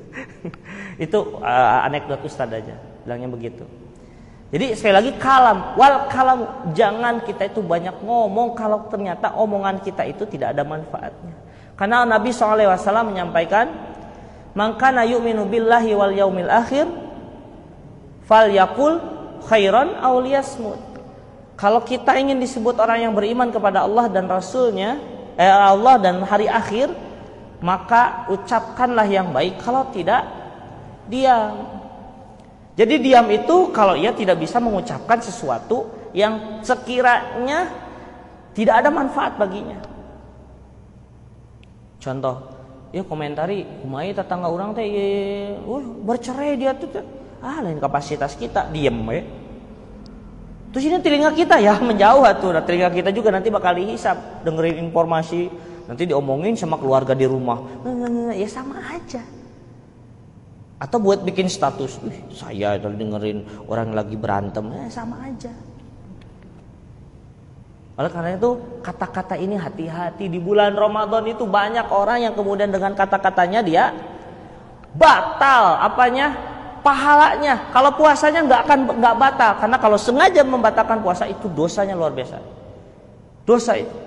itu 1.05 1.19
uh, 1.43 1.87
anekdot 1.87 2.23
ustaz 2.23 2.51
aja 2.55 2.79
bilangnya 3.03 3.29
begitu. 3.31 3.65
Jadi 4.47 4.79
sekali 4.79 4.95
lagi 4.95 5.13
kalam, 5.19 5.75
wal 5.75 6.07
kalam 6.07 6.71
jangan 6.71 7.19
kita 7.27 7.51
itu 7.51 7.59
banyak 7.59 7.99
ngomong 7.99 8.55
kalau 8.55 8.87
ternyata 8.87 9.35
omongan 9.35 9.83
kita 9.83 10.07
itu 10.07 10.23
tidak 10.31 10.55
ada 10.55 10.63
manfaatnya. 10.63 11.35
Karena 11.75 12.07
Nabi 12.07 12.31
SAW 12.31 12.79
menyampaikan 13.03 13.69
maka 14.57 15.05
yu'minu 15.05 15.45
billahi 15.51 15.93
wal 15.93 16.15
yaumil 16.15 16.49
akhir 16.49 16.89
fal 18.25 18.49
yakul 18.49 19.03
khairan 19.45 19.99
aw 19.99 20.15
liyasmut. 20.23 20.79
Kalau 21.59 21.83
kita 21.85 22.17
ingin 22.17 22.39
disebut 22.39 22.77
orang 22.79 23.09
yang 23.09 23.13
beriman 23.13 23.49
kepada 23.51 23.85
Allah 23.85 24.09
dan 24.13 24.29
Rasulnya, 24.29 25.01
eh, 25.37 25.49
Allah 25.49 25.97
dan 26.01 26.21
hari 26.25 26.49
akhir, 26.49 26.93
maka 27.61 28.29
ucapkanlah 28.33 29.09
yang 29.09 29.33
baik. 29.33 29.61
Kalau 29.61 29.89
tidak, 29.93 30.27
diam. 31.09 31.77
Jadi 32.77 32.95
diam 33.01 33.25
itu 33.33 33.73
kalau 33.73 33.97
ia 33.97 34.13
tidak 34.13 34.37
bisa 34.37 34.61
mengucapkan 34.61 35.17
sesuatu 35.17 35.89
yang 36.13 36.61
sekiranya 36.61 37.73
tidak 38.53 38.85
ada 38.85 38.93
manfaat 38.93 39.41
baginya. 39.41 39.81
Contoh, 41.97 42.37
ya 42.93 43.01
komentari 43.03 43.65
kumai 43.81 44.13
tetangga 44.13 44.53
orang 44.53 44.77
teh? 44.77 44.87
Uh, 45.65 45.81
bercerai 46.05 46.61
dia 46.61 46.77
tuh 46.77 47.01
ah 47.41 47.65
lain 47.65 47.81
kapasitas 47.81 48.37
kita. 48.37 48.69
Diem 48.69 49.01
ya 49.09 49.25
terus 50.77 50.93
ini 50.93 51.01
telinga 51.01 51.33
kita? 51.33 51.57
Ya 51.57 51.81
menjauh 51.81 52.21
tuh 52.37 52.53
nah, 52.53 52.61
telinga 52.61 52.93
kita 52.93 53.09
juga 53.09 53.33
nanti 53.33 53.49
bakal 53.49 53.81
dihisap. 53.81 54.45
Dengerin 54.45 54.77
informasi 54.85 55.49
nanti 55.87 56.03
diomongin 56.07 56.55
sama 56.59 56.77
keluarga 56.77 57.15
di 57.15 57.27
rumah. 57.27 57.63
Ya 58.35 58.49
sama 58.51 58.79
aja. 58.91 59.23
Atau 60.77 61.01
buat 61.01 61.25
bikin 61.25 61.49
status 61.49 61.97
saya 62.37 62.77
dengerin 62.77 63.49
orang 63.65 63.97
lagi 63.97 64.13
berantem. 64.19 64.69
Ya 64.69 64.93
sama 64.93 65.25
aja. 65.25 65.49
Oleh 67.97 68.13
karena 68.13 68.37
itu 68.37 68.61
kata-kata 68.85 69.41
ini 69.41 69.57
hati-hati. 69.57 70.29
Di 70.29 70.37
bulan 70.37 70.77
Ramadan 70.77 71.25
itu 71.33 71.49
banyak 71.49 71.89
orang 71.89 72.29
yang 72.29 72.35
kemudian 72.37 72.69
dengan 72.69 72.93
kata-katanya 72.93 73.65
dia 73.65 73.97
batal. 74.93 75.81
Apanya? 75.81 76.37
Pahalanya. 76.85 77.73
Kalau 77.73 77.91
puasanya 77.97 78.45
nggak 78.45 78.61
akan 78.69 78.79
nggak 79.01 79.17
batal. 79.17 79.53
Karena 79.65 79.77
kalau 79.81 79.97
sengaja 79.97 80.45
membatalkan 80.45 81.01
puasa 81.01 81.25
itu 81.25 81.49
dosanya 81.49 81.97
luar 81.97 82.13
biasa. 82.13 82.37
Dosa 83.49 83.81
itu. 83.81 84.06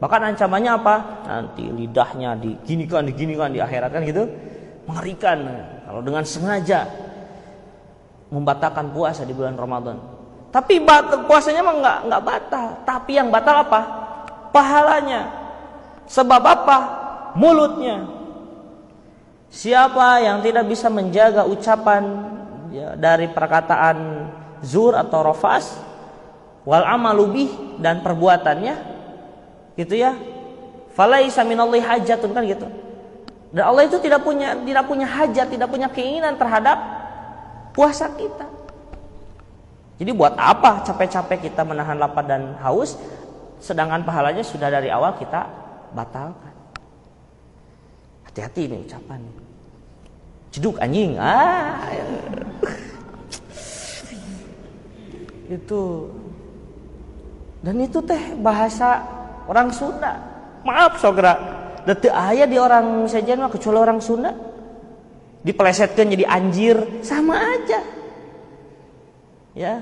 Bahkan 0.00 0.32
ancamannya 0.32 0.72
apa? 0.80 0.96
Nanti 1.28 1.68
lidahnya 1.68 2.32
diginikan 2.40 3.04
diginikan 3.04 3.52
di 3.52 3.60
akhirat 3.60 3.92
kan 3.92 4.02
gitu. 4.08 4.24
Mengerikan 4.88 5.44
kalau 5.84 6.00
dengan 6.00 6.24
sengaja 6.24 6.88
membatalkan 8.32 8.90
puasa 8.96 9.28
di 9.28 9.36
bulan 9.36 9.60
Ramadan. 9.60 10.00
Tapi 10.50 10.82
puasanya 11.28 11.62
mah 11.62 11.76
nggak 11.78 11.98
nggak 12.08 12.22
batal. 12.24 12.66
Tapi 12.88 13.10
yang 13.14 13.28
batal 13.28 13.60
apa? 13.60 13.80
Pahalanya. 14.50 15.30
Sebab 16.10 16.42
apa? 16.42 16.78
Mulutnya. 17.38 18.08
Siapa 19.50 20.22
yang 20.22 20.42
tidak 20.42 20.66
bisa 20.66 20.86
menjaga 20.90 21.42
ucapan 21.46 22.02
ya, 22.70 22.94
dari 22.94 23.30
perkataan 23.30 24.26
zur 24.62 24.94
atau 24.94 25.26
rofas, 25.26 25.74
wal 26.62 26.86
amalubih 26.86 27.50
dan 27.82 28.02
perbuatannya, 28.02 28.74
gitu 29.80 29.96
ya. 29.96 30.12
Falaisa 30.92 31.40
minallahi 31.46 31.80
hajatun 31.80 32.36
kan 32.36 32.44
gitu. 32.44 32.68
Dan 33.50 33.66
Allah 33.66 33.88
itu 33.88 33.98
tidak 33.98 34.22
punya 34.22 34.54
tidak 34.54 34.84
punya 34.86 35.06
hajat, 35.08 35.46
tidak 35.50 35.68
punya 35.72 35.88
keinginan 35.90 36.36
terhadap 36.36 36.78
puasa 37.74 38.12
kita. 38.14 38.46
Jadi 40.00 40.10
buat 40.16 40.32
apa 40.38 40.80
capek-capek 40.86 41.50
kita 41.50 41.60
menahan 41.66 42.00
lapar 42.00 42.24
dan 42.24 42.56
haus 42.64 42.96
sedangkan 43.60 44.00
pahalanya 44.00 44.40
sudah 44.40 44.72
dari 44.72 44.88
awal 44.88 45.12
kita 45.20 45.44
batalkan. 45.92 46.54
Hati-hati 48.24 48.70
ini 48.70 48.76
ucapan. 48.86 49.20
Ceduk 50.54 50.80
anjing. 50.80 51.18
Ah. 51.20 51.84
Itu 55.50 56.10
Dan 57.60 57.76
itu 57.84 58.00
teh 58.00 58.32
bahasa 58.40 59.19
orang 59.48 59.68
Sunda. 59.72 60.18
Maaf 60.60 61.00
Sogra, 61.00 61.32
detik 61.88 62.12
ayah 62.12 62.44
di 62.44 62.60
orang 62.60 63.08
sejen 63.08 63.40
mah 63.40 63.48
kecuali 63.48 63.78
orang 63.80 64.00
Sunda. 64.02 64.32
Dipelesetkan 65.40 66.12
jadi 66.12 66.28
anjir 66.28 66.76
sama 67.00 67.40
aja. 67.40 67.80
Ya. 69.56 69.80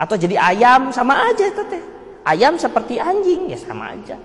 Atau 0.00 0.16
jadi 0.16 0.40
ayam 0.40 0.88
sama 0.90 1.28
aja 1.28 1.44
itu 1.44 1.62
teh. 1.68 1.82
Ayam 2.24 2.56
seperti 2.56 2.96
anjing 2.96 3.52
ya 3.52 3.58
sama 3.60 3.92
aja. 3.92 4.16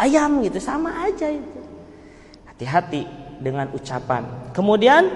Ayam 0.00 0.40
gitu 0.40 0.56
sama 0.56 1.04
aja 1.04 1.28
itu. 1.28 1.60
Hati-hati 2.48 3.04
dengan 3.42 3.68
ucapan. 3.76 4.24
Kemudian 4.56 5.12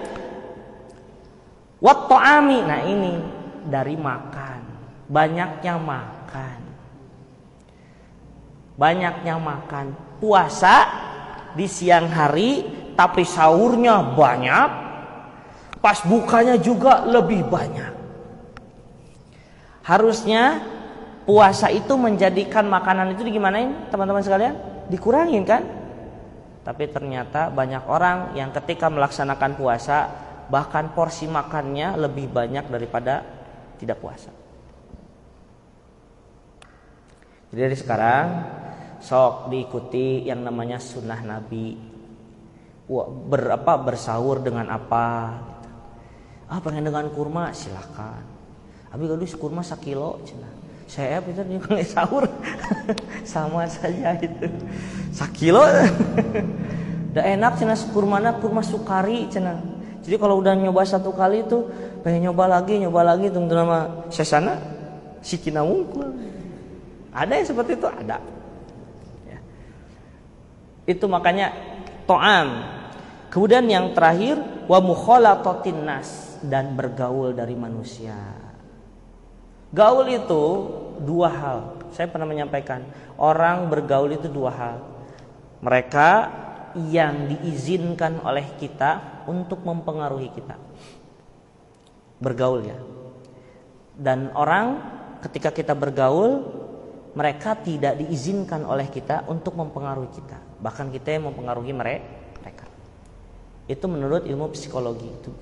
wat 1.80 2.10
Nah 2.10 2.80
ini 2.84 3.22
dari 3.66 3.96
makan. 3.96 4.60
Banyaknya 5.06 5.74
makan. 5.78 6.65
Banyaknya 8.76 9.40
makan. 9.40 9.96
Puasa 10.20 10.88
di 11.56 11.64
siang 11.64 12.08
hari 12.12 12.64
tapi 12.96 13.24
sahurnya 13.24 14.16
banyak. 14.16 14.68
Pas 15.80 15.98
bukanya 16.04 16.60
juga 16.60 17.04
lebih 17.04 17.48
banyak. 17.48 17.92
Harusnya 19.86 20.60
puasa 21.24 21.70
itu 21.70 21.94
menjadikan 21.94 22.66
makanan 22.66 23.14
itu 23.16 23.22
digimanain 23.22 23.88
teman-teman 23.88 24.24
sekalian? 24.24 24.54
Dikurangin 24.90 25.44
kan? 25.46 25.62
Tapi 26.66 26.90
ternyata 26.90 27.46
banyak 27.54 27.86
orang 27.86 28.34
yang 28.34 28.50
ketika 28.50 28.90
melaksanakan 28.90 29.54
puasa 29.54 30.10
bahkan 30.50 30.90
porsi 30.90 31.30
makannya 31.30 31.94
lebih 31.94 32.26
banyak 32.30 32.66
daripada 32.66 33.22
tidak 33.78 34.02
puasa. 34.02 34.45
Jadi 37.56 37.72
sekarang 37.72 38.26
sok 39.00 39.48
diikuti 39.48 40.28
yang 40.28 40.44
namanya 40.44 40.76
sunnah 40.76 41.24
Nabi. 41.24 41.72
Wah, 42.92 43.08
ber, 43.08 43.56
apa 43.56 43.80
bersahur 43.80 44.44
dengan 44.44 44.68
apa? 44.68 45.40
Ah 46.52 46.60
pengen 46.60 46.84
dengan 46.84 47.08
kurma 47.08 47.56
silahkan. 47.56 48.20
Abi 48.92 49.08
gadis 49.08 49.32
kurma 49.40 49.64
sakilo 49.64 50.20
cina. 50.28 50.46
Saya 50.84 51.18
itu 51.24 51.42
juga 51.48 51.80
sahur 51.96 52.28
sama 53.32 53.64
saja 53.66 54.14
itu 54.20 54.46
sakilo 55.10 55.64
udah 57.16 57.24
enak 57.24 57.56
cina 57.56 57.74
kurmana 57.90 58.36
kurma 58.38 58.60
sukari 58.60 59.26
cina 59.32 59.56
jadi 60.04 60.20
kalau 60.20 60.38
udah 60.38 60.54
nyoba 60.54 60.84
satu 60.84 61.10
kali 61.10 61.42
itu 61.42 61.64
pengen 62.04 62.30
nyoba 62.30 62.60
lagi 62.60 62.78
nyoba 62.78 63.02
lagi 63.02 63.32
tunggu 63.32 63.50
nama 63.50 64.06
sesana 64.12 64.60
si 65.24 65.40
kina 65.40 65.64
mungkul 65.64 66.12
ada 67.16 67.32
yang 67.32 67.48
seperti 67.48 67.80
itu? 67.80 67.88
Ada. 67.88 68.20
Ya. 69.24 69.38
itu 70.84 71.04
makanya 71.08 71.56
to'am. 72.04 72.76
Kemudian 73.32 73.64
yang 73.64 73.96
terakhir 73.96 74.36
wa 74.68 74.78
mukhalatatin 74.84 75.80
nas 75.80 76.36
dan 76.44 76.76
bergaul 76.76 77.32
dari 77.32 77.56
manusia. 77.56 78.16
Gaul 79.72 80.12
itu 80.12 80.44
dua 81.00 81.28
hal. 81.32 81.58
Saya 81.96 82.12
pernah 82.12 82.28
menyampaikan 82.28 82.84
orang 83.16 83.72
bergaul 83.72 84.12
itu 84.12 84.28
dua 84.28 84.52
hal. 84.52 84.76
Mereka 85.64 86.10
yang 86.92 87.32
diizinkan 87.32 88.20
oleh 88.20 88.44
kita 88.60 89.24
untuk 89.24 89.64
mempengaruhi 89.64 90.28
kita. 90.32 90.56
Bergaul 92.20 92.60
ya. 92.68 92.78
Dan 93.96 94.28
orang 94.36 94.76
ketika 95.24 95.50
kita 95.50 95.72
bergaul 95.72 96.44
mereka 97.16 97.56
tidak 97.56 97.96
diizinkan 97.96 98.68
oleh 98.68 98.92
kita 98.92 99.24
untuk 99.32 99.56
mempengaruhi 99.56 100.12
kita. 100.12 100.60
Bahkan 100.60 100.92
kita 100.92 101.16
yang 101.16 101.32
mempengaruhi 101.32 101.72
mereka. 101.72 102.68
Itu 103.66 103.90
menurut 103.90 104.28
ilmu 104.28 104.52
psikologi 104.54 105.08
itu 105.10 105.32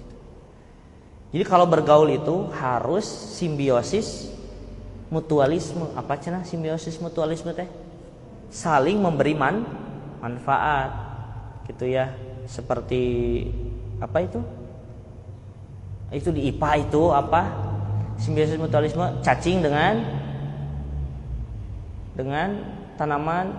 jadi 1.35 1.43
kalau 1.51 1.67
bergaul 1.67 2.07
itu 2.15 2.47
harus 2.55 3.03
simbiosis 3.35 4.31
mutualisme. 5.11 5.91
Apa 5.99 6.15
cina 6.15 6.47
simbiosis 6.47 7.03
mutualisme 7.03 7.51
teh? 7.51 7.67
Saling 8.55 9.03
memberi 9.03 9.35
man 9.35 9.67
manfaat. 10.23 10.95
Gitu 11.67 11.91
ya. 11.91 12.15
Seperti 12.47 13.03
apa 13.99 14.23
itu? 14.23 14.39
Itu 16.15 16.31
di 16.31 16.55
IPA 16.55 16.87
itu 16.87 17.03
apa? 17.11 17.51
Simbiosis 18.15 18.55
mutualisme 18.55 19.19
cacing 19.27 19.59
dengan 19.59 20.07
dengan 22.15 22.63
tanaman 22.95 23.51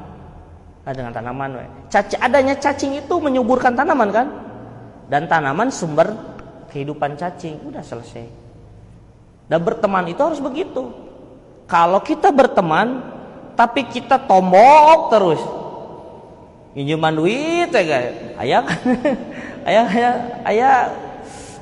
ah, 0.87 0.93
dengan 0.95 1.11
tanaman 1.11 1.49
Cac 1.91 2.15
adanya 2.19 2.55
cacing 2.55 2.99
itu 2.99 3.15
menyuburkan 3.19 3.75
tanaman 3.75 4.09
kan? 4.09 4.27
Dan 5.11 5.29
tanaman 5.29 5.69
sumber 5.69 6.15
kehidupan 6.71 7.19
cacing. 7.19 7.61
Udah 7.67 7.83
selesai. 7.83 8.25
Dan 9.45 9.59
berteman 9.61 10.09
itu 10.09 10.17
harus 10.17 10.41
begitu. 10.41 10.89
Kalau 11.69 12.01
kita 12.01 12.33
berteman 12.33 13.13
tapi 13.53 13.85
kita 13.85 14.17
tombok 14.25 15.13
terus. 15.13 15.41
Pinjaman 16.75 17.15
duit 17.15 17.69
ya 17.71 17.83
guys. 17.85 18.15
Ayah 18.35 18.61
kan? 18.65 18.81
Ayah 19.65 19.85
ayah 19.89 20.13
ayah 20.45 20.75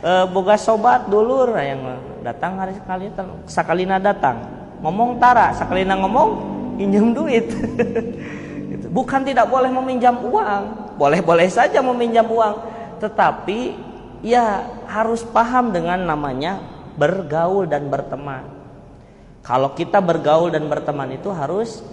e, 0.03 0.11
boga 0.27 0.59
sobat 0.59 1.07
dulur. 1.07 1.55
Yang 1.55 2.03
datang 2.19 2.59
hari 2.59 2.75
sekali 2.75 3.07
sakalina 3.47 3.95
datang. 3.95 4.43
Ngomong 4.83 5.23
tara 5.23 5.55
sakalina 5.55 5.95
ngomong 5.95 6.52
pinjam 6.77 7.13
duit 7.13 7.47
gitu. 8.71 8.85
bukan 8.89 9.21
tidak 9.23 9.47
boleh 9.47 9.69
meminjam 9.69 10.17
uang 10.19 10.63
boleh 10.97 11.19
boleh 11.21 11.47
saja 11.49 11.79
meminjam 11.81 12.25
uang 12.27 12.55
tetapi 13.01 13.75
ya 14.23 14.65
harus 14.87 15.25
paham 15.25 15.73
dengan 15.73 16.01
namanya 16.03 16.61
bergaul 16.95 17.65
dan 17.65 17.89
berteman 17.89 18.45
kalau 19.43 19.75
kita 19.75 19.99
bergaul 19.99 20.47
dan 20.47 20.71
berteman 20.71 21.19
itu 21.19 21.27
harus 21.27 21.83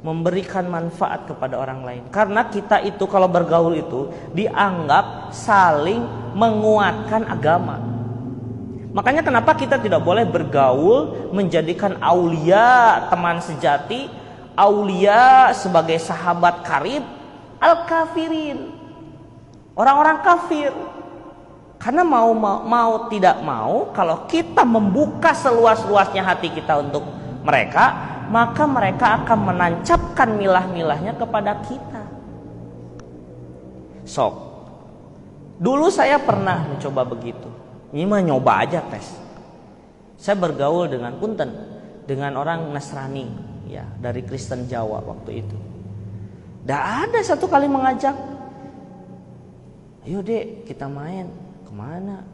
memberikan 0.00 0.64
manfaat 0.68 1.28
kepada 1.28 1.60
orang 1.60 1.84
lain. 1.84 2.02
Karena 2.08 2.48
kita 2.48 2.80
itu 2.80 3.04
kalau 3.04 3.28
bergaul 3.28 3.76
itu 3.76 4.08
dianggap 4.32 5.34
saling 5.34 6.00
menguatkan 6.32 7.28
agama. 7.28 7.76
Makanya 8.90 9.22
kenapa 9.22 9.54
kita 9.54 9.78
tidak 9.78 10.02
boleh 10.02 10.26
bergaul 10.26 11.30
menjadikan 11.30 12.00
aulia 12.02 13.06
teman 13.06 13.38
sejati, 13.38 14.10
aulia 14.60 15.56
sebagai 15.56 15.96
sahabat 15.96 16.60
karib, 16.60 17.00
al-kafirin. 17.56 18.76
Orang-orang 19.72 20.20
kafir. 20.20 20.68
Karena 21.80 22.04
mau, 22.04 22.36
mau 22.36 22.60
mau 22.60 23.08
tidak 23.08 23.40
mau 23.40 23.88
kalau 23.96 24.28
kita 24.28 24.68
membuka 24.68 25.32
seluas-luasnya 25.32 26.20
hati 26.20 26.52
kita 26.52 26.76
untuk 26.76 27.00
mereka, 27.40 27.96
maka 28.28 28.68
mereka 28.68 29.24
akan 29.24 29.38
menancapkan 29.48 30.28
milah-milahnya 30.36 31.16
kepada 31.16 31.56
kita. 31.64 32.04
Sok. 34.04 34.52
Dulu 35.56 35.88
saya 35.88 36.20
pernah 36.20 36.68
mencoba 36.68 37.08
begitu. 37.08 37.48
Ini 37.96 38.04
mah 38.04 38.20
nyoba 38.20 38.60
aja 38.60 38.84
tes. 38.92 39.16
Saya 40.20 40.36
bergaul 40.36 40.84
dengan 40.84 41.16
punten 41.16 41.48
dengan 42.04 42.36
orang 42.36 42.68
Nasrani 42.76 43.49
ya 43.70 43.86
dari 44.02 44.26
Kristen 44.26 44.66
Jawa 44.66 44.98
waktu 45.04 45.46
itu. 45.46 45.58
Tidak 46.66 46.82
ada 47.06 47.18
satu 47.22 47.46
kali 47.46 47.70
mengajak, 47.70 48.12
ayo 50.06 50.20
dek 50.20 50.66
kita 50.66 50.90
main. 50.90 51.30
Ke 51.64 51.72
mana? 51.72 52.26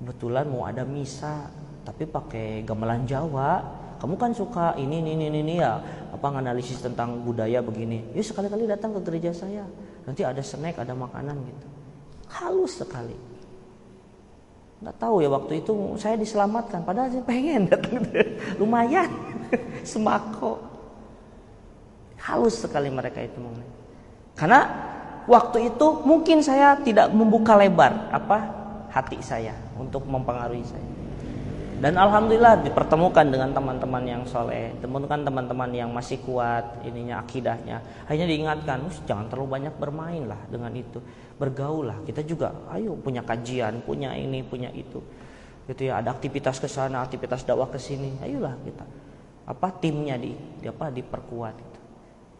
Kebetulan 0.00 0.48
mau 0.48 0.64
ada 0.66 0.82
misa 0.82 1.52
tapi 1.84 2.08
pakai 2.08 2.64
gamelan 2.64 3.04
Jawa. 3.04 3.80
Kamu 4.02 4.18
kan 4.18 4.34
suka 4.34 4.74
ini 4.82 4.98
ini 4.98 5.14
ini, 5.14 5.30
ini 5.30 5.54
ya? 5.62 5.78
Apa 6.10 6.34
analisis 6.34 6.82
tentang 6.82 7.22
budaya 7.22 7.62
begini? 7.62 8.02
Yuk 8.18 8.26
sekali-kali 8.26 8.66
datang 8.66 8.90
ke 8.98 9.00
gereja 9.06 9.30
saya. 9.30 9.62
Nanti 10.02 10.26
ada 10.26 10.42
snack 10.42 10.82
ada 10.82 10.90
makanan 10.90 11.38
gitu. 11.46 11.66
Halus 12.26 12.82
sekali 12.82 13.31
nggak 14.82 14.98
tahu 14.98 15.22
ya 15.22 15.30
waktu 15.30 15.62
itu 15.62 15.94
saya 15.96 16.18
diselamatkan. 16.18 16.82
Padahal 16.82 17.08
saya 17.14 17.22
pengen 17.22 17.70
datang. 17.70 18.02
Lumayan. 18.60 19.08
Semako 19.86 20.58
halus 22.22 22.62
sekali 22.62 22.86
mereka 22.86 23.18
itu 23.18 23.42
karena 24.38 24.60
waktu 25.26 25.74
itu 25.74 25.86
mungkin 26.06 26.38
saya 26.42 26.78
tidak 26.80 27.10
membuka 27.10 27.58
lebar 27.58 28.10
apa 28.14 28.38
hati 28.92 29.18
saya 29.20 29.54
untuk 29.76 30.04
mempengaruhi 30.06 30.64
saya. 30.64 30.91
Dan 31.82 31.98
alhamdulillah 31.98 32.62
dipertemukan 32.62 33.26
dengan 33.26 33.50
teman-teman 33.50 34.06
yang 34.06 34.22
soleh, 34.22 34.70
temukan 34.78 35.18
teman-teman 35.18 35.66
yang 35.74 35.90
masih 35.90 36.22
kuat 36.22 36.78
ininya 36.86 37.18
akidahnya. 37.18 37.82
Hanya 38.06 38.22
diingatkan, 38.22 38.86
jangan 39.02 39.26
terlalu 39.26 39.58
banyak 39.58 39.74
bermain 39.82 40.30
lah 40.30 40.38
dengan 40.46 40.70
itu, 40.78 41.02
bergaul 41.42 41.90
lah. 41.90 41.98
Kita 42.06 42.22
juga, 42.22 42.54
ayo 42.70 42.94
punya 42.94 43.26
kajian, 43.26 43.82
punya 43.82 44.14
ini, 44.14 44.46
punya 44.46 44.70
itu, 44.70 45.02
gitu 45.66 45.82
ya. 45.82 45.98
Ada 45.98 46.14
aktivitas 46.14 46.62
ke 46.62 46.70
sana, 46.70 47.02
aktivitas 47.02 47.42
dakwah 47.42 47.66
ke 47.66 47.82
sini, 47.82 48.14
ayolah 48.22 48.54
kita. 48.62 48.86
apa 49.42 49.74
timnya 49.74 50.14
di, 50.14 50.30
di 50.38 50.70
apa 50.70 50.86
diperkuat 50.94 51.54
gitu. 51.58 51.80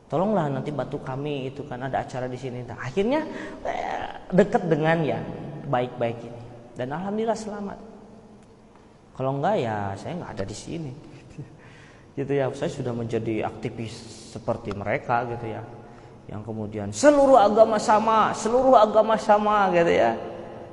tolonglah 0.07 0.47
nanti 0.47 0.71
bantu 0.71 1.03
kami 1.03 1.51
itu 1.51 1.67
kan 1.67 1.83
ada 1.83 1.99
acara 1.99 2.31
di 2.31 2.39
sini 2.39 2.63
nah, 2.63 2.79
akhirnya 2.79 3.27
eh, 3.67 4.23
dekat 4.31 4.71
dengan 4.71 5.03
ya 5.03 5.19
baik-baik 5.67 6.23
ini 6.23 6.43
dan 6.79 6.95
alhamdulillah 6.95 7.35
selamat 7.35 7.92
kalau 9.13 9.37
enggak 9.37 9.57
ya 9.61 9.93
saya 9.97 10.17
nggak 10.17 10.33
ada 10.41 10.45
di 10.49 10.57
sini. 10.57 10.93
Gitu 12.17 12.33
ya 12.33 12.49
saya 12.53 12.71
sudah 12.73 12.93
menjadi 12.93 13.45
aktivis 13.49 13.93
seperti 14.33 14.73
mereka 14.73 15.25
gitu 15.29 15.49
ya. 15.49 15.65
Yang 16.29 16.43
kemudian 16.49 16.89
seluruh 16.93 17.37
agama 17.37 17.77
sama 17.77 18.33
seluruh 18.33 18.77
agama 18.77 19.17
sama 19.21 19.69
gitu 19.73 19.93
ya. 19.93 20.17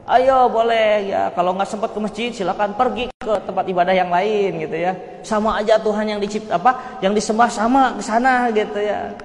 Ayo 0.08 0.52
boleh 0.52 1.12
ya 1.12 1.32
kalau 1.36 1.56
nggak 1.56 1.70
sempat 1.70 1.96
ke 1.96 2.00
masjid 2.00 2.30
silakan 2.32 2.74
pergi 2.74 3.08
ke 3.14 3.34
tempat 3.46 3.66
ibadah 3.68 3.96
yang 3.96 4.12
lain 4.12 4.68
gitu 4.68 4.78
ya. 4.80 4.96
Sama 5.24 5.60
aja 5.60 5.80
Tuhan 5.80 6.12
yang 6.12 6.20
dicipta 6.20 6.56
apa 6.56 7.00
yang 7.04 7.12
disembah 7.16 7.48
sama 7.52 7.96
ke 7.96 8.04
sana 8.04 8.52
gitu 8.52 8.80
ya. 8.80 9.16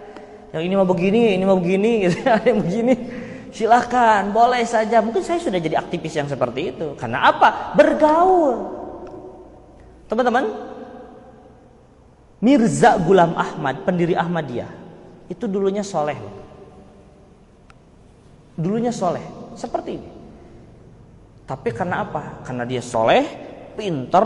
Yang 0.55 0.63
ini 0.71 0.75
mau 0.75 0.87
begini 0.87 1.23
ini 1.35 1.45
mau 1.47 1.59
begini 1.59 1.93
gitu 2.11 2.19
ya 2.23 2.35
yang 2.51 2.63
begini. 2.63 2.95
Silahkan 3.55 4.31
boleh 4.35 4.67
saja. 4.67 4.99
Mungkin 4.99 5.23
saya 5.23 5.39
sudah 5.39 5.59
jadi 5.63 5.79
aktivis 5.79 6.15
yang 6.19 6.27
seperti 6.27 6.75
itu. 6.75 6.95
Karena 6.99 7.31
apa? 7.31 7.75
Bergaul 7.79 8.84
teman-teman 10.11 10.45
Mirza 12.45 13.01
Gulam 13.01 13.33
Ahmad 13.37 13.85
pendiri 13.89 14.13
Ahmadiyah 14.17 14.69
itu 15.31 15.45
dulunya 15.49 15.83
soleh 15.83 16.19
dulunya 18.55 18.93
soleh 18.93 19.25
seperti 19.57 19.91
ini 19.97 20.15
tapi 21.45 21.69
karena 21.77 22.09
apa? 22.09 22.41
Karena 22.41 22.65
dia 22.65 22.81
soleh, 22.81 23.25
pinter, 23.77 24.25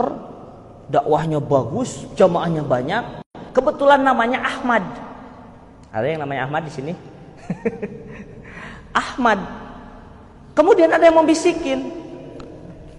dakwahnya 0.87 1.43
bagus, 1.43 2.07
jamaahnya 2.15 2.63
banyak. 2.63 3.03
Kebetulan 3.51 4.07
namanya 4.07 4.39
Ahmad. 4.39 4.83
Ada 5.91 6.05
yang 6.07 6.23
namanya 6.23 6.47
Ahmad 6.47 6.63
di 6.63 6.71
sini? 6.71 6.93
Ahmad. 9.03 9.39
Kemudian 10.55 10.95
ada 10.95 11.03
yang 11.03 11.19
membisikin. 11.19 11.91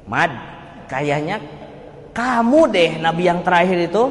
Mad, 0.04 0.32
kayaknya 0.90 1.40
kamu 2.10 2.60
deh 2.70 2.90
nabi 2.98 3.30
yang 3.30 3.40
terakhir 3.46 3.90
itu. 3.90 4.04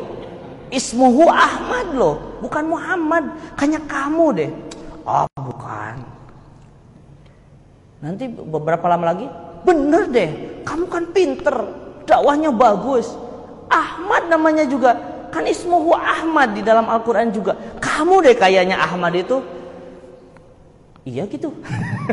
Ismuhu 0.70 1.26
Ahmad 1.26 1.98
loh, 1.98 2.38
bukan 2.46 2.70
Muhammad. 2.70 3.26
Kayaknya 3.58 3.82
kamu 3.90 4.26
deh. 4.38 4.50
Oh, 5.02 5.26
bukan. 5.34 5.98
Nanti 8.00 8.30
beberapa 8.30 8.86
lama 8.86 9.12
lagi 9.12 9.26
bener 9.66 10.08
deh, 10.08 10.30
kamu 10.64 10.86
kan 10.88 11.04
pinter, 11.10 11.56
dakwahnya 12.06 12.54
bagus. 12.54 13.12
Ahmad 13.68 14.30
namanya 14.30 14.64
juga, 14.70 14.94
kan 15.34 15.44
ismuhu 15.44 15.92
Ahmad 15.98 16.54
di 16.54 16.62
dalam 16.62 16.86
Al-Quran 16.86 17.34
juga. 17.34 17.58
Kamu 17.82 18.22
deh 18.22 18.38
kayaknya 18.38 18.78
Ahmad 18.78 19.18
itu. 19.18 19.42
Iya 21.04 21.26
gitu. 21.26 21.50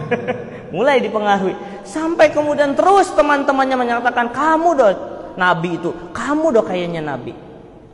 Mulai 0.74 1.04
dipengaruhi. 1.04 1.54
Sampai 1.84 2.32
kemudian 2.32 2.72
terus 2.72 3.12
teman-temannya 3.12 3.76
menyatakan, 3.76 4.32
kamu 4.32 4.68
dong 4.74 5.15
Nabi 5.36 5.76
itu. 5.76 5.92
Kamu 6.16 6.50
dong 6.50 6.66
kayaknya 6.66 7.04
Nabi. 7.04 7.32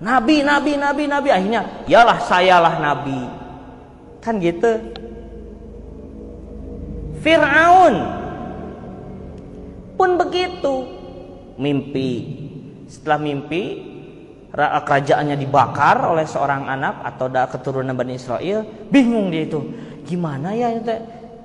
Nabi, 0.02 0.42
Nabi, 0.42 0.72
Nabi, 0.78 1.02
Nabi. 1.06 1.28
Akhirnya, 1.30 1.62
yalah 1.86 2.18
sayalah 2.26 2.74
Nabi. 2.78 3.20
Kan 4.22 4.38
gitu. 4.38 4.78
Fir'aun 7.22 7.94
pun 9.94 10.18
begitu. 10.18 10.74
Mimpi. 11.58 12.10
Setelah 12.90 13.18
mimpi, 13.22 13.62
kerajaannya 14.52 15.38
dibakar 15.38 16.02
oleh 16.02 16.26
seorang 16.26 16.66
anak 16.66 17.06
atau 17.14 17.30
da 17.30 17.46
keturunan 17.46 17.94
Bani 17.94 18.18
Israel, 18.18 18.66
bingung 18.90 19.30
dia 19.30 19.46
itu. 19.46 19.62
Gimana 20.02 20.52
ya 20.52 20.74
itu? 20.74 20.92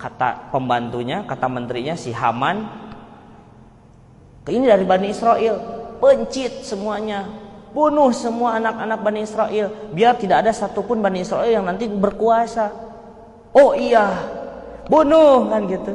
Kata 0.02 0.50
pembantunya, 0.50 1.26
kata 1.26 1.46
menterinya 1.50 1.94
si 1.94 2.10
Haman, 2.14 2.68
ini 4.50 4.66
dari 4.66 4.86
Bani 4.88 5.08
Israel, 5.12 5.77
pencit 6.00 6.64
semuanya, 6.64 7.28
bunuh 7.74 8.10
semua 8.10 8.58
anak-anak 8.58 9.00
Bani 9.04 9.22
Israel, 9.22 9.68
biar 9.94 10.18
tidak 10.18 10.46
ada 10.46 10.52
satupun 10.52 11.04
Bani 11.04 11.22
Israel 11.22 11.50
yang 11.50 11.66
nanti 11.66 11.86
berkuasa. 11.86 12.74
Oh 13.54 13.74
iya, 13.74 14.12
bunuh 14.90 15.50
kan 15.50 15.66
gitu. 15.66 15.94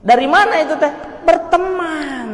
Dari 0.00 0.24
mana 0.24 0.64
itu 0.64 0.74
teh? 0.80 0.92
Berteman. 1.28 2.28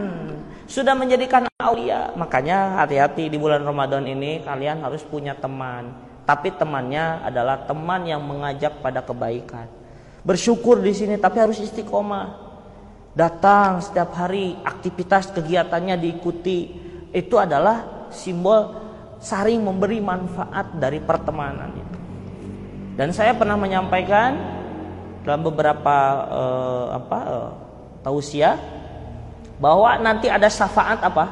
Sudah 0.71 0.95
menjadikan 0.95 1.47
aulia. 1.59 2.15
Makanya 2.15 2.79
hati-hati 2.83 3.27
di 3.27 3.39
bulan 3.39 3.67
Ramadan 3.67 4.07
ini 4.07 4.43
kalian 4.47 4.87
harus 4.87 5.03
punya 5.03 5.35
teman. 5.35 5.91
Tapi 6.27 6.55
temannya 6.55 7.23
adalah 7.27 7.67
teman 7.67 8.07
yang 8.07 8.23
mengajak 8.23 8.83
pada 8.83 9.03
kebaikan. 9.03 9.67
Bersyukur 10.27 10.83
di 10.83 10.95
sini 10.95 11.19
tapi 11.19 11.39
harus 11.39 11.59
istiqomah. 11.59 12.46
Datang 13.17 13.81
setiap 13.81 14.13
hari, 14.13 14.61
aktivitas 14.61 15.33
kegiatannya 15.33 15.97
diikuti. 15.97 16.69
Itu 17.09 17.41
adalah 17.41 18.09
simbol 18.13 18.77
saring 19.17 19.65
memberi 19.65 20.05
manfaat 20.05 20.77
dari 20.77 21.01
pertemanan 21.01 21.73
itu. 21.73 21.99
Dan 23.01 23.17
saya 23.17 23.33
pernah 23.33 23.57
menyampaikan 23.57 24.37
dalam 25.25 25.49
beberapa 25.49 25.97
uh, 26.29 26.87
apa 27.01 27.19
uh, 27.25 27.51
tausiah 28.05 28.61
bahwa 29.57 29.97
nanti 29.97 30.29
ada 30.29 30.53
syafaat 30.53 31.01
apa? 31.01 31.25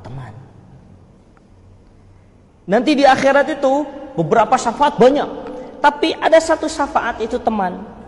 Teman. 0.00 0.32
Nanti 2.64 2.96
di 2.96 3.04
akhirat 3.04 3.60
itu 3.60 3.84
beberapa 4.16 4.56
syafaat 4.56 4.96
banyak, 4.96 5.28
tapi 5.84 6.16
ada 6.16 6.40
satu 6.40 6.64
syafaat 6.64 7.20
itu 7.20 7.36
teman. 7.36 7.99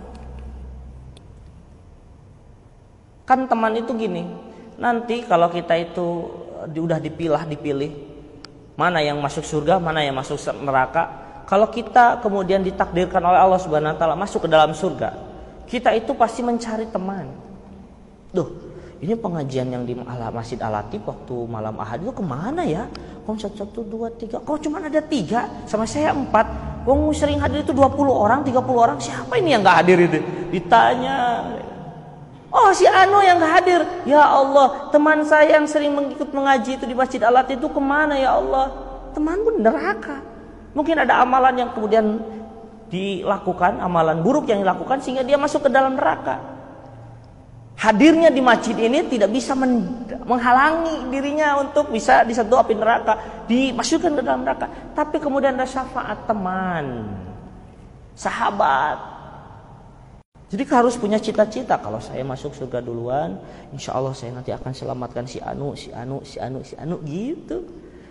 Kan 3.32 3.48
teman 3.48 3.72
itu 3.72 3.96
gini, 3.96 4.28
nanti 4.76 5.24
kalau 5.24 5.48
kita 5.48 5.72
itu 5.80 6.28
udah 6.68 7.00
dipilah 7.00 7.48
dipilih 7.48 7.88
mana 8.76 9.00
yang 9.00 9.16
masuk 9.24 9.40
surga, 9.40 9.80
mana 9.80 10.04
yang 10.04 10.12
masuk 10.12 10.36
neraka, 10.60 11.08
kalau 11.48 11.72
kita 11.72 12.20
kemudian 12.20 12.60
ditakdirkan 12.60 13.24
oleh 13.24 13.40
Allah 13.40 13.56
Subhanahu 13.56 13.96
wa 13.96 13.96
taala 13.96 14.20
masuk 14.20 14.44
ke 14.44 14.52
dalam 14.52 14.76
surga, 14.76 15.16
kita 15.64 15.96
itu 15.96 16.12
pasti 16.12 16.44
mencari 16.44 16.84
teman. 16.92 17.32
Duh, 18.36 18.52
ini 19.00 19.16
pengajian 19.16 19.72
yang 19.72 19.88
di 19.88 19.96
Masjid 19.96 20.60
Al-Latif 20.60 21.00
waktu 21.08 21.36
malam 21.48 21.80
Ahad 21.80 22.04
itu 22.04 22.12
ke 22.12 22.20
mana 22.20 22.68
ya? 22.68 22.84
Kok 23.24 23.32
satu, 23.40 23.56
satu, 23.64 23.80
dua, 23.80 24.12
tiga. 24.12 24.44
Kok 24.44 24.60
cuma 24.60 24.84
ada 24.84 25.00
tiga? 25.00 25.48
Sama 25.64 25.88
saya 25.88 26.12
empat. 26.12 26.44
Wong 26.84 27.16
sering 27.16 27.40
hadir 27.40 27.64
itu 27.64 27.72
20 27.72 27.96
orang, 28.12 28.44
30 28.44 28.60
orang. 28.76 29.00
Siapa 29.00 29.40
ini 29.40 29.56
yang 29.56 29.64
nggak 29.64 29.76
hadir 29.80 29.98
itu? 30.04 30.20
Ditanya. 30.52 31.16
Oh 32.52 32.68
si 32.76 32.84
Ano 32.84 33.24
yang 33.24 33.40
nggak 33.40 33.54
hadir. 33.56 33.80
Ya 34.04 34.20
Allah, 34.20 34.92
teman 34.92 35.24
saya 35.24 35.56
yang 35.56 35.64
sering 35.64 35.96
mengikut 35.96 36.28
mengaji 36.36 36.76
itu 36.76 36.84
di 36.84 36.92
Masjid 36.92 37.24
Al-Latif 37.24 37.56
itu 37.56 37.68
ke 37.72 37.80
mana 37.80 38.12
ya 38.20 38.36
Allah? 38.36 38.68
Teman 39.16 39.40
pun 39.40 39.56
neraka. 39.56 40.20
Mungkin 40.76 41.00
ada 41.00 41.24
amalan 41.24 41.64
yang 41.64 41.70
kemudian 41.72 42.20
dilakukan, 42.92 43.80
amalan 43.80 44.20
buruk 44.20 44.52
yang 44.52 44.60
dilakukan 44.60 45.00
sehingga 45.00 45.24
dia 45.24 45.40
masuk 45.40 45.64
ke 45.64 45.70
dalam 45.72 45.96
neraka. 45.96 46.60
Hadirnya 47.72 48.28
di 48.28 48.44
masjid 48.44 48.76
ini 48.76 49.08
tidak 49.08 49.32
bisa 49.32 49.56
menghalangi 50.22 51.08
dirinya 51.08 51.56
untuk 51.56 51.88
bisa 51.88 52.20
disentuh 52.22 52.60
api 52.60 52.76
neraka, 52.76 53.16
dimasukkan 53.48 54.12
ke 54.12 54.22
dalam 54.22 54.44
neraka. 54.44 54.68
Tapi 54.92 55.16
kemudian 55.16 55.56
ada 55.56 55.64
syafaat 55.64 56.28
teman, 56.28 57.16
sahabat. 58.12 59.21
Jadi 60.52 60.68
harus 60.68 61.00
punya 61.00 61.16
cita-cita 61.16 61.80
kalau 61.80 61.96
saya 61.96 62.20
masuk 62.28 62.52
surga 62.52 62.84
duluan, 62.84 63.40
insya 63.72 63.96
Allah 63.96 64.12
saya 64.12 64.36
nanti 64.36 64.52
akan 64.52 64.68
selamatkan 64.76 65.24
si 65.24 65.40
Anu, 65.40 65.72
si 65.72 65.88
Anu, 65.88 66.20
si 66.28 66.36
Anu, 66.36 66.60
si 66.60 66.76
Anu 66.76 67.00
gitu. 67.08 67.64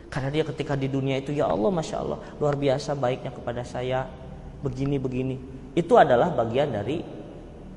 Karena 0.09 0.33
dia 0.33 0.41
ketika 0.41 0.73
di 0.73 0.89
dunia 0.89 1.21
itu 1.21 1.37
ya 1.37 1.45
Allah 1.45 1.69
Masya 1.69 2.01
Allah 2.01 2.17
luar 2.41 2.57
biasa 2.57 2.97
baiknya 2.97 3.29
kepada 3.29 3.61
saya 3.61 4.09
begini-begini. 4.65 5.37
Itu 5.77 6.01
adalah 6.01 6.33
bagian 6.33 6.73
dari 6.73 7.05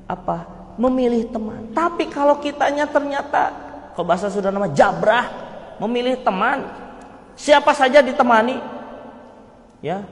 apa? 0.09 0.49
Memilih 0.81 1.29
teman. 1.29 1.69
Tapi 1.69 2.09
kalau 2.09 2.41
kitanya 2.41 2.89
ternyata 2.89 3.53
kalau 3.93 4.09
bahasa 4.09 4.33
sudah 4.33 4.49
nama 4.49 4.65
jabrah 4.73 5.29
memilih 5.77 6.19
teman 6.25 6.65
siapa 7.37 7.71
saja 7.71 8.03
ditemani 8.03 8.59
ya 9.83 10.03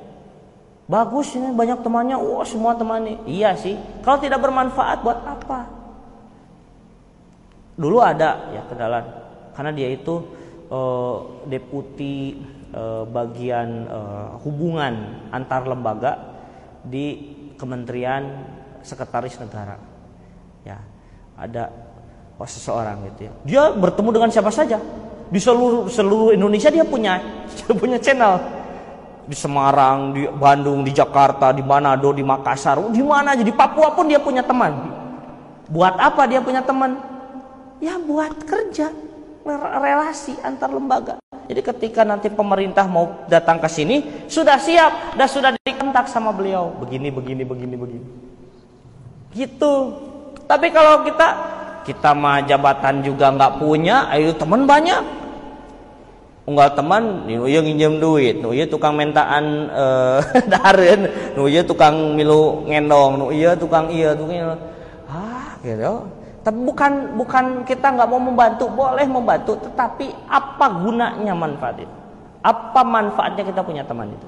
bagus 0.86 1.32
ini 1.36 1.56
banyak 1.56 1.80
temannya 1.80 2.18
wah 2.20 2.44
semua 2.44 2.76
temani 2.76 3.20
iya 3.28 3.56
sih 3.56 3.80
kalau 4.04 4.20
tidak 4.20 4.44
bermanfaat 4.44 5.00
buat 5.00 5.20
apa 5.24 5.60
dulu 7.80 8.04
ada 8.04 8.52
ya 8.54 8.62
kedalan 8.68 9.06
karena 9.54 9.72
dia 9.72 9.90
itu 9.94 10.22
uh, 10.74 11.46
deputi 11.46 12.38
uh, 12.74 13.06
bagian 13.06 13.86
uh, 13.88 14.30
hubungan 14.42 15.24
antar 15.30 15.66
lembaga 15.70 16.34
di 16.84 17.32
Kementerian 17.56 18.44
Sekretaris 18.84 19.40
Negara. 19.40 19.80
Ya, 20.68 20.82
ada 21.40 21.72
oh, 22.36 22.50
seseorang 22.50 23.08
gitu 23.14 23.30
ya. 23.30 23.34
Dia 23.48 23.64
bertemu 23.72 24.10
dengan 24.12 24.30
siapa 24.34 24.52
saja 24.52 24.82
di 25.32 25.40
seluruh 25.40 25.88
seluruh 25.88 26.36
Indonesia 26.36 26.68
dia 26.68 26.84
punya 26.84 27.22
dia 27.58 27.74
punya 27.78 27.98
channel. 28.02 28.42
Di 29.24 29.36
Semarang, 29.36 30.12
di 30.12 30.28
Bandung, 30.28 30.84
di 30.84 30.92
Jakarta, 30.92 31.56
di 31.56 31.64
Manado, 31.64 32.12
di 32.12 32.24
Makassar, 32.24 32.80
di 32.92 33.00
mana 33.00 33.36
aja 33.36 33.44
di 33.44 33.56
Papua 33.56 33.96
pun 33.96 34.12
dia 34.12 34.20
punya 34.20 34.44
teman. 34.44 34.72
Buat 35.72 35.96
apa 35.96 36.28
dia 36.28 36.44
punya 36.44 36.60
teman? 36.60 37.00
Ya 37.80 37.96
buat 38.00 38.36
kerja, 38.44 38.92
relasi 39.80 40.36
antar 40.44 40.72
lembaga. 40.72 41.20
Jadi 41.48 41.60
ketika 41.60 42.08
nanti 42.08 42.32
pemerintah 42.32 42.88
mau 42.88 43.28
datang 43.28 43.60
ke 43.60 43.68
sini, 43.68 44.28
sudah 44.32 44.56
siap 44.56 45.20
dan 45.20 45.28
sudah 45.28 45.52
dikontak 45.60 46.08
sama 46.08 46.32
beliau. 46.32 46.72
Begini, 46.80 47.12
begini, 47.12 47.44
begini, 47.44 47.76
begini. 47.76 48.08
Gitu. 49.36 49.74
Tapi 50.48 50.68
kalau 50.72 51.04
kita 51.04 51.28
kita 51.84 52.16
mah 52.16 52.48
jabatan 52.48 53.04
juga 53.04 53.28
nggak 53.36 53.60
punya, 53.60 54.08
ayo 54.16 54.32
teman 54.40 54.64
banyak, 54.64 55.23
unggal 56.44 56.76
teman 56.76 57.24
nu 57.28 57.48
ieu 57.48 57.62
nginjem 57.64 58.04
duit. 58.04 58.36
Nu 58.44 58.52
ieu 58.52 58.68
tukang 58.68 58.96
mentaan 58.96 59.68
uh, 59.84 60.20
dareun 60.48 61.08
nu 61.36 61.48
ieu 61.48 61.64
tukang 61.64 62.16
milu 62.16 62.68
ngendong. 62.68 63.12
Nu 63.20 63.26
ieu 63.32 63.56
tukang 63.56 63.88
ieu 63.92 64.12
tukang 64.16 64.60
ah 65.08 65.56
gitu. 65.64 66.08
Tapi 66.44 66.60
bukan 66.60 67.16
bukan 67.16 67.46
kita 67.64 67.88
nggak 67.96 68.10
mau 68.12 68.20
membantu. 68.20 68.68
Boleh 68.68 69.08
membantu 69.08 69.56
tetapi 69.64 70.12
apa 70.28 70.66
gunanya 70.84 71.32
manfaat 71.32 71.80
itu? 71.80 71.96
Apa 72.44 72.84
manfaatnya 72.84 73.48
kita 73.48 73.64
punya 73.64 73.88
teman 73.88 74.12
itu? 74.12 74.28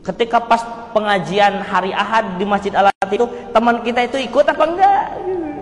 Ketika 0.00 0.40
pas 0.40 0.62
pengajian 0.94 1.60
hari 1.60 1.92
Ahad 1.92 2.38
di 2.40 2.46
Masjid 2.46 2.72
Al 2.72 2.88
itu 3.10 3.26
teman 3.52 3.84
kita 3.84 4.08
itu 4.08 4.16
ikut 4.24 4.46
apa 4.48 4.64
enggak? 4.64 5.02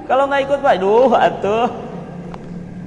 Kalau 0.05 0.30
nggak 0.30 0.42
ikut 0.46 0.59
pak 0.62 0.76
duh 0.78 1.11
atuh. 1.11 1.66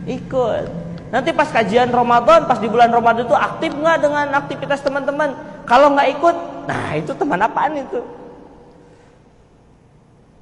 Ikut 0.08 0.87
Nanti 1.08 1.32
pas 1.32 1.48
kajian 1.48 1.88
Ramadan, 1.88 2.44
pas 2.44 2.60
di 2.60 2.68
bulan 2.68 2.92
Ramadan 2.92 3.24
itu 3.24 3.38
aktif 3.38 3.72
nggak 3.72 3.98
dengan 4.04 4.28
aktivitas 4.36 4.84
teman-teman? 4.84 5.32
Kalau 5.64 5.96
nggak 5.96 6.10
ikut, 6.20 6.36
nah 6.68 6.96
itu 7.00 7.12
teman 7.16 7.40
apaan 7.40 7.80
itu? 7.80 8.04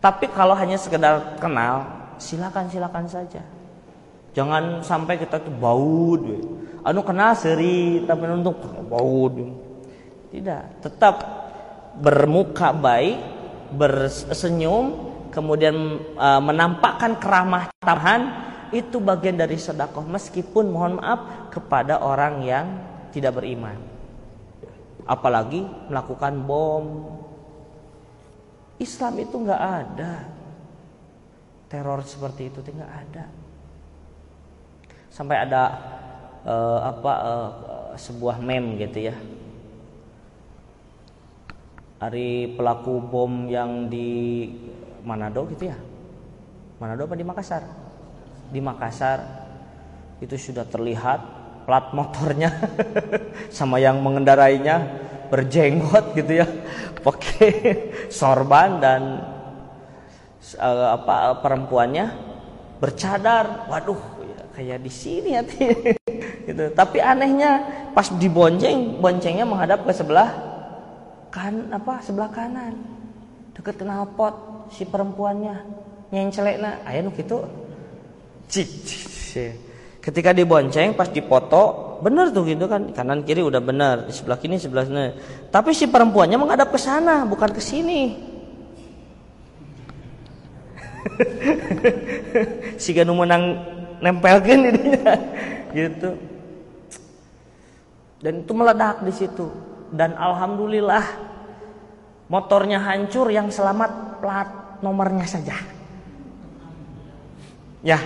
Tapi 0.01 0.25
kalau 0.33 0.57
hanya 0.57 0.77
sekedar 0.77 1.37
kenal, 1.37 1.85
silakan 2.17 2.65
silakan 2.69 3.05
saja. 3.05 3.41
Jangan 4.33 4.81
sampai 4.81 5.21
kita 5.21 5.41
tuh 5.41 5.53
baud. 5.53 6.23
Anu 6.85 7.01
kenal 7.01 7.33
seri, 7.33 8.05
tapi 8.05 8.29
untuk 8.29 8.61
baud. 8.89 9.37
Tidak, 10.29 10.81
tetap 10.81 11.15
bermuka 11.97 12.73
baik, 12.75 13.17
bersenyum, 13.73 15.13
kemudian 15.33 16.01
uh, 16.19 16.41
menampakkan 16.41 17.17
keramah 17.17 17.71
tamahan 17.79 18.21
itu 18.75 18.99
bagian 18.99 19.39
dari 19.39 19.55
sedekah 19.55 20.03
meskipun 20.03 20.67
mohon 20.67 20.99
maaf 20.99 21.47
kepada 21.47 22.03
orang 22.03 22.43
yang 22.43 22.67
tidak 23.15 23.39
beriman. 23.39 23.79
Apalagi 25.07 25.63
melakukan 25.87 26.35
bom. 26.43 26.85
Islam 28.75 29.23
itu 29.23 29.35
nggak 29.39 29.63
ada 29.63 30.27
teror 31.71 32.03
seperti 32.03 32.51
itu 32.51 32.59
tidak 32.59 32.91
ada. 32.91 33.31
Sampai 35.07 35.39
ada 35.47 35.63
uh, 36.43 36.79
apa 36.91 37.13
uh, 37.23 37.49
sebuah 37.95 38.43
meme 38.43 38.75
gitu 38.83 39.07
ya. 39.07 39.15
Hari 42.03 42.59
pelaku 42.59 42.99
bom 42.99 43.47
yang 43.47 43.87
di 43.87 44.51
Manado 45.07 45.47
gitu 45.47 45.71
ya. 45.71 45.77
Manado 46.75 47.07
apa 47.07 47.15
di 47.15 47.23
Makassar? 47.23 47.84
Di 48.55 48.63
Makassar 48.63 49.19
itu 50.23 50.39
sudah 50.39 50.63
terlihat 50.63 51.19
plat 51.67 51.91
motornya 51.91 52.55
sama 53.51 53.83
yang 53.83 53.99
mengendarainya 53.99 55.03
berjenggot 55.27 56.15
gitu 56.15 56.39
ya 56.39 56.47
pakai 57.05 57.51
sorban 58.07 58.79
dan 58.79 59.01
uh, 60.55 60.95
apa 60.95 61.43
perempuannya 61.43 62.15
bercadar. 62.79 63.67
Waduh 63.67 63.99
ya, 64.23 64.39
kayak 64.55 64.79
di 64.79 64.91
sini 64.93 65.35
hati. 65.35 65.67
Gitu. 66.45 66.61
Tapi 66.77 67.01
anehnya 67.01 67.57
pas 67.97 68.05
dibonceng 68.05 69.01
boncengnya 69.01 69.49
menghadap 69.49 69.81
ke 69.81 69.89
sebelah 69.89 70.29
kan 71.33 71.73
apa 71.73 72.05
sebelah 72.05 72.29
kanan. 72.29 72.85
Deket 73.57 73.81
knalpot 73.81 74.69
si 74.69 74.85
perempuannya. 74.85 75.65
Nyencelekna 76.13 76.85
aya 76.85 77.01
nu 77.01 77.09
gitu 77.17 77.64
cik. 78.49 78.69
Ketika 80.05 80.37
dibonceng 80.37 80.93
pas 80.93 81.09
dipoto 81.09 81.97
benar 82.05 82.29
tuh 82.29 82.45
gitu 82.45 82.69
kan 82.69 82.93
kanan 82.93 83.25
kiri 83.25 83.41
udah 83.41 83.57
benar 83.57 84.05
di 84.05 84.13
sebelah 84.13 84.37
kiri 84.37 84.61
sebelah 84.61 84.85
sana. 84.85 85.17
Tapi 85.49 85.73
si 85.73 85.89
perempuannya 85.89 86.37
menghadap 86.37 86.69
ke 86.69 86.77
sana 86.77 87.25
bukan 87.25 87.49
ke 87.49 87.61
sini. 87.61 88.13
si 92.81 92.93
ganu 92.93 93.17
menang 93.17 93.57
nempelkan 93.97 94.61
dirinya 94.69 95.13
gitu. 95.73 96.09
Dan 98.21 98.41
itu 98.45 98.53
meledak 98.53 99.01
di 99.05 99.13
situ. 99.13 99.49
Dan 99.89 100.17
alhamdulillah 100.17 101.05
motornya 102.29 102.81
hancur 102.81 103.29
yang 103.29 103.49
selamat 103.49 104.21
plat 104.21 104.49
nomornya 104.81 105.25
saja. 105.29 105.74
Ya. 107.85 108.01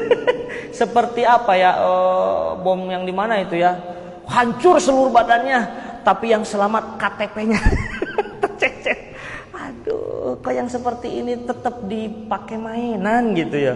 Seperti 0.80 1.24
apa 1.24 1.56
ya 1.56 1.80
uh, 1.80 2.60
bom 2.60 2.84
yang 2.92 3.08
di 3.08 3.12
mana 3.16 3.40
itu 3.40 3.56
ya? 3.56 3.80
Hancur 4.28 4.78
seluruh 4.78 5.10
badannya, 5.10 5.60
tapi 6.04 6.30
yang 6.30 6.44
selamat 6.44 7.00
KTP-nya. 7.00 7.60
Aduh, 9.70 10.36
kok 10.44 10.52
yang 10.52 10.68
seperti 10.68 11.24
ini 11.24 11.34
tetap 11.46 11.82
dipakai 11.88 12.60
mainan 12.60 13.32
gitu 13.32 13.56
ya? 13.56 13.74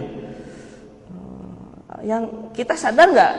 Yang 2.05 2.23
kita 2.53 2.77
sadar 2.77 3.09
nggak? 3.09 3.33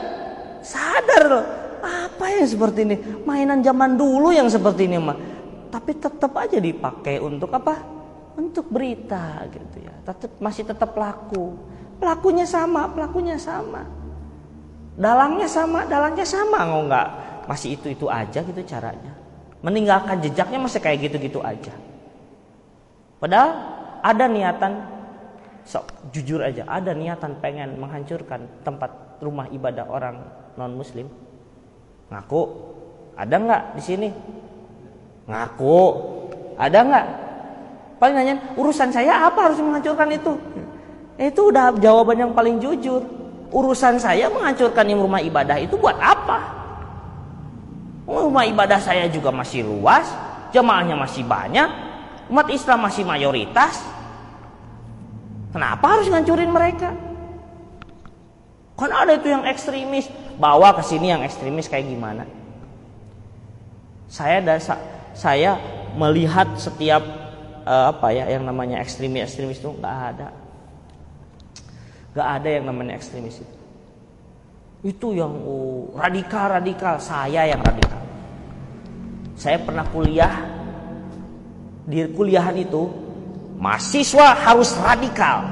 Sadar 0.64 1.22
loh. 1.30 1.44
Apa 1.86 2.26
yang 2.34 2.48
seperti 2.48 2.82
ini? 2.82 2.96
Mainan 3.22 3.62
zaman 3.62 3.94
dulu 3.94 4.34
yang 4.34 4.50
seperti 4.50 4.90
ini 4.90 4.98
mah. 4.98 5.14
Tapi 5.70 5.94
tetap 5.94 6.32
aja 6.34 6.58
dipakai 6.58 7.22
untuk 7.22 7.54
apa? 7.54 7.78
Untuk 8.34 8.66
berita 8.66 9.46
gitu 9.52 9.86
ya. 9.86 9.94
Tetap 10.02 10.42
masih 10.42 10.66
tetap 10.66 10.90
laku. 10.98 11.54
Pelakunya 11.96 12.44
sama, 12.44 12.88
pelakunya 12.92 13.36
sama. 13.40 13.84
Dalangnya 14.96 15.48
sama, 15.48 15.84
dalangnya 15.88 16.24
sama. 16.28 16.58
Nggak 16.64 16.82
enggak 16.84 17.08
masih 17.46 17.78
itu-itu 17.78 18.06
aja 18.10 18.42
gitu 18.42 18.60
caranya. 18.66 19.14
Meninggalkan 19.64 20.20
jejaknya 20.20 20.58
masih 20.60 20.80
kayak 20.82 21.08
gitu-gitu 21.08 21.40
aja. 21.40 21.72
Padahal 23.16 23.50
ada 24.04 24.24
niatan 24.28 24.72
sok 25.66 26.12
jujur 26.14 26.44
aja, 26.44 26.62
ada 26.68 26.92
niatan 26.92 27.40
pengen 27.42 27.80
menghancurkan 27.80 28.46
tempat 28.62 29.18
rumah 29.18 29.48
ibadah 29.50 29.88
orang 29.88 30.20
non 30.54 30.76
muslim. 30.76 31.08
Ngaku 32.12 32.42
ada 33.16 33.34
nggak 33.34 33.62
di 33.74 33.82
sini? 33.82 34.08
Ngaku 35.26 35.78
ada 36.60 36.78
nggak? 36.86 37.06
Paling 37.96 38.14
nanya 38.14 38.34
urusan 38.54 38.92
saya 38.92 39.26
apa 39.26 39.50
harus 39.50 39.58
menghancurkan 39.58 40.12
itu? 40.12 40.36
Itu 41.16 41.48
udah 41.48 41.72
jawaban 41.80 42.20
yang 42.20 42.32
paling 42.36 42.60
jujur. 42.60 43.00
Urusan 43.48 43.96
saya 43.96 44.28
menghancurkan 44.28 44.84
rumah 44.92 45.24
ibadah 45.24 45.56
itu 45.56 45.80
buat 45.80 45.96
apa? 45.96 46.38
Rumah 48.04 48.44
ibadah 48.52 48.78
saya 48.78 49.08
juga 49.08 49.32
masih 49.32 49.64
luas, 49.64 50.06
jemaahnya 50.52 50.94
masih 50.94 51.24
banyak, 51.24 51.66
umat 52.28 52.46
Islam 52.52 52.84
masih 52.84 53.02
mayoritas. 53.02 53.80
Kenapa 55.50 55.96
harus 55.96 56.12
ngancurin 56.12 56.52
mereka? 56.52 56.92
Kan 58.76 58.92
ada 58.92 59.16
itu 59.16 59.32
yang 59.32 59.48
ekstremis, 59.48 60.12
bawa 60.36 60.76
ke 60.76 60.84
sini 60.84 61.08
yang 61.08 61.24
ekstremis 61.24 61.64
kayak 61.64 61.88
gimana? 61.88 62.28
Saya 64.06 64.44
dasa, 64.44 64.76
saya 65.16 65.56
melihat 65.96 66.60
setiap 66.60 67.00
uh, 67.64 67.90
apa 67.90 68.12
ya 68.12 68.28
yang 68.28 68.44
namanya 68.44 68.84
ekstremis 68.84 69.32
ekstremis 69.32 69.58
itu 69.58 69.72
nggak 69.72 69.96
ada 70.12 70.28
Gak 72.16 72.28
ada 72.40 72.48
yang 72.48 72.64
namanya 72.72 72.96
ekstremis 72.96 73.44
itu. 73.44 73.56
Itu 74.88 75.12
yang 75.12 75.36
oh, 75.44 75.92
radikal-radikal, 75.92 76.96
saya 76.96 77.44
yang 77.44 77.60
radikal. 77.60 78.00
Saya 79.36 79.60
pernah 79.60 79.84
kuliah 79.92 80.32
di 81.84 82.08
kuliahan 82.08 82.56
itu 82.56 82.88
mahasiswa 83.60 84.32
harus 84.32 84.72
radikal. 84.80 85.44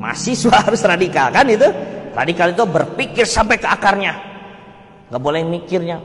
Mahasiswa 0.00 0.56
harus 0.64 0.80
radikal 0.80 1.28
kan 1.28 1.44
itu? 1.44 1.68
Radikal 2.16 2.56
itu 2.56 2.64
berpikir 2.64 3.28
sampai 3.28 3.60
ke 3.60 3.68
akarnya. 3.68 4.16
Gak 5.12 5.20
boleh 5.20 5.44
mikirnya 5.44 6.00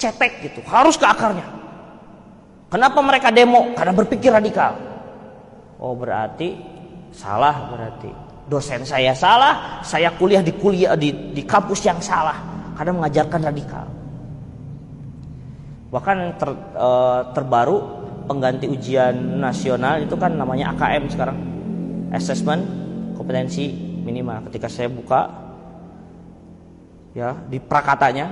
cetek 0.00 0.48
gitu, 0.48 0.64
harus 0.64 0.96
ke 0.96 1.04
akarnya. 1.04 1.44
Kenapa 2.72 3.04
mereka 3.04 3.28
demo? 3.28 3.76
Karena 3.76 3.92
berpikir 3.92 4.32
radikal. 4.32 4.80
Oh 5.76 5.92
berarti 5.92 6.75
Salah 7.16 7.72
berarti. 7.72 8.12
Dosen 8.46 8.86
saya 8.86 9.10
salah, 9.10 9.82
saya 9.82 10.12
kuliah 10.14 10.44
di 10.44 10.54
kuliah 10.54 10.94
di, 10.94 11.34
di 11.34 11.42
kampus 11.42 11.82
yang 11.88 11.98
salah. 11.98 12.54
kadang 12.76 13.00
mengajarkan 13.00 13.40
radikal. 13.40 13.88
Bahkan 15.88 16.16
ter, 16.36 16.50
e, 16.76 16.88
terbaru 17.32 17.76
pengganti 18.28 18.68
ujian 18.68 19.40
nasional 19.40 20.04
itu 20.04 20.12
kan 20.20 20.36
namanya 20.36 20.76
AKM 20.76 21.08
sekarang. 21.08 21.38
Assessment 22.12 22.62
kompetensi 23.16 23.72
minimal. 24.04 24.52
Ketika 24.52 24.68
saya 24.68 24.92
buka 24.92 25.24
ya 27.16 27.32
di 27.48 27.56
prakatanya 27.56 28.28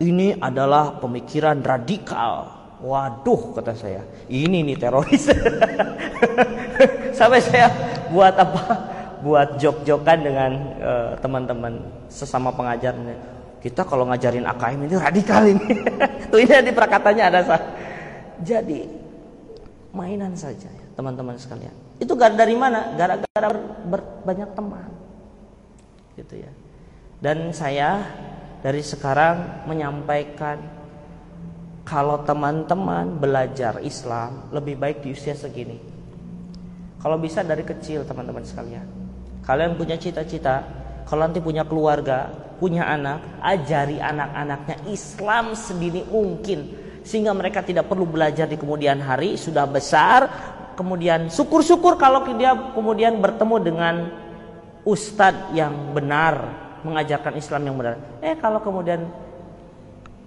ini 0.00 0.32
adalah 0.40 0.96
pemikiran 0.96 1.60
radikal. 1.60 2.59
Waduh 2.80 3.52
kata 3.52 3.76
saya, 3.76 4.00
ini 4.32 4.64
nih 4.64 4.76
teroris. 4.80 5.28
Sampai 7.18 7.44
saya 7.44 7.68
buat 8.08 8.32
apa? 8.40 8.62
Buat 9.20 9.60
jok-jokan 9.60 10.18
dengan 10.24 10.50
uh, 10.80 11.12
teman-teman 11.20 11.76
sesama 12.08 12.48
pengajar. 12.48 12.96
Kita 13.60 13.84
kalau 13.84 14.08
ngajarin 14.08 14.48
AKM 14.48 14.88
ini 14.88 14.96
radikal 14.96 15.44
ini. 15.44 15.66
Tuh 16.32 16.40
ini 16.40 16.56
di 16.64 16.72
prakatanya 16.72 17.28
ada 17.28 17.40
sah. 17.44 17.60
Jadi 18.40 18.88
mainan 19.92 20.32
saja 20.32 20.72
ya, 20.72 20.86
teman-teman 20.96 21.36
sekalian. 21.36 21.76
Itu 22.00 22.16
gara 22.16 22.32
dari 22.32 22.56
mana? 22.56 22.96
Gara-gara 22.96 23.48
banyak 24.24 24.56
teman. 24.56 24.88
Gitu 26.16 26.40
ya. 26.40 26.50
Dan 27.20 27.52
saya 27.52 28.08
dari 28.64 28.80
sekarang 28.80 29.68
menyampaikan 29.68 30.79
kalau 31.84 32.22
teman-teman 32.22 33.18
belajar 33.18 33.80
Islam 33.80 34.50
lebih 34.52 34.76
baik 34.76 35.02
di 35.04 35.16
usia 35.16 35.34
segini. 35.34 35.80
Kalau 37.00 37.16
bisa 37.16 37.40
dari 37.40 37.64
kecil 37.64 38.04
teman-teman 38.04 38.44
sekalian. 38.44 38.84
Kalian 39.40 39.74
punya 39.74 39.96
cita-cita, 39.96 40.62
kalau 41.08 41.24
nanti 41.24 41.40
punya 41.40 41.64
keluarga, 41.64 42.28
punya 42.60 42.84
anak, 42.84 43.40
ajari 43.40 43.96
anak-anaknya 43.96 44.76
Islam 44.92 45.56
sedini 45.56 46.04
mungkin 46.04 46.76
sehingga 47.00 47.32
mereka 47.32 47.64
tidak 47.64 47.88
perlu 47.88 48.04
belajar 48.04 48.44
di 48.44 48.60
kemudian 48.60 49.00
hari 49.00 49.40
sudah 49.40 49.64
besar 49.64 50.28
kemudian 50.76 51.32
syukur-syukur 51.32 51.96
kalau 51.96 52.28
dia 52.36 52.52
kemudian 52.76 53.16
bertemu 53.16 53.56
dengan 53.60 53.94
ustadz 54.84 55.56
yang 55.56 55.96
benar 55.96 56.68
mengajarkan 56.80 57.36
Islam 57.36 57.62
yang 57.68 57.76
benar. 57.76 57.94
Eh 58.24 58.36
kalau 58.40 58.60
kemudian 58.64 59.04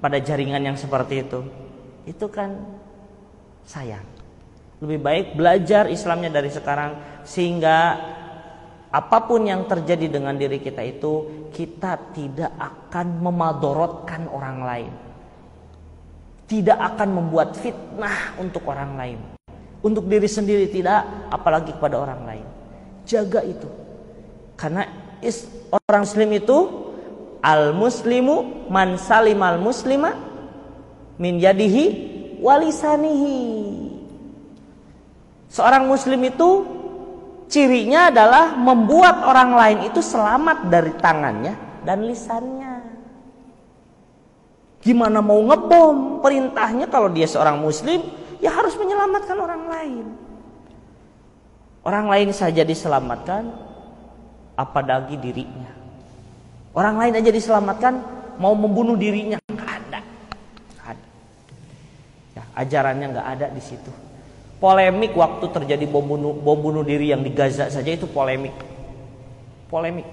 pada 0.03 0.19
jaringan 0.19 0.59
yang 0.59 0.75
seperti 0.75 1.23
itu, 1.23 1.47
itu 2.03 2.27
kan 2.27 2.59
sayang. 3.63 4.03
Lebih 4.83 4.99
baik 4.99 5.25
belajar 5.39 5.87
Islamnya 5.87 6.27
dari 6.27 6.51
sekarang 6.51 7.23
sehingga 7.23 7.95
apa 8.91 9.17
pun 9.23 9.47
yang 9.47 9.63
terjadi 9.63 10.11
dengan 10.19 10.35
diri 10.35 10.59
kita 10.59 10.83
itu 10.83 11.47
kita 11.55 12.11
tidak 12.11 12.51
akan 12.59 13.23
memadorotkan 13.23 14.27
orang 14.27 14.59
lain. 14.67 14.93
Tidak 16.51 16.75
akan 16.75 17.09
membuat 17.23 17.55
fitnah 17.55 18.35
untuk 18.35 18.67
orang 18.67 18.99
lain. 18.99 19.19
Untuk 19.79 20.11
diri 20.11 20.27
sendiri 20.27 20.67
tidak, 20.67 21.31
apalagi 21.31 21.71
kepada 21.71 21.95
orang 22.03 22.27
lain. 22.27 22.45
Jaga 23.07 23.39
itu. 23.47 23.71
Karena 24.59 24.83
orang 25.71 26.03
muslim 26.03 26.29
itu 26.35 26.82
al 27.43 27.75
muslimu 27.75 28.65
man 28.71 28.95
salimal 28.95 29.59
muslima 29.59 30.15
min 31.19 31.43
yadihi 31.43 31.85
walisanihi. 32.39 33.43
Seorang 35.51 35.85
muslim 35.85 36.17
itu 36.23 36.49
cirinya 37.51 38.09
adalah 38.09 38.57
membuat 38.57 39.21
orang 39.27 39.51
lain 39.53 39.79
itu 39.91 40.01
selamat 40.01 40.71
dari 40.71 40.95
tangannya 40.97 41.53
dan 41.85 42.01
lisannya. 42.07 42.73
Gimana 44.81 45.21
mau 45.21 45.39
ngebom? 45.39 46.19
Perintahnya 46.25 46.89
kalau 46.89 47.07
dia 47.13 47.29
seorang 47.29 47.61
muslim 47.61 48.01
ya 48.41 48.49
harus 48.51 48.73
menyelamatkan 48.75 49.37
orang 49.37 49.63
lain. 49.69 50.05
Orang 51.83 52.07
lain 52.07 52.31
saja 52.31 52.63
diselamatkan, 52.63 53.51
apalagi 54.55 55.19
dirinya. 55.19 55.82
Orang 56.73 56.97
lain 56.97 57.13
aja 57.13 57.29
diselamatkan 57.29 57.93
mau 58.41 58.57
membunuh 58.57 58.97
dirinya 58.97 59.37
nggak 59.45 59.69
ada. 59.69 59.99
Gak 60.73 60.87
ada. 60.97 61.07
Ya, 62.33 62.43
ajarannya 62.57 63.07
nggak 63.13 63.27
ada 63.37 63.45
di 63.53 63.61
situ. 63.61 63.93
Polemik 64.57 65.13
waktu 65.13 65.45
terjadi 65.53 65.85
bom 65.85 66.01
bunuh, 66.01 66.33
bom 66.33 66.57
bunuh 66.57 66.81
diri 66.81 67.13
yang 67.13 67.21
di 67.21 67.29
Gaza 67.29 67.69
saja 67.69 67.93
itu 67.93 68.09
polemik. 68.09 68.57
Polemik. 69.69 70.07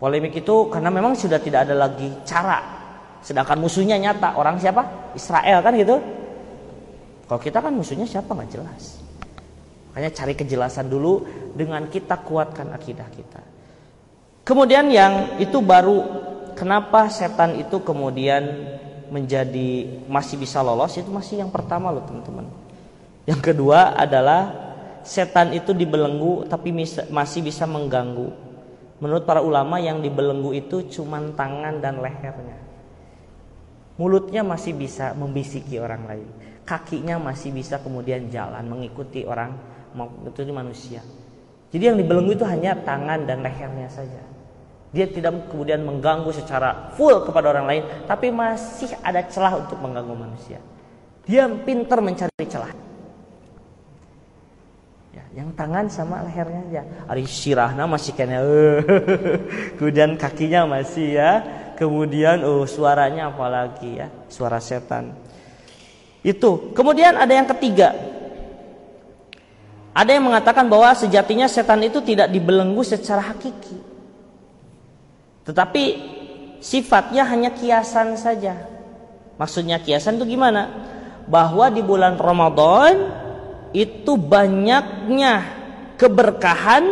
Polemik 0.00 0.32
itu 0.40 0.54
karena 0.72 0.88
memang 0.88 1.12
sudah 1.12 1.36
tidak 1.44 1.68
ada 1.68 1.76
lagi 1.76 2.08
cara. 2.24 2.64
Sedangkan 3.20 3.60
musuhnya 3.60 4.00
nyata. 4.00 4.32
Orang 4.32 4.56
siapa? 4.56 5.12
Israel 5.12 5.60
kan 5.60 5.76
gitu. 5.76 6.00
Kalau 7.28 7.40
kita 7.42 7.60
kan 7.60 7.76
musuhnya 7.76 8.08
siapa 8.08 8.32
nggak 8.32 8.48
jelas. 8.48 8.96
Makanya 9.92 10.10
cari 10.16 10.34
kejelasan 10.38 10.88
dulu 10.88 11.26
dengan 11.52 11.84
kita 11.90 12.22
kuatkan 12.24 12.72
akidah 12.72 13.10
kita. 13.12 13.49
Kemudian 14.50 14.90
yang 14.90 15.38
itu 15.38 15.62
baru 15.62 16.02
kenapa 16.58 17.06
setan 17.06 17.54
itu 17.54 17.78
kemudian 17.86 18.42
menjadi 19.06 20.02
masih 20.10 20.42
bisa 20.42 20.58
lolos 20.58 20.98
itu 20.98 21.06
masih 21.06 21.38
yang 21.38 21.54
pertama 21.54 21.94
loh 21.94 22.02
teman-teman. 22.02 22.50
Yang 23.30 23.46
kedua 23.46 23.94
adalah 23.94 24.50
setan 25.06 25.54
itu 25.54 25.70
dibelenggu 25.70 26.50
tapi 26.50 26.74
masih 27.14 27.46
bisa 27.46 27.62
mengganggu. 27.62 28.26
Menurut 28.98 29.22
para 29.22 29.38
ulama 29.38 29.78
yang 29.78 30.02
dibelenggu 30.02 30.50
itu 30.50 30.82
cuma 30.98 31.22
tangan 31.38 31.78
dan 31.78 32.02
lehernya. 32.02 32.58
Mulutnya 34.02 34.42
masih 34.42 34.74
bisa 34.74 35.14
membisiki 35.14 35.78
orang 35.78 36.10
lain. 36.10 36.26
Kakinya 36.66 37.22
masih 37.22 37.54
bisa 37.54 37.78
kemudian 37.78 38.26
jalan 38.26 38.66
mengikuti 38.66 39.22
orang 39.22 39.54
itu 40.26 40.42
manusia. 40.50 41.06
Jadi 41.70 41.86
yang 41.86 42.02
dibelenggu 42.02 42.34
itu 42.34 42.42
hanya 42.42 42.74
tangan 42.82 43.30
dan 43.30 43.46
lehernya 43.46 43.86
saja. 43.86 44.29
Dia 44.90 45.06
tidak 45.06 45.46
kemudian 45.46 45.86
mengganggu 45.86 46.34
secara 46.34 46.90
full 46.98 47.22
kepada 47.22 47.54
orang 47.54 47.66
lain, 47.66 47.82
tapi 48.10 48.34
masih 48.34 48.90
ada 49.06 49.22
celah 49.22 49.54
untuk 49.62 49.78
mengganggu 49.78 50.14
manusia. 50.18 50.58
Dia 51.30 51.46
pintar 51.46 52.02
mencari 52.02 52.46
celah. 52.50 52.74
Ya, 55.14 55.22
yang 55.42 55.54
tangan 55.54 55.86
sama 55.86 56.26
lehernya 56.26 56.62
aja. 56.70 56.82
Ari 57.06 57.22
sirahna 57.22 57.86
masih 57.86 58.18
kena. 58.18 58.42
kemudian 59.78 60.18
kakinya 60.18 60.66
masih 60.66 61.18
ya. 61.18 61.30
Kemudian 61.78 62.42
oh 62.42 62.66
suaranya 62.66 63.30
apalagi 63.30 64.02
ya, 64.02 64.10
suara 64.26 64.58
setan. 64.58 65.14
Itu. 66.26 66.74
Kemudian 66.74 67.14
ada 67.14 67.30
yang 67.30 67.46
ketiga, 67.46 67.94
ada 69.90 70.10
yang 70.14 70.26
mengatakan 70.26 70.66
bahwa 70.70 70.94
sejatinya 70.94 71.50
setan 71.50 71.82
itu 71.82 71.98
tidak 72.02 72.30
dibelenggu 72.30 72.82
secara 72.86 73.32
hakiki. 73.32 73.90
Tetapi 75.50 75.84
sifatnya 76.62 77.26
hanya 77.26 77.50
kiasan 77.50 78.14
saja. 78.14 78.54
Maksudnya 79.34 79.82
kiasan 79.82 80.22
itu 80.22 80.38
gimana? 80.38 80.70
Bahwa 81.26 81.66
di 81.74 81.82
bulan 81.82 82.14
Ramadan 82.14 83.10
itu 83.74 84.14
banyaknya 84.14 85.42
keberkahan 85.98 86.84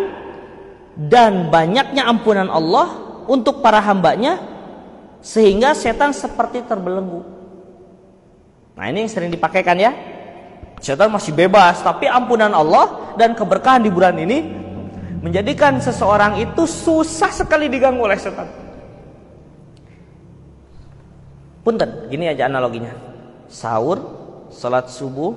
dan 0.99 1.55
banyaknya 1.55 2.03
ampunan 2.11 2.51
Allah 2.51 3.23
untuk 3.31 3.63
para 3.63 3.79
hambanya 3.79 4.43
sehingga 5.23 5.71
setan 5.79 6.11
seperti 6.11 6.67
terbelenggu. 6.67 7.23
Nah 8.75 8.91
ini 8.91 9.07
yang 9.07 9.11
sering 9.11 9.31
dipakaikan 9.31 9.79
ya 9.79 9.95
Setan 10.79 11.11
masih 11.11 11.35
bebas, 11.35 11.83
tapi 11.83 12.07
ampunan 12.07 12.55
Allah 12.55 13.15
dan 13.19 13.35
keberkahan 13.35 13.83
di 13.83 13.91
bulan 13.91 14.15
ini 14.15 14.68
menjadikan 15.23 15.83
seseorang 15.83 16.39
itu 16.39 16.65
susah 16.65 17.31
sekali 17.35 17.67
diganggu 17.67 18.07
oleh 18.07 18.19
setan. 18.19 18.47
Punten, 21.63 22.09
gini 22.09 22.31
aja 22.31 22.49
analoginya. 22.49 22.95
Sahur, 23.51 24.01
salat 24.49 24.89
subuh, 24.89 25.37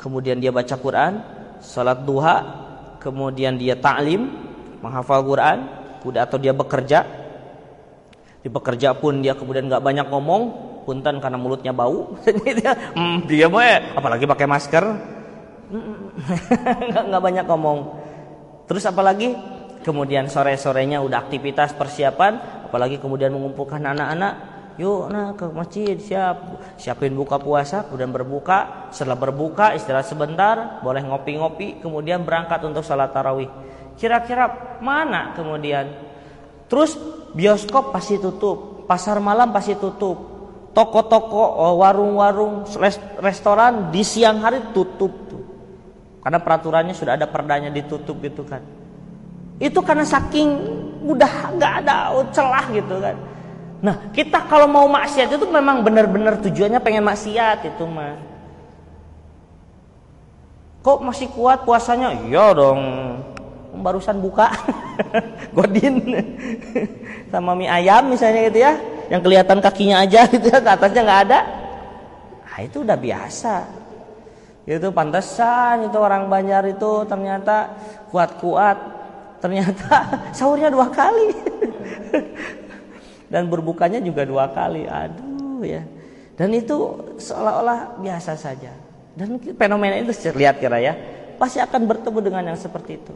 kemudian 0.00 0.40
dia 0.40 0.54
baca 0.54 0.72
Quran, 0.78 1.20
salat 1.60 2.06
duha, 2.06 2.36
kemudian 3.02 3.60
dia 3.60 3.76
ta'lim, 3.76 4.30
menghafal 4.80 5.20
Quran, 5.26 5.68
atau 6.06 6.38
dia 6.38 6.54
bekerja. 6.54 7.04
Di 8.40 8.48
bekerja 8.48 8.94
pun 8.94 9.20
dia 9.20 9.34
kemudian 9.34 9.66
nggak 9.66 9.82
banyak 9.82 10.06
ngomong, 10.06 10.42
punten 10.86 11.18
karena 11.18 11.34
mulutnya 11.34 11.74
bau 11.74 12.14
hmm, 12.94 13.26
dia 13.26 13.50
mau 13.50 13.58
apalagi 13.98 14.22
pakai 14.22 14.46
masker 14.46 14.86
nggak 17.10 17.22
banyak 17.26 17.42
ngomong 17.42 18.05
terus 18.66 18.84
apalagi 18.84 19.34
kemudian 19.86 20.26
sore 20.26 20.58
sorenya 20.58 20.98
udah 20.98 21.30
aktivitas 21.30 21.78
persiapan 21.78 22.66
apalagi 22.66 22.98
kemudian 22.98 23.30
mengumpulkan 23.30 23.78
anak-anak. 23.78 24.58
Yuk 24.76 25.08
nah 25.08 25.32
ke 25.32 25.48
masjid 25.56 25.96
siap. 25.96 26.60
Siapin 26.76 27.16
buka 27.16 27.40
puasa 27.40 27.88
kemudian 27.88 28.12
berbuka. 28.12 28.90
Setelah 28.92 29.16
berbuka 29.16 29.72
istirahat 29.72 30.04
sebentar 30.04 30.82
boleh 30.84 31.00
ngopi-ngopi 31.00 31.80
kemudian 31.80 32.26
berangkat 32.26 32.60
untuk 32.66 32.84
salat 32.84 33.14
tarawih. 33.14 33.48
Kira-kira 33.96 34.76
mana 34.84 35.32
kemudian? 35.32 35.88
Terus 36.68 36.98
bioskop 37.32 37.94
pasti 37.94 38.20
tutup, 38.20 38.84
pasar 38.84 39.22
malam 39.22 39.54
pasti 39.54 39.78
tutup, 39.80 40.18
toko-toko, 40.76 41.56
warung-warung, 41.80 42.68
restoran 43.22 43.88
di 43.88 44.04
siang 44.04 44.44
hari 44.44 44.60
tutup. 44.76 45.25
Karena 46.26 46.42
peraturannya 46.42 46.90
sudah 46.90 47.14
ada 47.14 47.30
perdanya 47.30 47.70
ditutup 47.70 48.18
gitu 48.18 48.42
kan. 48.42 48.58
Itu 49.62 49.78
karena 49.86 50.02
saking 50.02 50.58
udah 51.06 51.54
nggak 51.54 51.72
ada 51.86 52.10
celah 52.34 52.66
gitu 52.74 52.98
kan. 52.98 53.14
Nah 53.78 54.10
kita 54.10 54.42
kalau 54.50 54.66
mau 54.66 54.90
maksiat 54.90 55.30
itu 55.30 55.46
memang 55.46 55.86
benar-benar 55.86 56.42
tujuannya 56.42 56.82
pengen 56.82 57.06
maksiat 57.06 57.70
itu 57.70 57.86
mah. 57.86 58.18
Kok 60.82 60.98
masih 60.98 61.30
kuat 61.30 61.62
puasanya? 61.62 62.10
Iya 62.26 62.58
dong 62.58 62.82
barusan 63.76 64.18
buka 64.18 64.48
godin 65.56 66.00
sama 67.28 67.52
mie 67.52 67.68
ayam 67.68 68.08
misalnya 68.08 68.48
gitu 68.48 68.58
ya 68.64 68.72
yang 69.12 69.20
kelihatan 69.20 69.60
kakinya 69.60 70.02
aja 70.02 70.24
gitu 70.32 70.48
ya 70.48 70.58
ke 70.64 70.70
atasnya 70.72 71.02
nggak 71.04 71.22
ada 71.28 71.40
nah, 72.40 72.58
itu 72.64 72.82
udah 72.82 72.96
biasa 72.96 73.54
itu 74.66 74.90
pantesan 74.90 75.86
itu 75.86 75.94
orang 75.94 76.26
Banjar 76.26 76.66
itu 76.66 77.06
ternyata 77.06 77.70
kuat-kuat 78.10 78.74
ternyata 79.38 80.10
sahurnya 80.36 80.74
dua 80.74 80.90
kali. 80.90 81.30
Dan 83.32 83.46
berbukanya 83.50 84.02
juga 84.02 84.26
dua 84.26 84.50
kali. 84.50 84.90
Aduh 84.90 85.62
ya. 85.62 85.86
Dan 86.34 86.50
itu 86.52 86.98
seolah-olah 87.16 88.02
biasa 88.02 88.34
saja. 88.34 88.74
Dan 89.14 89.38
fenomena 89.54 89.96
itu 89.96 90.12
lihat 90.34 90.60
kira 90.60 90.82
ya 90.82 90.94
pasti 91.36 91.60
akan 91.60 91.84
bertemu 91.86 92.18
dengan 92.20 92.42
yang 92.52 92.58
seperti 92.58 92.98
itu. 92.98 93.14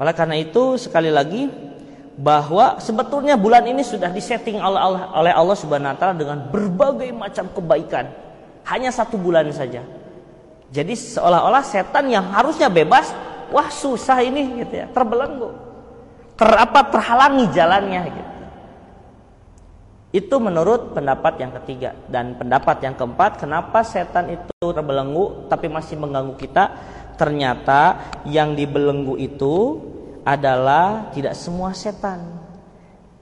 Oleh 0.00 0.14
karena 0.16 0.36
itu 0.40 0.80
sekali 0.80 1.12
lagi 1.12 1.48
bahwa 2.16 2.80
sebetulnya 2.80 3.36
bulan 3.36 3.64
ini 3.68 3.84
sudah 3.84 4.12
disetting 4.12 4.60
oleh 4.60 4.80
Allah, 4.80 5.02
oleh 5.12 5.32
Allah 5.32 5.56
Subhanahu 5.56 5.92
wa 5.92 5.98
taala 5.98 6.16
dengan 6.16 6.38
berbagai 6.48 7.10
macam 7.12 7.48
kebaikan. 7.52 8.08
Hanya 8.70 8.94
satu 8.94 9.18
bulan 9.18 9.50
saja. 9.50 9.82
Jadi 10.70 10.94
seolah-olah 10.94 11.66
setan 11.66 12.06
yang 12.06 12.30
harusnya 12.30 12.70
bebas, 12.70 13.10
wah 13.50 13.66
susah 13.66 14.22
ini 14.22 14.62
gitu 14.62 14.78
ya, 14.78 14.86
terbelenggu. 14.94 15.50
Ter 16.38 16.50
apa 16.54 16.86
terhalangi 16.94 17.50
jalannya 17.50 18.02
gitu. 18.14 18.30
Itu 20.10 20.42
menurut 20.42 20.94
pendapat 20.94 21.38
yang 21.42 21.54
ketiga 21.62 21.94
dan 22.06 22.38
pendapat 22.38 22.82
yang 22.82 22.94
keempat 22.94 23.42
kenapa 23.42 23.82
setan 23.82 24.30
itu 24.30 24.74
terbelenggu 24.74 25.46
tapi 25.46 25.70
masih 25.70 25.98
mengganggu 25.98 26.34
kita 26.34 26.64
ternyata 27.14 27.98
yang 28.26 28.58
dibelenggu 28.58 29.14
itu 29.18 29.78
adalah 30.26 31.14
tidak 31.14 31.38
semua 31.38 31.70
setan 31.78 32.26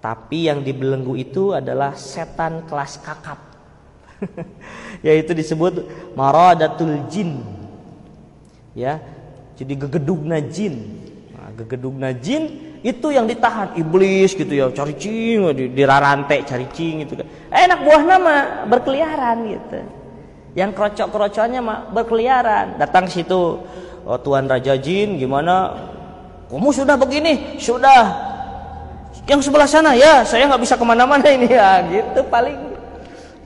tapi 0.01 0.49
yang 0.49 0.64
dibelenggu 0.64 1.12
itu 1.18 1.53
adalah 1.53 1.92
setan 1.92 2.64
kelas 2.64 3.05
kakap 3.05 3.47
yaitu 5.06 5.32
disebut 5.34 5.86
maradatul 6.18 7.06
jin. 7.10 7.42
Ya 8.74 9.02
jadi 9.58 9.74
gegedugna 9.74 10.38
jin. 10.38 10.74
Nah, 11.34 11.50
gegedugna 11.58 12.14
jin 12.14 12.68
itu 12.86 13.10
yang 13.10 13.26
ditahan 13.26 13.74
iblis 13.74 14.38
gitu 14.38 14.54
ya 14.54 14.70
cari 14.70 14.94
cing 14.94 15.50
di, 15.50 15.74
di 15.74 15.82
rarante 15.82 16.46
cari 16.46 16.70
cing 16.70 17.02
gitu 17.02 17.18
kan. 17.18 17.26
Enak 17.50 17.78
buah 17.82 18.02
nama 18.06 18.34
berkeliaran 18.70 19.36
gitu. 19.50 19.80
Yang 20.54 20.70
kerocok 20.78 21.08
kerocoknya 21.10 21.60
mah 21.62 21.78
berkeliaran. 21.90 22.78
Datang 22.78 23.10
situ 23.10 23.62
oh, 24.06 24.18
Tuan 24.22 24.46
Raja 24.46 24.78
Jin 24.78 25.18
gimana? 25.18 25.74
Kamu 26.48 26.70
sudah 26.70 26.94
begini? 26.94 27.58
Sudah. 27.58 28.30
Yang 29.28 29.50
sebelah 29.50 29.68
sana? 29.68 29.92
Ya 29.98 30.22
saya 30.22 30.46
nggak 30.46 30.62
bisa 30.62 30.74
ke 30.78 30.84
mana-mana 30.86 31.26
ini. 31.28 31.50
Ya 31.58 31.82
gitu 31.82 32.22
paling 32.30 32.67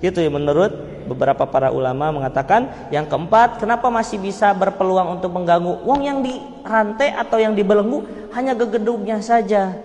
gitu 0.03 0.18
ya 0.18 0.28
menurut 0.28 0.74
beberapa 1.07 1.46
para 1.46 1.70
ulama 1.70 2.11
mengatakan 2.11 2.90
yang 2.90 3.07
keempat 3.07 3.62
kenapa 3.62 3.86
masih 3.86 4.18
bisa 4.18 4.50
berpeluang 4.50 5.18
untuk 5.18 5.30
mengganggu 5.30 5.86
uang 5.86 6.03
yang 6.03 6.18
dirantai 6.20 7.14
atau 7.14 7.38
yang 7.38 7.55
dibelenggu? 7.55 8.03
Hanya 8.34 8.57
gegedungnya 8.59 9.22
saja. 9.22 9.76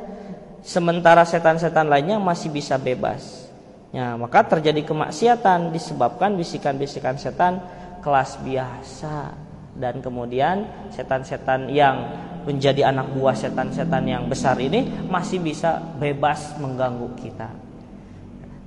Sementara 0.66 1.22
setan-setan 1.28 1.86
lainnya 1.86 2.18
masih 2.18 2.50
bisa 2.50 2.80
bebas. 2.80 3.48
Ya 3.92 4.18
maka 4.20 4.44
terjadi 4.44 4.84
kemaksiatan 4.84 5.72
disebabkan 5.72 6.36
bisikan-bisikan 6.36 7.16
setan 7.20 7.62
kelas 8.02 8.40
biasa. 8.42 9.36
Dan 9.78 10.02
kemudian 10.02 10.66
setan-setan 10.90 11.70
yang 11.70 12.02
menjadi 12.50 12.90
anak 12.90 13.14
buah 13.14 13.38
setan-setan 13.38 14.08
yang 14.10 14.24
besar 14.26 14.58
ini 14.58 14.90
masih 15.06 15.38
bisa 15.38 15.78
bebas 16.02 16.58
mengganggu 16.58 17.14
kita. 17.20 17.67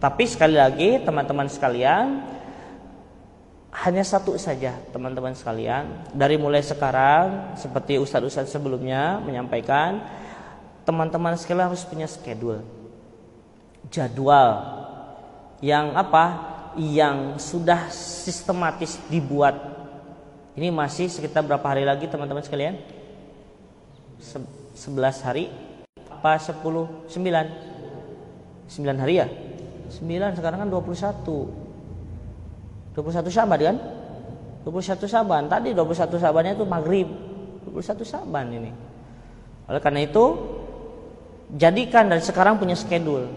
Tapi 0.01 0.25
sekali 0.25 0.57
lagi 0.57 0.97
teman-teman 1.05 1.45
sekalian 1.45 2.25
hanya 3.85 4.01
satu 4.01 4.33
saja 4.41 4.81
teman-teman 4.97 5.37
sekalian. 5.37 6.09
Dari 6.17 6.41
mulai 6.41 6.65
sekarang 6.65 7.53
seperti 7.61 8.01
ustadz-ustadz 8.01 8.49
sebelumnya 8.49 9.21
menyampaikan 9.21 10.01
teman-teman 10.89 11.37
sekalian 11.37 11.69
harus 11.69 11.85
punya 11.85 12.09
schedule. 12.09 12.65
Jadwal 13.93 14.81
yang 15.61 15.93
apa? 15.93 16.49
Yang 16.81 17.45
sudah 17.53 17.93
sistematis 17.93 18.97
dibuat. 19.13 19.53
Ini 20.57 20.73
masih 20.73 21.13
sekitar 21.13 21.45
berapa 21.45 21.67
hari 21.69 21.85
lagi 21.85 22.09
teman-teman 22.09 22.41
sekalian? 22.41 22.81
Se 24.17 24.41
11 24.81 25.29
hari? 25.29 25.53
Apa 26.09 26.41
10 26.41 26.57
9 26.57 27.13
9 28.65 29.03
hari 29.05 29.15
ya 29.21 29.50
9 29.91 30.39
sekarang 30.39 30.65
kan 30.65 30.71
21 30.71 31.71
21 32.95 33.31
Syaban 33.31 33.59
kan? 33.59 33.77
21 34.67 35.09
Syaban. 35.09 35.43
Tadi 35.49 35.73
21 35.73 36.21
Syabannya 36.21 36.53
itu 36.59 36.65
maghrib. 36.67 37.09
21 37.65 38.03
Syaban 38.05 38.47
ini. 38.51 38.71
Oleh 39.71 39.81
karena 39.81 40.03
itu 40.03 40.25
jadikan 41.55 42.11
dari 42.11 42.21
sekarang 42.21 42.59
punya 42.59 42.75
schedule. 42.75 43.31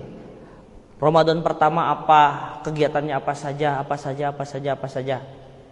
Ramadan 0.97 1.43
pertama 1.43 1.91
apa 1.91 2.55
kegiatannya 2.63 3.11
apa 3.11 3.35
saja 3.35 3.75
apa 3.83 3.95
saja 3.99 4.31
apa 4.31 4.43
saja 4.47 4.69
apa 4.73 4.87
saja. 4.87 5.17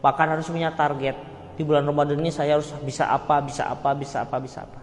Bahkan 0.03 0.27
harus 0.37 0.47
punya 0.49 0.73
target. 0.75 1.15
Di 1.55 1.67
bulan 1.67 1.85
Ramadan 1.85 2.17
ini 2.19 2.31
saya 2.31 2.57
harus 2.57 2.71
bisa 2.81 3.11
apa, 3.11 3.37
bisa 3.43 3.67
apa, 3.69 3.91
bisa 3.93 4.23
apa, 4.23 4.37
bisa 4.39 4.65
apa. 4.65 4.79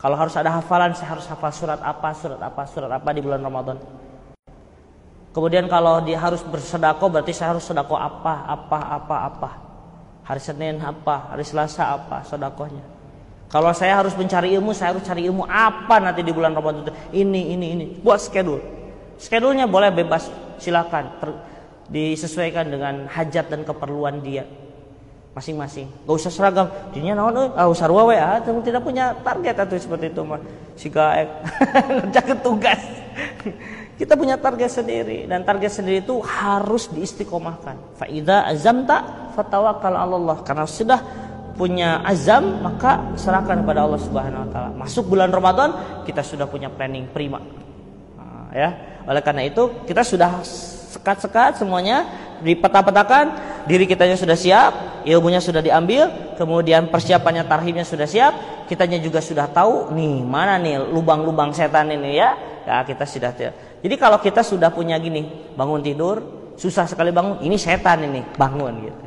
Kalau 0.00 0.18
harus 0.18 0.34
ada 0.34 0.50
hafalan, 0.50 0.90
saya 0.98 1.14
harus 1.14 1.30
hafal 1.30 1.54
surat 1.54 1.78
apa, 1.78 2.10
surat 2.18 2.40
apa, 2.42 2.66
surat 2.66 2.90
apa 2.90 3.08
di 3.14 3.22
bulan 3.22 3.38
Ramadan. 3.38 3.78
Kemudian 5.32 5.64
kalau 5.64 6.04
dia 6.04 6.20
harus 6.20 6.44
bersedekah 6.44 7.08
berarti 7.08 7.32
saya 7.32 7.56
harus 7.56 7.64
sedekah 7.64 7.96
apa, 7.96 8.34
apa, 8.44 8.78
apa, 9.00 9.16
apa. 9.32 9.50
Hari 10.22 10.38
Senin 10.38 10.78
apa, 10.78 11.32
hari 11.32 11.42
Selasa 11.42 11.88
apa 11.88 12.20
sedekahnya. 12.22 12.84
Kalau 13.48 13.72
saya 13.76 14.00
harus 14.00 14.16
mencari 14.16 14.52
ilmu, 14.56 14.72
saya 14.72 14.96
harus 14.96 15.04
cari 15.04 15.28
ilmu 15.28 15.44
apa 15.44 16.00
nanti 16.00 16.24
di 16.24 16.32
bulan 16.32 16.56
Ramadan 16.56 16.88
itu. 16.88 16.92
Ini, 17.12 17.42
ini, 17.52 17.66
ini. 17.76 17.86
Buat 18.00 18.24
schedule. 18.24 18.64
Schedule-nya 19.20 19.68
boleh 19.68 19.92
bebas, 19.92 20.32
silakan. 20.56 21.20
Ter, 21.20 21.30
disesuaikan 21.92 22.64
dengan 22.72 23.04
hajat 23.12 23.52
dan 23.52 23.60
keperluan 23.68 24.24
dia 24.24 24.48
masing-masing. 25.32 25.88
Gak 26.04 26.16
usah 26.16 26.32
seragam. 26.32 26.68
Dinya 26.92 27.16
naon 27.16 27.36
euy? 27.36 27.48
Ah 27.56 27.68
sarua 27.72 28.04
we 28.08 28.16
ah 28.16 28.40
tidak 28.40 28.84
punya 28.84 29.16
target 29.24 29.56
atau 29.64 29.76
seperti 29.80 30.12
itu 30.12 30.20
mah. 30.24 30.40
Siga 30.76 31.24
ngerjakeun 32.00 32.40
tugas. 32.44 32.80
Kita 33.92 34.16
punya 34.16 34.40
target 34.40 34.72
sendiri 34.72 35.28
dan 35.28 35.44
target 35.44 35.68
sendiri 35.68 36.00
itu 36.00 36.18
harus 36.24 36.88
diistiqomahkan. 36.90 37.96
Fa 37.96 38.08
idza 38.08 38.48
azamta 38.48 39.30
fatawakkal 39.36 39.94
'ala 39.94 40.16
Allah. 40.16 40.38
Karena 40.42 40.64
sudah 40.64 41.00
punya 41.54 42.00
azam 42.02 42.64
maka 42.64 43.12
serahkan 43.14 43.60
kepada 43.62 43.84
Allah 43.84 44.00
Subhanahu 44.00 44.42
wa 44.42 44.50
taala. 44.50 44.70
Masuk 44.74 45.12
bulan 45.12 45.28
Ramadan 45.28 46.02
kita 46.08 46.24
sudah 46.24 46.48
punya 46.48 46.72
planning 46.72 47.06
prima. 47.12 47.38
Nah, 48.16 48.48
ya. 48.56 48.70
Oleh 49.04 49.20
karena 49.20 49.44
itu 49.44 49.84
kita 49.84 50.02
sudah 50.02 50.40
sekat-sekat 50.92 51.60
semuanya 51.60 52.04
dipeta-petakan 52.42 53.32
diri 53.64 53.86
kitanya 53.86 54.18
sudah 54.18 54.34
siap 54.34 54.72
ilmunya 55.06 55.38
sudah 55.38 55.62
diambil 55.62 56.34
kemudian 56.34 56.90
persiapannya 56.90 57.46
tarhimnya 57.46 57.86
sudah 57.86 58.04
siap 58.04 58.66
kitanya 58.66 58.98
juga 58.98 59.22
sudah 59.22 59.46
tahu 59.48 59.94
nih 59.94 60.26
mana 60.26 60.58
nih 60.58 60.82
lubang-lubang 60.90 61.54
setan 61.54 61.94
ini 61.94 62.18
ya 62.18 62.34
ya 62.66 62.82
kita 62.82 63.06
sudah 63.06 63.32
jadi 63.82 63.94
kalau 63.98 64.18
kita 64.22 64.46
sudah 64.46 64.70
punya 64.70 64.94
gini 65.02 65.52
bangun 65.58 65.82
tidur 65.82 66.22
susah 66.54 66.86
sekali 66.86 67.10
bangun 67.10 67.42
ini 67.42 67.58
setan 67.58 68.06
ini 68.06 68.22
bangun 68.38 68.72
gitu. 68.86 69.04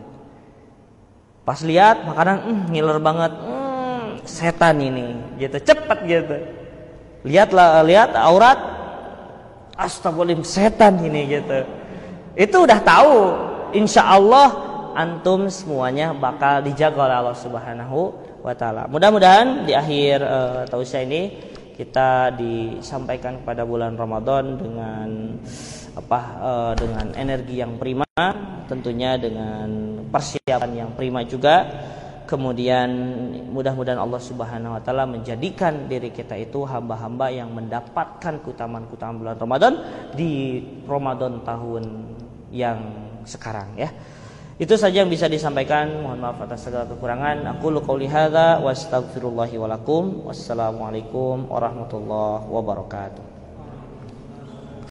Pas 1.47 1.61
lihat 1.63 2.03
makanan 2.03 2.37
mm, 2.43 2.61
ngiler 2.75 2.99
banget 2.99 3.31
mm, 3.39 4.05
setan 4.27 4.75
ini 4.83 5.15
gitu 5.39 5.55
cepet 5.63 5.99
gitu. 6.03 6.35
Lihatlah 7.23 7.81
lihat 7.87 8.13
aurat 8.19 8.59
astagfirullahaladzim 9.79 10.43
setan 10.43 10.99
ini 10.99 11.39
gitu. 11.39 11.59
Itu 12.35 12.67
udah 12.67 12.79
tahu 12.83 13.15
insya 13.71 14.11
Allah 14.11 14.51
antum 14.95 15.47
semuanya 15.47 16.11
bakal 16.11 16.59
dijaga 16.63 16.99
oleh 17.07 17.17
Allah 17.23 17.37
Subhanahu 17.39 17.99
wa 18.43 18.51
taala. 18.51 18.91
Mudah-mudahan 18.91 19.63
di 19.63 19.71
akhir 19.71 20.19
uh, 20.19 20.61
tausiah 20.67 21.07
ini 21.07 21.54
kita 21.75 22.31
disampaikan 22.39 23.43
pada 23.43 23.67
bulan 23.67 23.99
Ramadan 23.99 24.55
dengan 24.55 25.35
apa 25.95 26.19
uh, 26.39 26.73
dengan 26.79 27.11
energi 27.19 27.59
yang 27.59 27.75
prima 27.75 28.07
tentunya 28.71 29.19
dengan 29.19 29.99
persiapan 30.07 30.71
yang 30.71 30.89
prima 30.95 31.27
juga 31.27 31.67
kemudian 32.25 32.89
mudah-mudahan 33.53 34.01
Allah 34.01 34.21
Subhanahu 34.23 34.75
wa 34.75 34.81
taala 34.81 35.05
menjadikan 35.05 35.85
diri 35.85 36.09
kita 36.09 36.39
itu 36.39 36.65
hamba-hamba 36.65 37.29
yang 37.29 37.53
mendapatkan 37.53 38.41
keutamaan-keutamaan 38.41 39.19
bulan 39.21 39.37
Ramadan 39.37 39.73
di 40.17 40.63
Ramadan 40.89 41.45
tahun 41.45 41.83
yang 42.49 42.79
sekarang 43.27 43.77
ya. 43.77 43.89
Itu 44.55 44.79
saja 44.79 45.03
yang 45.03 45.11
bisa 45.11 45.27
disampaikan. 45.27 45.99
Mohon 45.99 46.19
maaf 46.23 46.39
atas 46.47 46.63
segala 46.63 46.87
kekurangan. 46.87 47.43
Aku 47.59 47.75
qouli 47.83 48.07
hadza 48.07 48.63
wa 48.63 48.71
astaghfirullahi. 48.71 49.59
Wassalamualaikum 50.23 51.51
warahmatullahi 51.51 52.47
wabarakatuh. 52.47 53.34